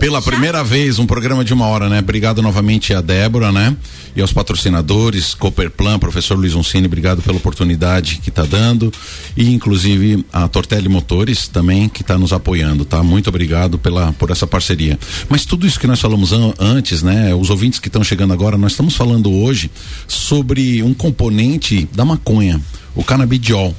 Pela 0.00 0.20
primeira 0.24 0.64
vez, 0.64 0.98
um 0.98 1.04
programa 1.04 1.44
de 1.44 1.52
uma 1.52 1.66
hora, 1.66 1.90
né? 1.90 1.98
Obrigado 1.98 2.40
novamente 2.40 2.94
a 2.94 3.02
Débora, 3.02 3.52
né? 3.52 3.76
E 4.14 4.20
aos 4.20 4.32
patrocinadores, 4.32 5.34
Cooperplan, 5.34 5.98
professor 5.98 6.36
Luiz 6.36 6.54
Uncini, 6.54 6.86
obrigado 6.86 7.22
pela 7.22 7.38
oportunidade 7.38 8.18
que 8.22 8.28
está 8.28 8.44
dando. 8.44 8.92
E 9.36 9.50
inclusive 9.52 10.24
a 10.32 10.46
Tortelli 10.48 10.88
Motores 10.88 11.48
também, 11.48 11.88
que 11.88 12.02
está 12.02 12.18
nos 12.18 12.32
apoiando, 12.32 12.84
tá? 12.84 13.02
Muito 13.02 13.28
obrigado 13.28 13.78
pela, 13.78 14.12
por 14.12 14.30
essa 14.30 14.46
parceria. 14.46 14.98
Mas 15.28 15.46
tudo 15.46 15.66
isso 15.66 15.80
que 15.80 15.86
nós 15.86 16.00
falamos 16.00 16.32
an 16.32 16.52
antes, 16.58 17.02
né? 17.02 17.34
Os 17.34 17.48
ouvintes 17.48 17.78
que 17.78 17.88
estão 17.88 18.04
chegando 18.04 18.32
agora, 18.32 18.58
nós 18.58 18.72
estamos 18.72 18.94
falando 18.94 19.32
hoje 19.32 19.70
sobre 20.06 20.82
um 20.82 20.92
componente 20.92 21.88
da 21.94 22.04
maconha, 22.04 22.60
o 22.94 23.02
canabidiol. 23.02 23.74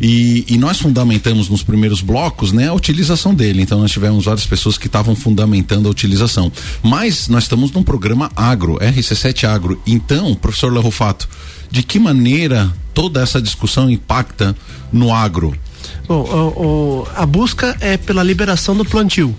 E, 0.00 0.46
e, 0.48 0.56
nós 0.56 0.78
fundamentamos 0.80 1.50
nos 1.50 1.62
primeiros 1.62 2.00
blocos 2.00 2.52
né, 2.52 2.68
a 2.68 2.72
utilização 2.72 3.34
dele. 3.34 3.60
Então 3.60 3.78
nós 3.78 3.90
tivemos 3.90 4.24
várias 4.24 4.46
pessoas 4.46 4.78
que 4.78 4.86
estavam 4.86 5.14
fundamentando 5.14 5.88
a 5.88 5.90
utilização. 5.90 6.50
Mas 6.82 7.28
nós 7.28 7.44
estamos 7.44 7.70
num 7.72 7.82
programa 7.82 8.30
agro, 8.34 8.78
RC7 8.78 9.44
Agro. 9.44 9.80
Então, 9.86 10.34
professor 10.34 10.72
Lerrofato, 10.72 11.28
de 11.70 11.82
que 11.82 11.98
maneira 11.98 12.72
toda 12.94 13.20
essa 13.20 13.42
discussão 13.42 13.90
impacta 13.90 14.56
no 14.90 15.12
agro? 15.12 15.54
Bom, 16.08 16.22
o, 16.22 17.02
o, 17.02 17.08
a 17.14 17.26
busca 17.26 17.76
é 17.80 17.98
pela 17.98 18.22
liberação 18.22 18.74
do 18.74 18.84
plantio. 18.84 19.34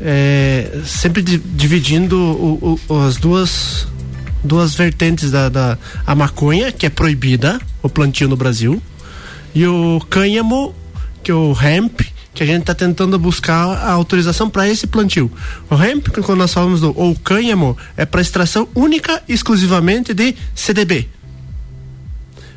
é, 0.00 0.80
sempre 0.84 1.22
di, 1.22 1.38
dividindo 1.38 2.16
o, 2.18 2.80
as 3.06 3.16
duas 3.16 3.86
duas 4.44 4.74
vertentes 4.74 5.30
da, 5.30 5.48
da 5.48 5.78
a 6.06 6.14
maconha 6.14 6.70
que 6.70 6.86
é 6.86 6.90
proibida 6.90 7.60
o 7.82 7.88
plantio 7.88 8.28
no 8.28 8.36
Brasil 8.36 8.80
e 9.56 9.66
o 9.66 9.98
cânhamo 10.10 10.74
que 11.22 11.30
é 11.30 11.34
o 11.34 11.56
hemp 11.58 12.02
que 12.34 12.42
a 12.42 12.46
gente 12.46 12.60
está 12.60 12.74
tentando 12.74 13.18
buscar 13.18 13.64
a 13.64 13.90
autorização 13.92 14.50
para 14.50 14.68
esse 14.68 14.86
plantio. 14.86 15.32
O 15.70 15.82
hemp, 15.82 16.08
quando 16.08 16.40
nós 16.40 16.52
falamos 16.52 16.82
do 16.82 16.92
ou 16.94 17.16
cânhamo, 17.16 17.74
é 17.96 18.04
para 18.04 18.20
extração 18.20 18.68
única 18.74 19.22
e 19.26 19.32
exclusivamente 19.32 20.12
de 20.12 20.34
CDB. 20.54 21.08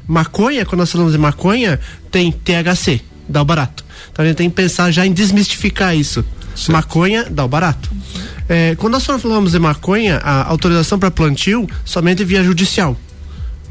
Maconha, 0.06 0.66
quando 0.66 0.80
nós 0.80 0.92
falamos 0.92 1.14
de 1.14 1.18
maconha, 1.18 1.80
tem 2.12 2.34
THC, 2.34 3.00
dá 3.30 3.42
o 3.42 3.46
barato. 3.46 3.86
Então 4.12 4.26
a 4.26 4.28
gente 4.28 4.38
tem 4.38 4.50
que 4.50 4.56
pensar 4.58 4.92
já 4.92 5.06
em 5.06 5.14
desmistificar 5.14 5.96
isso. 5.96 6.26
Certo. 6.54 6.74
Maconha 6.74 7.26
dá 7.30 7.46
o 7.46 7.48
barato. 7.48 7.90
É, 8.50 8.76
quando 8.76 8.94
nós 8.94 9.06
falamos 9.06 9.54
de 9.54 9.60
maconha, 9.60 10.18
a 10.18 10.50
autorização 10.50 11.00
para 11.00 11.10
plantio 11.10 11.66
somente 11.86 12.26
via 12.26 12.44
judicial. 12.44 12.98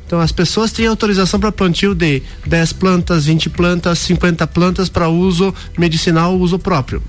Então 0.08 0.20
as 0.20 0.32
pessoas 0.32 0.72
têm 0.72 0.86
autorização 0.86 1.38
para 1.38 1.52
plantio 1.52 1.94
de 1.94 2.22
10 2.46 2.72
plantas, 2.72 3.26
20 3.26 3.50
plantas, 3.50 3.98
50 3.98 4.46
plantas 4.46 4.88
para 4.88 5.06
uso 5.06 5.54
medicinal, 5.76 6.34
uso 6.38 6.58
próprio 6.58 7.02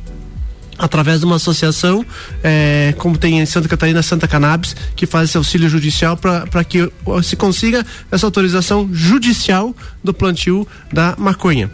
através 0.77 1.19
de 1.19 1.25
uma 1.25 1.35
associação, 1.35 2.05
é, 2.41 2.95
como 2.97 3.17
tem 3.17 3.39
em 3.39 3.45
Santa 3.45 3.67
Catarina, 3.67 4.01
Santa 4.01 4.29
Cannabis, 4.29 4.73
que 4.95 5.05
faz 5.05 5.27
esse 5.29 5.37
auxílio 5.37 5.67
judicial 5.67 6.15
para 6.15 6.63
que 6.63 6.89
se 7.21 7.35
consiga 7.35 7.85
essa 8.09 8.25
autorização 8.25 8.89
judicial 8.93 9.75
do 10.01 10.13
plantio 10.13 10.65
da 10.91 11.15
maconha. 11.17 11.69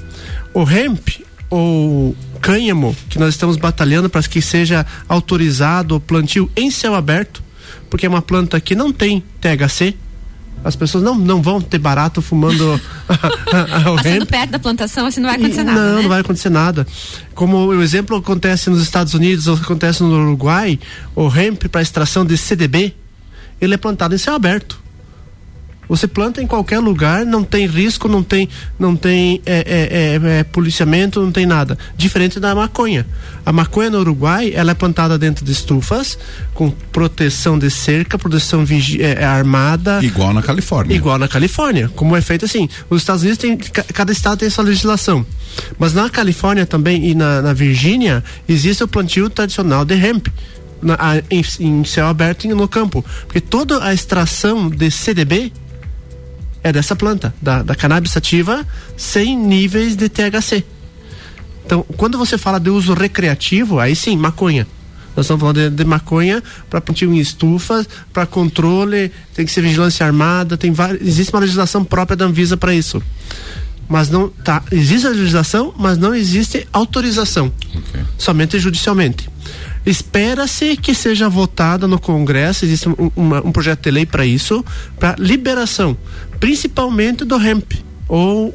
O 0.56 0.68
hemp, 0.68 1.08
ou 1.52 2.16
cânhamo, 2.42 2.96
que 3.08 3.20
nós 3.20 3.30
estamos 3.30 3.58
batalhando 3.58 4.10
para 4.10 4.24
que 4.24 4.42
seja 4.42 4.84
autorizado 5.08 5.98
o 5.98 6.00
plantio 6.00 6.50
em 6.56 6.72
céu 6.72 6.96
aberto, 6.96 7.44
porque 7.92 8.08
é 8.08 8.10
uma 8.10 8.24
planta 8.24 8.60
que 8.60 8.74
não 8.74 8.92
tem 8.92 9.24
THC, 9.40 9.96
as 10.66 10.76
pessoas 10.76 11.04
não, 11.04 11.16
não 11.16 11.44
vão 11.44 11.62
ter 11.62 11.78
barato 11.78 12.24
fumando 12.24 12.82
Passando 13.96 14.26
perto 14.26 14.50
da 14.50 14.60
plantação, 14.60 15.06
assim 15.06 15.22
não 15.22 15.30
vai 15.30 15.38
acontecer 15.38 15.64
nada. 15.64 15.80
Não, 15.80 15.96
né? 15.96 16.02
não 16.02 16.10
vai 16.10 16.22
acontecer 16.22 16.50
nada. 16.50 16.88
Como 17.36 17.58
o 17.68 17.84
exemplo 17.84 18.18
acontece 18.18 18.70
nos 18.70 18.82
Estados 18.82 19.14
Unidos, 19.14 19.48
ou 19.48 19.56
acontece 19.56 20.02
no 20.02 20.10
Uruguai, 20.10 20.80
o 21.16 21.28
hemp 21.28 21.66
para 21.68 21.82
extração 21.82 22.26
de 22.26 22.36
CDB, 22.36 22.96
ele 23.62 23.76
é 23.76 23.78
plantado 23.78 24.16
em 24.16 24.18
céu 24.18 24.34
aberto. 24.34 24.85
Você 25.88 26.08
planta 26.08 26.42
em 26.42 26.48
qualquer 26.48 26.80
lugar, 26.80 27.26
não 27.26 27.44
tem 27.44 27.68
risco, 27.68 28.08
não 28.08 28.24
tem, 28.24 28.50
não 28.80 28.96
tem 28.96 29.42
é, 29.46 29.58
é, 29.58 30.30
é, 30.32 30.40
é, 30.40 30.44
policiamento, 30.44 31.22
não 31.22 31.32
tem 31.32 31.46
nada. 31.46 31.78
Diferente 31.96 32.40
da 32.40 32.56
maconha. 32.56 33.06
A 33.46 33.52
maconha 33.52 33.90
no 33.90 34.00
Uruguai, 34.00 34.52
ela 34.56 34.72
é 34.72 34.74
plantada 34.74 35.18
dentro 35.18 35.46
de 35.46 35.52
estufas, 35.52 36.18
com 36.54 36.72
proteção 36.92 37.60
de 37.60 37.70
cerca, 37.70 38.18
proteção 38.18 38.66
é, 39.00 39.22
é, 39.22 39.24
armada. 39.24 40.04
Igual 40.04 40.34
na 40.34 40.42
Califórnia. 40.42 40.96
Igual 40.96 41.18
na 41.18 41.28
Califórnia. 41.28 41.90
Como 41.96 42.16
é 42.16 42.22
feito 42.22 42.46
assim. 42.46 42.68
Os 42.90 43.02
Estados 43.02 43.22
Unidos 43.22 43.38
tem, 43.38 43.56
cada 43.58 44.12
estado 44.12 44.40
tem 44.40 44.50
sua 44.50 44.64
legislação. 44.64 45.26
Mas 45.78 45.94
na 45.94 46.10
Califórnia 46.10 46.66
também 46.66 47.06
e 47.06 47.16
na, 47.16 47.42
na 47.42 47.54
Virgínia, 47.54 48.24
existe 48.48 48.84
o 48.84 48.88
plantio 48.88 49.30
tradicional 49.30 49.86
de 49.86 49.94
hemp. 49.94 50.28
Na, 50.82 50.98
em, 51.32 51.44
em 51.62 51.84
céu 51.84 52.06
aberto 52.06 52.48
no 52.48 52.68
campo. 52.68 53.04
Porque 53.26 53.42
toda 53.42 53.84
a 53.84 53.94
extração 53.94 54.70
de 54.70 54.92
CDB 54.92 55.52
é 56.66 56.74
dessa 56.74 56.96
planta, 56.96 57.32
da, 57.40 57.62
da 57.62 57.76
cannabis 57.76 58.12
sativa, 58.12 58.66
sem 58.98 59.38
níveis 59.38 59.96
de 59.96 60.10
THC. 60.10 60.66
Então, 61.64 61.84
quando 61.96 62.18
você 62.18 62.40
fala 62.40 62.60
de 62.60 62.72
uso 62.72 62.96
recreativo, 62.96 63.80
aí 63.80 63.96
sim, 63.96 64.18
maconha. 64.18 64.66
Nós 65.16 65.28
estamos 65.28 65.42
falando 65.42 65.58
de, 65.58 65.70
de 65.70 65.86
maconha 65.86 66.42
para 66.68 66.82
plantio 66.82 67.14
em 67.14 67.20
estufas, 67.20 67.88
para 68.12 68.26
controle, 68.26 69.12
tem 69.36 69.46
que 69.46 69.52
ser 69.52 69.62
vigilância 69.62 70.04
armada, 70.04 70.58
tem 70.58 70.72
várias, 70.72 71.08
existe 71.08 71.32
uma 71.32 71.40
legislação 71.40 71.84
própria 71.84 72.18
da 72.18 72.26
Anvisa 72.26 72.58
para 72.58 72.74
isso. 72.74 73.00
Mas 73.88 74.10
não 74.10 74.30
tá, 74.30 74.64
existe 74.72 75.06
a 75.06 75.12
legislação, 75.12 75.72
mas 75.78 76.00
não 76.00 76.16
existe 76.16 76.68
autorização. 76.74 77.54
Okay. 77.76 78.02
Somente 78.18 78.58
judicialmente. 78.58 79.30
Espera-se 79.86 80.76
que 80.78 80.96
seja 80.96 81.30
votada 81.30 81.88
no 81.88 82.00
Congresso, 82.00 82.66
existe 82.66 82.90
um, 82.90 83.12
um 83.16 83.52
projeto 83.52 83.84
de 83.84 83.92
lei 83.92 84.06
para 84.06 84.26
isso, 84.26 84.66
para 85.00 85.16
liberação, 85.20 85.96
principalmente 86.40 87.24
do 87.26 87.36
hemp 87.36 87.74
ou 88.08 88.54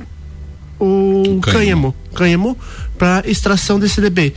o 0.78 1.40
cânhamo, 1.42 1.94
cânhamo 2.14 2.56
para 2.98 3.28
extração 3.28 3.78
de 3.78 3.88
CDB. 3.88 4.32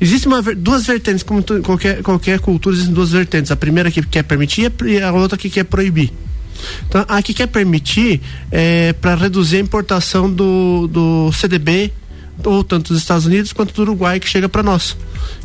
Existem 0.00 0.30
duas 0.56 0.86
vertentes, 0.86 1.22
como 1.22 1.42
tu, 1.42 1.60
qualquer, 1.62 2.02
qualquer 2.02 2.40
cultura, 2.40 2.74
existem 2.74 2.94
duas 2.94 3.10
vertentes. 3.10 3.50
A 3.50 3.56
primeira 3.56 3.90
que 3.90 4.02
quer 4.02 4.24
permitir 4.24 4.72
e 4.84 5.00
a 5.00 5.12
outra 5.12 5.38
que 5.38 5.48
quer 5.48 5.64
proibir. 5.64 6.12
Então, 6.88 7.04
a 7.08 7.22
que 7.22 7.32
quer 7.32 7.46
permitir 7.46 8.20
é 8.50 8.92
para 8.94 9.14
reduzir 9.14 9.58
a 9.58 9.60
importação 9.60 10.30
do, 10.30 10.88
do 10.88 11.32
CDB, 11.32 11.92
ou 12.44 12.64
tanto 12.64 12.92
dos 12.92 13.00
Estados 13.00 13.26
Unidos 13.26 13.52
quanto 13.52 13.72
do 13.72 13.82
Uruguai, 13.82 14.18
que 14.18 14.28
chega 14.28 14.48
para 14.48 14.62
nós 14.62 14.96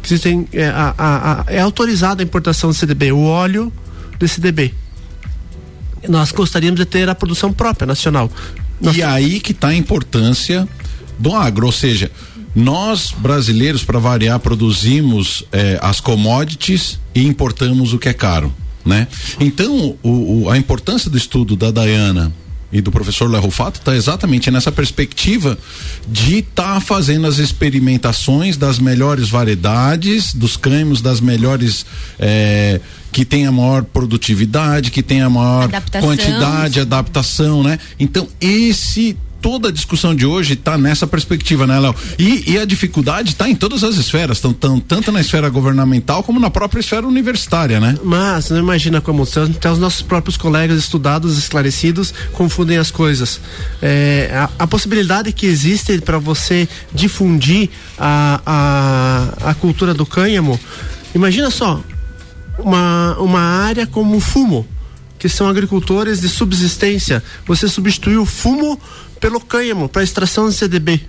existem, 0.03 0.47
é, 0.53 0.67
a, 0.67 0.93
a, 0.97 1.41
a, 1.41 1.45
é 1.47 1.59
autorizada 1.59 2.21
a 2.21 2.25
importação 2.25 2.71
de 2.71 2.77
CDB, 2.77 3.11
o 3.11 3.23
óleo 3.23 3.71
de 4.17 4.27
CDB. 4.27 4.73
Nós 6.07 6.31
gostaríamos 6.31 6.79
de 6.79 6.85
ter 6.85 7.09
a 7.09 7.15
produção 7.15 7.51
própria 7.51 7.85
nacional. 7.85 8.31
Nós 8.79 8.95
e 8.95 9.03
aí 9.03 9.39
que 9.39 9.51
está 9.51 9.69
a 9.69 9.75
importância 9.75 10.67
do 11.17 11.35
agro, 11.35 11.65
ou 11.65 11.71
seja, 11.71 12.11
nós 12.55 13.11
brasileiros, 13.15 13.83
para 13.83 13.99
variar, 13.99 14.39
produzimos 14.39 15.43
é, 15.51 15.77
as 15.81 15.99
commodities 15.99 16.99
e 17.13 17.25
importamos 17.25 17.93
o 17.93 17.99
que 17.99 18.09
é 18.09 18.13
caro. 18.13 18.53
Né? 18.85 19.07
Então, 19.39 19.97
o, 20.01 20.43
o, 20.43 20.49
a 20.49 20.57
importância 20.57 21.09
do 21.11 21.17
estudo 21.17 21.55
da 21.55 21.69
Dayana 21.69 22.31
e 22.71 22.81
do 22.81 22.91
professor 22.91 23.29
Léo 23.29 23.41
Rufato 23.41 23.79
está 23.79 23.95
exatamente 23.95 24.49
nessa 24.51 24.71
perspectiva 24.71 25.57
de 26.07 26.39
estar 26.39 26.75
tá 26.75 26.81
fazendo 26.81 27.27
as 27.27 27.37
experimentações 27.37 28.57
das 28.57 28.79
melhores 28.79 29.29
variedades, 29.29 30.33
dos 30.33 30.55
cânimos 30.55 31.01
das 31.01 31.19
melhores 31.19 31.85
eh, 32.19 32.79
que 33.11 33.25
tem 33.25 33.45
a 33.45 33.51
maior 33.51 33.83
produtividade, 33.83 34.91
que 34.91 35.01
tem 35.01 35.21
a 35.21 35.29
maior 35.29 35.63
adaptação. 35.63 36.09
quantidade, 36.09 36.79
adaptação, 36.79 37.63
né? 37.63 37.79
Então 37.99 38.27
esse 38.39 39.17
toda 39.41 39.69
a 39.69 39.71
discussão 39.71 40.13
de 40.13 40.25
hoje 40.25 40.53
está 40.53 40.77
nessa 40.77 41.07
perspectiva, 41.07 41.65
né, 41.65 41.79
Léo? 41.79 41.95
E, 42.17 42.51
e, 42.51 42.57
a 42.57 42.65
dificuldade 42.65 43.29
está 43.31 43.49
em 43.49 43.55
todas 43.55 43.83
as 43.83 43.95
esferas, 43.95 44.39
tão, 44.39 44.53
tão, 44.53 44.79
tanto 44.79 45.11
na 45.11 45.21
esfera 45.21 45.49
governamental 45.49 46.23
como 46.23 46.39
na 46.39 46.49
própria 46.49 46.79
esfera 46.79 47.07
universitária, 47.07 47.79
né? 47.79 47.97
Mas 48.03 48.49
não 48.49 48.59
imagina 48.59 49.01
como 49.01 49.23
até 49.23 49.71
os 49.71 49.79
nossos 49.79 50.01
próprios 50.01 50.37
colegas 50.37 50.77
estudados, 50.77 51.37
esclarecidos, 51.37 52.13
confundem 52.33 52.77
as 52.77 52.91
coisas. 52.91 53.39
É, 53.81 54.29
a, 54.33 54.63
a, 54.63 54.67
possibilidade 54.67 55.31
que 55.31 55.45
existe 55.45 55.99
para 55.99 56.17
você 56.17 56.67
difundir 56.93 57.69
a, 57.97 58.41
a, 58.45 59.49
a 59.51 59.53
cultura 59.53 59.93
do 59.93 60.05
cânhamo, 60.05 60.59
imagina 61.15 61.49
só, 61.49 61.81
uma, 62.63 63.17
uma 63.19 63.39
área 63.39 63.87
como 63.87 64.17
o 64.17 64.19
fumo 64.19 64.65
que 65.19 65.27
são 65.27 65.47
agricultores 65.49 66.21
de 66.21 66.29
subsistência. 66.29 67.21
Você 67.45 67.67
substituiu 67.67 68.21
o 68.21 68.25
fumo 68.25 68.79
pelo 69.19 69.39
cânhamo 69.41 69.89
para 69.89 70.01
extração 70.01 70.47
de 70.49 70.55
CDB. 70.55 71.01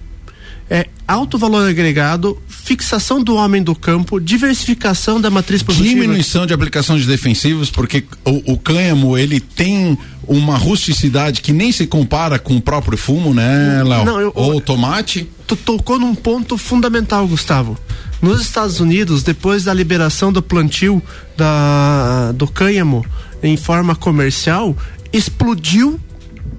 É 0.68 0.86
alto 1.06 1.36
valor 1.36 1.68
agregado, 1.68 2.40
fixação 2.46 3.22
do 3.22 3.34
homem 3.34 3.60
do 3.60 3.74
campo, 3.74 4.20
diversificação 4.20 5.20
da 5.20 5.28
matriz 5.28 5.62
produtiva. 5.62 5.94
Diminuição 5.94 6.46
de 6.46 6.54
aplicação 6.54 6.96
de 6.96 7.06
defensivos, 7.06 7.70
porque 7.70 8.04
o, 8.24 8.52
o 8.52 8.58
cânhamo 8.58 9.18
ele 9.18 9.40
tem 9.40 9.98
uma 10.28 10.56
rusticidade 10.56 11.40
que 11.40 11.52
nem 11.52 11.72
se 11.72 11.88
compara 11.88 12.38
com 12.38 12.56
o 12.56 12.60
próprio 12.60 12.96
fumo, 12.96 13.34
né, 13.34 13.82
Léo? 13.82 14.32
Ou 14.32 14.56
o 14.58 14.60
tomate. 14.60 15.28
Tu 15.44 15.56
tocou 15.56 15.98
num 15.98 16.14
ponto 16.14 16.56
fundamental, 16.56 17.26
Gustavo. 17.26 17.76
Nos 18.22 18.42
Estados 18.42 18.80
Unidos, 18.80 19.22
depois 19.22 19.64
da 19.64 19.72
liberação 19.72 20.32
do 20.32 20.42
plantio 20.42 21.02
da, 21.36 22.32
do 22.32 22.46
cânhamo 22.46 23.04
em 23.42 23.56
forma 23.56 23.96
comercial, 23.96 24.76
explodiu, 25.10 25.98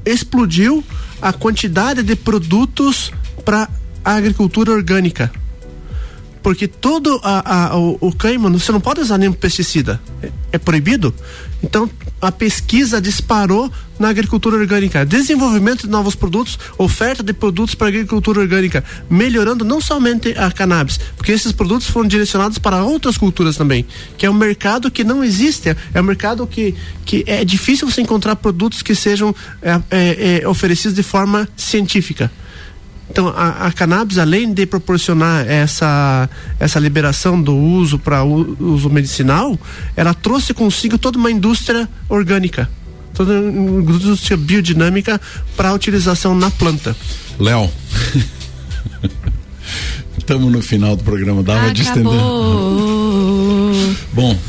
explodiu 0.03 0.83
a 1.21 1.31
quantidade 1.31 2.01
de 2.01 2.15
produtos 2.15 3.11
para 3.45 3.69
a 4.03 4.15
agricultura 4.15 4.71
orgânica. 4.71 5.31
Porque 6.41 6.67
todo 6.67 7.19
a, 7.23 7.67
a, 7.71 7.77
o, 7.77 7.97
o 8.01 8.15
cânhamo, 8.15 8.49
você 8.49 8.71
não 8.71 8.81
pode 8.81 9.01
usar 9.01 9.17
nenhum 9.17 9.33
pesticida. 9.33 10.01
É, 10.21 10.29
é, 10.51 10.57
proibido. 10.57 11.13
Então, 11.63 11.89
a 12.19 12.31
pesquisa 12.31 12.99
disparou 12.99 13.71
na 13.99 14.09
agricultura 14.09 14.57
orgânica. 14.57 15.05
Desenvolvimento 15.05 15.81
de 15.83 15.89
novos 15.89 16.15
produtos, 16.15 16.57
oferta 16.77 17.23
de 17.23 17.33
produtos 17.33 17.75
para 17.75 17.87
agricultura 17.87 18.41
orgânica, 18.41 18.83
melhorando 19.09 19.63
não 19.63 19.79
somente 19.79 20.37
a 20.37 20.51
cannabis, 20.51 20.99
porque 21.15 21.31
esses 21.31 21.51
produtos 21.51 21.87
foram 21.87 22.07
direcionados 22.07 22.57
para 22.57 22.83
outras 22.83 23.17
culturas 23.17 23.55
também, 23.55 23.85
que 24.17 24.25
é 24.25 24.29
um 24.29 24.33
mercado 24.33 24.89
que 24.91 25.03
não 25.03 25.23
existe. 25.23 25.75
É 25.93 26.01
um 26.01 26.03
mercado 26.03 26.45
que, 26.47 26.75
que 27.05 27.23
é 27.27 27.45
difícil 27.45 27.89
você 27.89 28.01
encontrar 28.01 28.35
produtos 28.35 28.81
que 28.81 28.95
sejam 28.95 29.33
é, 29.61 29.81
é, 29.89 30.39
é 30.41 30.47
oferecidos 30.47 30.95
de 30.95 31.03
forma 31.03 31.47
científica 31.55 32.31
Então, 33.11 33.27
a, 33.27 33.67
a, 33.67 33.71
cannabis, 33.73 34.17
além 34.17 34.53
de 34.53 34.65
proporcionar 34.65 35.45
essa, 35.45 36.29
essa 36.57 36.79
liberação 36.79 37.41
do 37.41 37.53
uso 37.53 37.99
para 37.99 38.23
uso 38.23 38.89
medicinal, 38.89 39.59
ela 39.97 40.13
trouxe 40.13 40.53
consigo 40.53 40.97
toda 40.97 41.17
uma 41.17 41.29
indústria 41.29 41.89
orgânica, 42.07 42.69
toda 43.13 43.33
uma 43.33 43.81
indústria 43.81 44.37
biodinâmica 44.37 45.19
para 45.57 45.69
a 45.69 45.73
utilização 45.73 46.33
na 46.33 46.49
planta. 46.49 46.95
Léo. 47.37 47.69
Estamos 50.17 50.49
no 50.49 50.61
final 50.61 50.95
do 50.95 51.03
programa, 51.03 51.43
dava 51.43 51.67
Acabou. 51.67 51.73
de 51.73 51.81
estender. 51.81 52.21
Bom, 54.13 54.39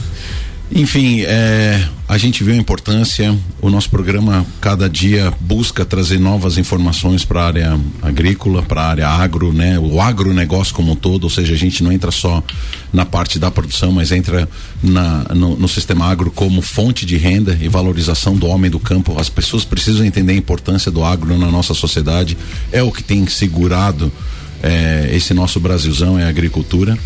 enfim, 0.75 1.21
é, 1.21 1.87
a 2.09 2.17
gente 2.17 2.43
viu 2.43 2.55
a 2.55 2.57
importância. 2.57 3.37
O 3.61 3.69
nosso 3.69 3.91
programa 3.91 4.45
cada 4.61 4.89
dia 4.89 5.33
busca 5.39 5.85
trazer 5.85 6.19
novas 6.19 6.57
informações 6.57 7.25
para 7.25 7.43
a 7.43 7.47
área 7.47 7.81
agrícola, 8.01 8.63
para 8.63 8.81
a 8.81 8.89
área 8.89 9.09
agro, 9.09 9.53
né? 9.53 9.79
O 9.79 10.01
agronegócio 10.01 10.75
como 10.75 10.93
um 10.93 10.97
todo, 10.97 11.25
ou 11.25 11.31
seja, 11.31 11.53
a 11.53 11.57
gente 11.59 11.85
não 11.85 11.93
entra 11.93 12.11
só 12.11 12.43
na 12.91 13.05
parte 13.05 13.39
da 13.39 13.51
produção, 13.51 13.93
mas 13.93 14.13
entra 14.13 14.49
na, 14.83 15.25
no, 15.35 15.57
no 15.57 15.69
sistema 15.69 16.07
agro 16.07 16.31
como 16.31 16.63
fonte 16.63 17.05
de 17.05 17.19
renda 17.19 17.59
e 17.61 17.69
valorização 17.69 18.35
do 18.35 18.47
homem 18.47 18.71
do 18.71 18.81
campo. 18.81 19.19
As 19.21 19.29
pessoas 19.29 19.65
precisam 19.65 20.07
entender 20.07 20.33
a 20.33 20.37
importância 20.37 20.91
do 20.91 21.05
agro 21.05 21.37
na 21.37 21.51
nossa 21.51 21.75
sociedade. 21.75 22.37
É 22.71 22.83
o 22.83 22.91
que 22.91 23.03
tem 23.03 23.27
segurado 23.27 24.11
é, 24.63 25.11
esse 25.13 25.35
nosso 25.35 25.61
Brasilzão, 25.61 26.19
é 26.19 26.25
a 26.25 26.29
agricultura. 26.29 26.97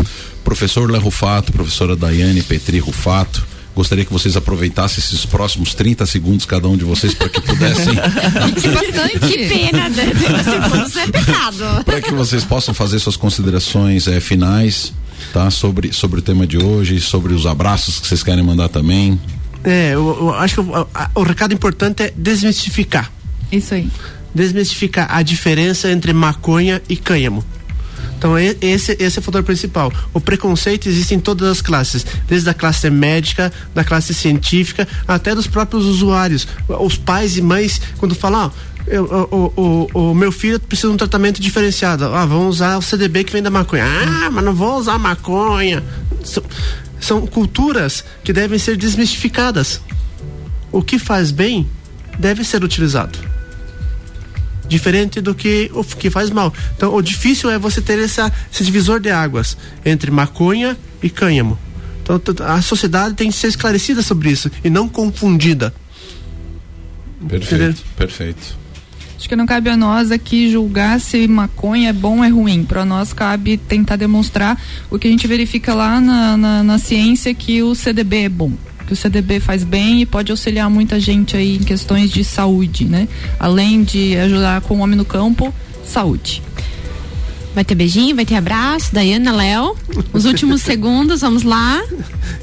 Professor 0.45 0.89
Léo 0.89 1.01
Rufato, 1.01 1.53
professora 1.53 1.97
Daiane 1.97 2.43
Petri 2.43 2.79
Rufato, 2.79 3.56
gostaria 3.77 4.05
que 4.05 4.13
vocês 4.13 4.37
aproveitassem 4.37 4.99
esses 5.05 5.25
próximos 5.25 5.73
30 5.75 6.05
segundos 6.07 6.45
cada 6.47 6.67
um 6.67 6.77
de 6.77 6.85
vocês 6.85 7.15
para 7.15 7.29
que 7.29 7.41
pudessem. 7.41 7.95
Que 9.21 9.49
pena, 9.49 9.89
né? 9.89 10.05
30 10.13 10.45
segundos 10.45 10.97
é 10.97 11.07
pecado. 11.07 11.85
para 11.85 12.01
que 12.01 12.13
vocês 12.13 12.43
possam 12.45 12.75
fazer 12.75 12.99
suas 12.99 13.17
considerações 13.17 14.09
eh, 14.09 14.19
finais 14.21 14.93
tá 15.33 15.51
sobre 15.51 15.93
sobre 15.93 16.21
o 16.21 16.23
tema 16.23 16.47
de 16.47 16.59
hoje 16.59 17.01
sobre 17.01 17.33
os 17.35 17.47
abraços 17.47 18.01
que 18.01 18.07
vocês 18.07 18.23
querem 18.23 18.43
mandar 18.45 18.69
também 18.69 19.19
É, 19.65 19.93
eu, 19.95 20.07
eu 20.21 20.35
acho 20.35 20.55
que 20.55 20.61
o, 20.71 20.75
a- 20.95 21.11
o 21.15 21.23
recado 21.23 21.53
importante 21.55 22.03
é 22.03 22.13
desmistificar. 22.17 23.11
Isso 23.51 23.75
aí. 23.75 23.89
Desmistificar 24.35 25.07
a 25.11 25.23
diferença 25.23 25.91
entre 25.91 26.13
maconha 26.13 26.81
e 26.89 26.97
cânhamo. 26.97 27.45
Então 28.27 28.37
esse, 28.39 28.97
esse 28.99 29.19
é 29.19 29.21
o 29.21 29.23
fator 29.23 29.43
principal. 29.45 29.93
O 30.13 30.21
preconceito 30.21 30.89
existe 30.89 31.15
em 31.15 31.21
todas 31.21 31.49
as 31.49 31.61
classes, 31.61 32.05
desde 32.27 32.51
a 32.51 32.55
classe 32.55 32.91
médica, 32.91 33.53
da 33.73 33.85
classe 33.85 34.13
científica, 34.13 34.87
até 35.07 35.33
dos 35.33 35.47
próprios 35.47 35.85
usuários. 35.85 36.49
Os 36.69 36.97
pais 36.97 37.37
e 37.37 37.43
mães, 37.43 37.81
quando 37.99 38.17
falam, 38.17 38.47
ó, 38.53 38.87
eu- 38.89 39.05
o, 39.31 39.53
o, 39.61 39.91
o, 39.95 40.11
o 40.11 40.15
meu 40.15 40.33
filho 40.33 40.59
precisa 40.59 40.89
de 40.89 40.95
um 40.95 40.97
tratamento 40.97 41.41
diferenciado. 41.41 42.05
Ah, 42.07 42.27
vamos 42.27 42.57
usar 42.57 42.77
o 42.79 42.83
CDB 42.83 43.23
que 43.23 43.33
vem 43.33 43.43
da 43.43 43.51
maconha. 43.51 43.85
Ah, 43.85 44.29
mas 44.31 44.45
não 44.45 44.55
vou 44.55 44.77
usar 44.77 44.99
maconha. 44.99 45.85
São, 46.25 46.43
são 47.01 47.27
culturas 47.29 48.05
que 48.25 48.33
devem 48.33 48.59
ser 48.59 48.77
desmistificadas. 48.77 49.81
O 50.73 50.83
que 50.83 50.99
faz 50.99 51.31
bem 51.31 51.69
deve 52.19 52.43
ser 52.43 52.65
utilizado 52.65 53.36
diferente 54.69 55.21
do 55.21 55.35
que 55.35 55.71
o 55.75 55.85
que 55.85 56.11
faz 56.11 56.31
mal. 56.31 56.53
Então, 56.77 56.95
o 56.95 57.03
difícil 57.03 57.51
é 57.51 57.59
você 57.59 57.81
ter 57.81 57.99
essa, 57.99 58.33
esse 58.53 58.65
divisor 58.65 59.01
de 59.01 59.11
águas 59.11 59.57
entre 59.85 60.11
maconha 60.11 60.77
e 61.03 61.11
cânhamo. 61.11 61.59
Então, 62.03 62.21
a 62.47 62.63
sociedade 62.63 63.15
tem 63.15 63.31
que 63.31 63.37
ser 63.37 63.49
esclarecida 63.49 64.03
sobre 64.03 64.31
isso 64.31 64.51
e 64.63 64.71
não 64.71 64.89
confundida. 64.89 65.75
perfeito 67.29 67.83
perfeito 67.97 68.67
Acho 69.17 69.31
que 69.31 69.37
não 69.37 69.47
cabe 69.47 69.71
a 69.71 69.77
nós 69.77 70.11
aqui 70.11 70.51
julgar 70.51 71.01
se 71.01 71.27
maconha 71.27 71.89
é 71.89 71.93
bom 71.93 72.19
ou 72.19 72.25
é 72.25 72.29
ruim. 72.29 72.65
Para 72.65 72.85
nós 72.85 73.13
cabe 73.13 73.57
tentar 73.57 73.97
demonstrar 73.97 74.61
o 74.91 74.99
que 74.99 75.09
a 75.09 75.11
gente 75.11 75.27
verifica 75.27 75.75
lá 75.75 76.01
na, 76.01 76.37
na, 76.37 76.63
na 76.63 76.79
ciência 76.79 77.33
que 77.35 77.63
o 77.63 77.75
CDB 77.75 78.25
é 78.25 78.29
bom. 78.29 78.53
Que 78.87 78.93
o 78.93 78.97
CDB 78.97 79.41
faz 79.41 79.65
bem 79.65 80.03
e 80.03 80.07
pode 80.07 80.31
auxiliar 80.31 80.71
muita 80.71 81.01
gente 81.01 81.37
aí 81.37 81.57
em 81.57 81.63
questões 81.63 82.11
de 82.11 82.23
saúde, 82.23 82.85
né? 82.85 83.09
Além 83.39 83.83
de 83.83 84.17
ajudar 84.17 84.61
com 84.61 84.77
o 84.77 84.81
homem 84.81 84.97
no 84.97 85.05
campo, 85.05 85.53
saúde. 85.85 86.43
Vai 87.57 87.65
ter 87.65 87.75
beijinho, 87.75 88.15
vai 88.15 88.27
ter 88.27 88.35
abraço, 88.35 88.95
Daiana, 88.95 89.33
Léo. 89.33 89.75
Os 90.13 90.27
últimos 90.27 90.61
segundos, 90.63 91.23
vamos 91.23 91.43
lá. 91.43 91.83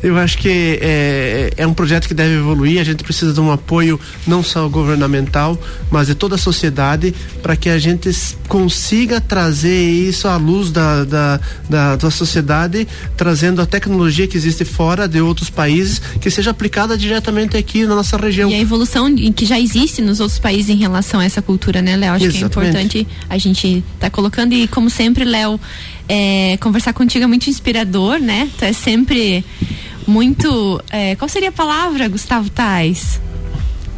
Eu 0.01 0.17
acho 0.17 0.39
que 0.39 0.79
é, 0.81 1.53
é 1.55 1.67
um 1.67 1.73
projeto 1.73 2.07
que 2.07 2.15
deve 2.15 2.33
evoluir. 2.33 2.81
A 2.81 2.83
gente 2.83 3.03
precisa 3.03 3.31
de 3.31 3.39
um 3.39 3.51
apoio 3.51 3.99
não 4.25 4.41
só 4.41 4.67
governamental, 4.67 5.55
mas 5.91 6.07
de 6.07 6.15
toda 6.15 6.33
a 6.33 6.37
sociedade 6.37 7.13
para 7.43 7.55
que 7.55 7.69
a 7.69 7.77
gente 7.77 8.09
consiga 8.47 9.21
trazer 9.21 9.87
isso 9.87 10.27
à 10.27 10.35
luz 10.35 10.71
da, 10.71 11.03
da, 11.03 11.39
da, 11.69 11.95
da 11.95 12.09
sociedade, 12.09 12.87
trazendo 13.15 13.61
a 13.61 13.67
tecnologia 13.67 14.27
que 14.27 14.35
existe 14.35 14.65
fora 14.65 15.07
de 15.07 15.21
outros 15.21 15.47
países, 15.47 16.01
que 16.19 16.29
seja 16.31 16.49
aplicada 16.49 16.97
diretamente 16.97 17.55
aqui 17.55 17.85
na 17.85 17.93
nossa 17.93 18.17
região. 18.17 18.49
E 18.49 18.55
a 18.55 18.59
evolução 18.59 19.13
que 19.15 19.45
já 19.45 19.59
existe 19.59 20.01
nos 20.01 20.19
outros 20.19 20.39
países 20.39 20.71
em 20.71 20.77
relação 20.77 21.19
a 21.19 21.25
essa 21.25 21.41
cultura, 21.41 21.83
né, 21.83 21.95
Léo? 21.95 22.13
Acho 22.13 22.29
que 22.29 22.37
é 22.37 22.39
Exatamente. 22.39 22.69
importante 22.69 23.07
a 23.29 23.37
gente 23.37 23.83
tá 23.99 24.09
colocando 24.09 24.53
e 24.53 24.67
como 24.67 24.89
sempre, 24.89 25.02
Léo, 25.25 25.59
é, 26.07 26.57
conversar 26.57 26.93
contigo 26.93 27.23
é 27.23 27.27
muito 27.27 27.49
inspirador, 27.49 28.19
né? 28.19 28.49
Tu 28.57 28.65
é 28.65 28.73
sempre 28.73 29.43
muito. 30.07 30.81
é, 30.91 31.15
qual 31.15 31.29
seria 31.29 31.49
a 31.49 31.53
palavra, 31.53 32.07
Gustavo 32.07 32.49
Tais? 32.49 33.19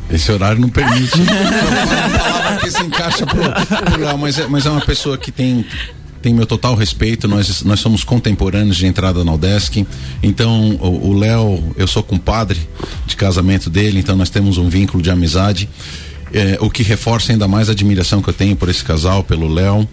esse 0.10 0.32
horário 0.32 0.62
não 0.62 0.70
permite 0.70 1.18
uma 1.20 2.20
palavra 2.20 2.58
que 2.58 2.72
se 2.72 2.84
encaixa 2.84 3.26
pro, 3.26 3.42
pro 3.42 4.00
Léo, 4.00 4.18
mas 4.18 4.38
é, 4.38 4.48
mas 4.48 4.66
é 4.66 4.70
uma 4.70 4.82
pessoa 4.82 5.18
que 5.18 5.32
tem 5.32 5.66
tem 6.22 6.34
meu 6.34 6.48
total 6.48 6.74
respeito, 6.74 7.28
nós, 7.28 7.62
nós 7.62 7.80
somos 7.80 8.04
contemporâneos 8.04 8.78
de 8.78 8.88
entrada 8.88 9.24
na 9.24 9.32
UDESC, 9.34 9.86
então 10.24 10.72
o 10.82 11.10
o 11.10 11.14
Léo, 11.14 11.76
eu 11.78 11.86
sou 11.88 12.02
compadre 12.02 12.60
de 13.06 13.16
casamento 13.16 13.70
dele, 13.70 14.00
então 14.00 14.16
nós 14.16 14.32
temos 14.32 14.58
um 14.58 14.68
vínculo 14.68 15.04
de 15.04 15.12
amizade, 15.12 15.70
é, 16.36 16.58
o 16.60 16.70
que 16.70 16.84
reforça 16.84 17.32
ainda 17.32 17.48
mais 17.48 17.70
a 17.70 17.72
admiração 17.72 18.22
que 18.22 18.30
eu 18.30 18.34
tenho 18.34 18.56
por 18.56 18.68
esse 18.70 18.84
casal, 18.84 19.24
pelo 19.24 19.48
Léo, 19.48 19.88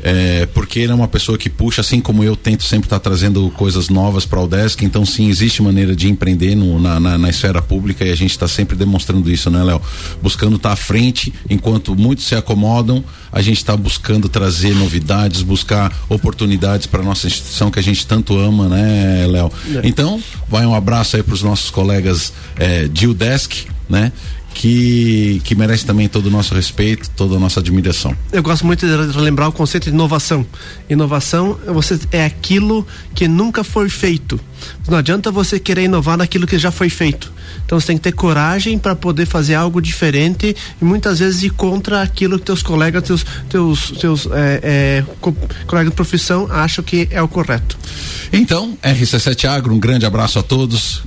é, 0.00 0.46
porque 0.54 0.78
ele 0.78 0.92
é 0.92 0.94
uma 0.94 1.08
pessoa 1.08 1.36
que 1.36 1.50
puxa, 1.50 1.80
assim 1.80 2.00
como 2.00 2.22
eu 2.22 2.36
tento 2.36 2.62
sempre 2.62 2.86
estar 2.86 3.00
trazendo 3.00 3.50
coisas 3.56 3.88
novas 3.88 4.24
para 4.24 4.40
o 4.40 4.46
Desk, 4.46 4.80
então 4.84 5.04
sim, 5.04 5.28
existe 5.28 5.60
maneira 5.60 5.96
de 5.96 6.08
empreender 6.08 6.54
no- 6.54 6.80
na, 6.80 7.00
na, 7.00 7.18
na 7.18 7.28
esfera 7.28 7.60
pública 7.60 8.04
e 8.04 8.10
a 8.12 8.14
gente 8.14 8.30
está 8.30 8.46
sempre 8.46 8.76
demonstrando 8.76 9.28
isso, 9.28 9.50
né, 9.50 9.62
Léo? 9.64 9.82
Buscando 10.22 10.54
estar 10.54 10.70
à 10.72 10.76
frente, 10.76 11.34
enquanto 11.50 11.96
muitos 11.96 12.26
se 12.26 12.36
acomodam, 12.36 13.02
a 13.32 13.42
gente 13.42 13.56
está 13.58 13.76
buscando 13.76 14.28
trazer 14.28 14.74
novidades, 14.76 15.42
buscar 15.42 15.92
oportunidades 16.08 16.86
para 16.86 17.02
nossa 17.02 17.26
instituição 17.26 17.70
que 17.72 17.78
a 17.80 17.82
gente 17.82 18.06
tanto 18.06 18.38
ama, 18.38 18.68
né, 18.68 19.26
Léo? 19.28 19.50
Então, 19.82 20.22
vai 20.48 20.64
um 20.64 20.74
abraço 20.74 21.16
aí 21.16 21.24
para 21.24 21.34
os 21.34 21.42
nossos 21.42 21.70
colegas 21.70 22.32
é, 22.56 22.86
de 22.86 23.08
UDESC, 23.08 23.66
né? 23.88 24.12
Que, 24.60 25.40
que 25.44 25.54
merece 25.54 25.86
também 25.86 26.08
todo 26.08 26.26
o 26.26 26.30
nosso 26.30 26.52
respeito, 26.52 27.08
toda 27.10 27.36
a 27.36 27.38
nossa 27.38 27.60
admiração. 27.60 28.12
Eu 28.32 28.42
gosto 28.42 28.66
muito 28.66 28.84
de 28.84 29.12
relembrar 29.12 29.48
o 29.48 29.52
conceito 29.52 29.84
de 29.84 29.90
inovação. 29.90 30.44
Inovação 30.90 31.56
é 31.64 31.70
você 31.70 31.96
é 32.10 32.24
aquilo 32.24 32.84
que 33.14 33.28
nunca 33.28 33.62
foi 33.62 33.88
feito. 33.88 34.40
Não 34.88 34.98
adianta 34.98 35.30
você 35.30 35.60
querer 35.60 35.84
inovar 35.84 36.16
naquilo 36.16 36.44
que 36.44 36.58
já 36.58 36.72
foi 36.72 36.90
feito. 36.90 37.32
Então 37.64 37.78
você 37.78 37.88
tem 37.88 37.96
que 37.96 38.02
ter 38.02 38.12
coragem 38.12 38.78
para 38.78 38.96
poder 38.96 39.26
fazer 39.26 39.54
algo 39.54 39.80
diferente 39.80 40.56
e 40.80 40.84
muitas 40.84 41.18
vezes 41.18 41.42
ir 41.42 41.50
contra 41.50 42.02
aquilo 42.02 42.38
que 42.38 42.46
teus 42.46 42.62
colegas, 42.62 43.02
teus, 43.02 43.24
teus, 43.48 43.90
teus 43.92 44.26
é, 44.32 44.60
é, 44.62 45.04
co 45.20 45.32
colegas 45.66 45.92
de 45.92 45.96
profissão 45.96 46.48
acham 46.50 46.82
que 46.82 47.06
é 47.10 47.22
o 47.22 47.28
correto. 47.28 47.78
Então, 48.32 48.76
RC7 48.82 49.44
Agro, 49.44 49.74
um 49.74 49.78
grande 49.78 50.04
abraço 50.04 50.38
a 50.38 50.42
todos. 50.42 51.02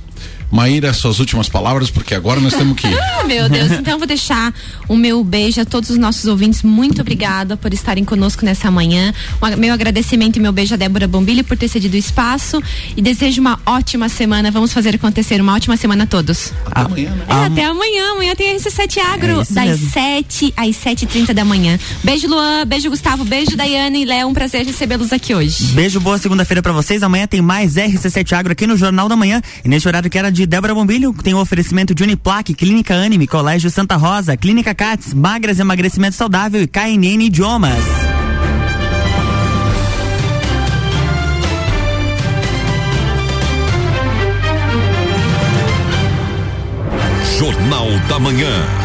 Maíra, 0.52 0.92
suas 0.92 1.18
últimas 1.18 1.48
palavras, 1.48 1.90
porque 1.90 2.14
agora 2.14 2.38
nós 2.38 2.52
temos 2.52 2.76
que 2.76 2.86
ir. 2.86 2.98
Ah, 2.98 3.24
meu 3.24 3.48
Deus. 3.48 3.72
Então 3.72 3.94
eu 3.94 3.98
vou 3.98 4.06
deixar 4.06 4.52
o 4.86 4.94
meu 4.94 5.24
beijo 5.24 5.58
a 5.60 5.64
todos 5.64 5.88
os 5.88 5.96
nossos 5.96 6.26
ouvintes. 6.26 6.62
Muito 6.62 7.00
obrigada 7.00 7.56
por 7.56 7.72
estarem 7.72 8.04
conosco 8.04 8.44
nessa 8.44 8.70
manhã. 8.70 9.14
Um 9.40 9.56
meu 9.56 9.72
agradecimento 9.72 10.36
e 10.36 10.40
meu 10.40 10.52
beijo 10.52 10.74
a 10.74 10.76
Débora 10.76 11.08
Bombilho 11.08 11.42
por 11.42 11.56
ter 11.56 11.68
cedido 11.68 11.94
o 11.94 11.98
espaço. 11.98 12.62
E 12.94 13.00
desejo 13.00 13.40
uma 13.40 13.58
ótima 13.64 14.10
semana. 14.10 14.50
Vamos 14.50 14.74
fazer 14.74 14.94
acontecer 14.94 15.40
uma 15.40 15.54
ótima 15.54 15.74
semana 15.76 16.04
a 16.04 16.06
todos. 16.06 16.52
Até 16.70 16.82
amanhã, 16.84 17.10
né? 17.10 17.24
É, 17.28 17.46
até 17.46 17.64
amanhã. 17.64 18.12
Amanhã 18.12 18.34
tem 18.34 18.54
RC7 18.54 18.98
Agro, 18.98 19.40
É 19.40 19.54
das 19.54 19.80
mesmo. 19.80 19.90
7 19.90 20.52
às 20.54 20.76
7h30 20.76 21.32
da 21.32 21.46
manhã. 21.46 21.78
Beijo, 22.04 22.28
Luan. 22.28 22.66
Beijo, 22.66 22.90
Gustavo. 22.90 23.24
Beijo, 23.24 23.56
Daiane 23.56 24.02
e 24.02 24.04
Léo. 24.04 24.28
Um 24.28 24.34
prazer 24.34 24.66
recebê-los 24.66 25.14
aqui 25.14 25.34
hoje. 25.34 25.64
Beijo, 25.72 25.98
boa 25.98 26.18
segunda-feira 26.18 26.60
pra 26.62 26.72
vocês. 26.72 27.02
Amanhã 27.02 27.26
tem 27.26 27.40
mais 27.40 27.76
RC7 27.76 28.32
Agro 28.32 28.52
aqui 28.52 28.66
no 28.66 28.76
Jornal 28.76 29.08
da 29.08 29.16
Manhã. 29.16 29.40
E 29.64 29.68
nesse 29.68 29.88
horário 29.88 30.10
que 30.10 30.18
era 30.18 30.30
de 30.30 30.41
Débora 30.46 30.74
Bombilho, 30.74 31.12
tem 31.14 31.34
o 31.34 31.40
oferecimento 31.40 31.94
de 31.94 32.02
Uniplaque, 32.02 32.54
Clínica 32.54 32.94
Anime, 32.94 33.26
Colégio 33.26 33.70
Santa 33.70 33.96
Rosa, 33.96 34.36
Clínica 34.36 34.74
Cats, 34.74 35.14
Magras 35.14 35.58
Emagrecimento 35.58 36.16
Saudável 36.16 36.62
e 36.62 36.66
KNN 36.66 37.22
Idiomas. 37.22 37.84
Jornal 47.38 47.88
da 48.08 48.18
Manhã. 48.18 48.81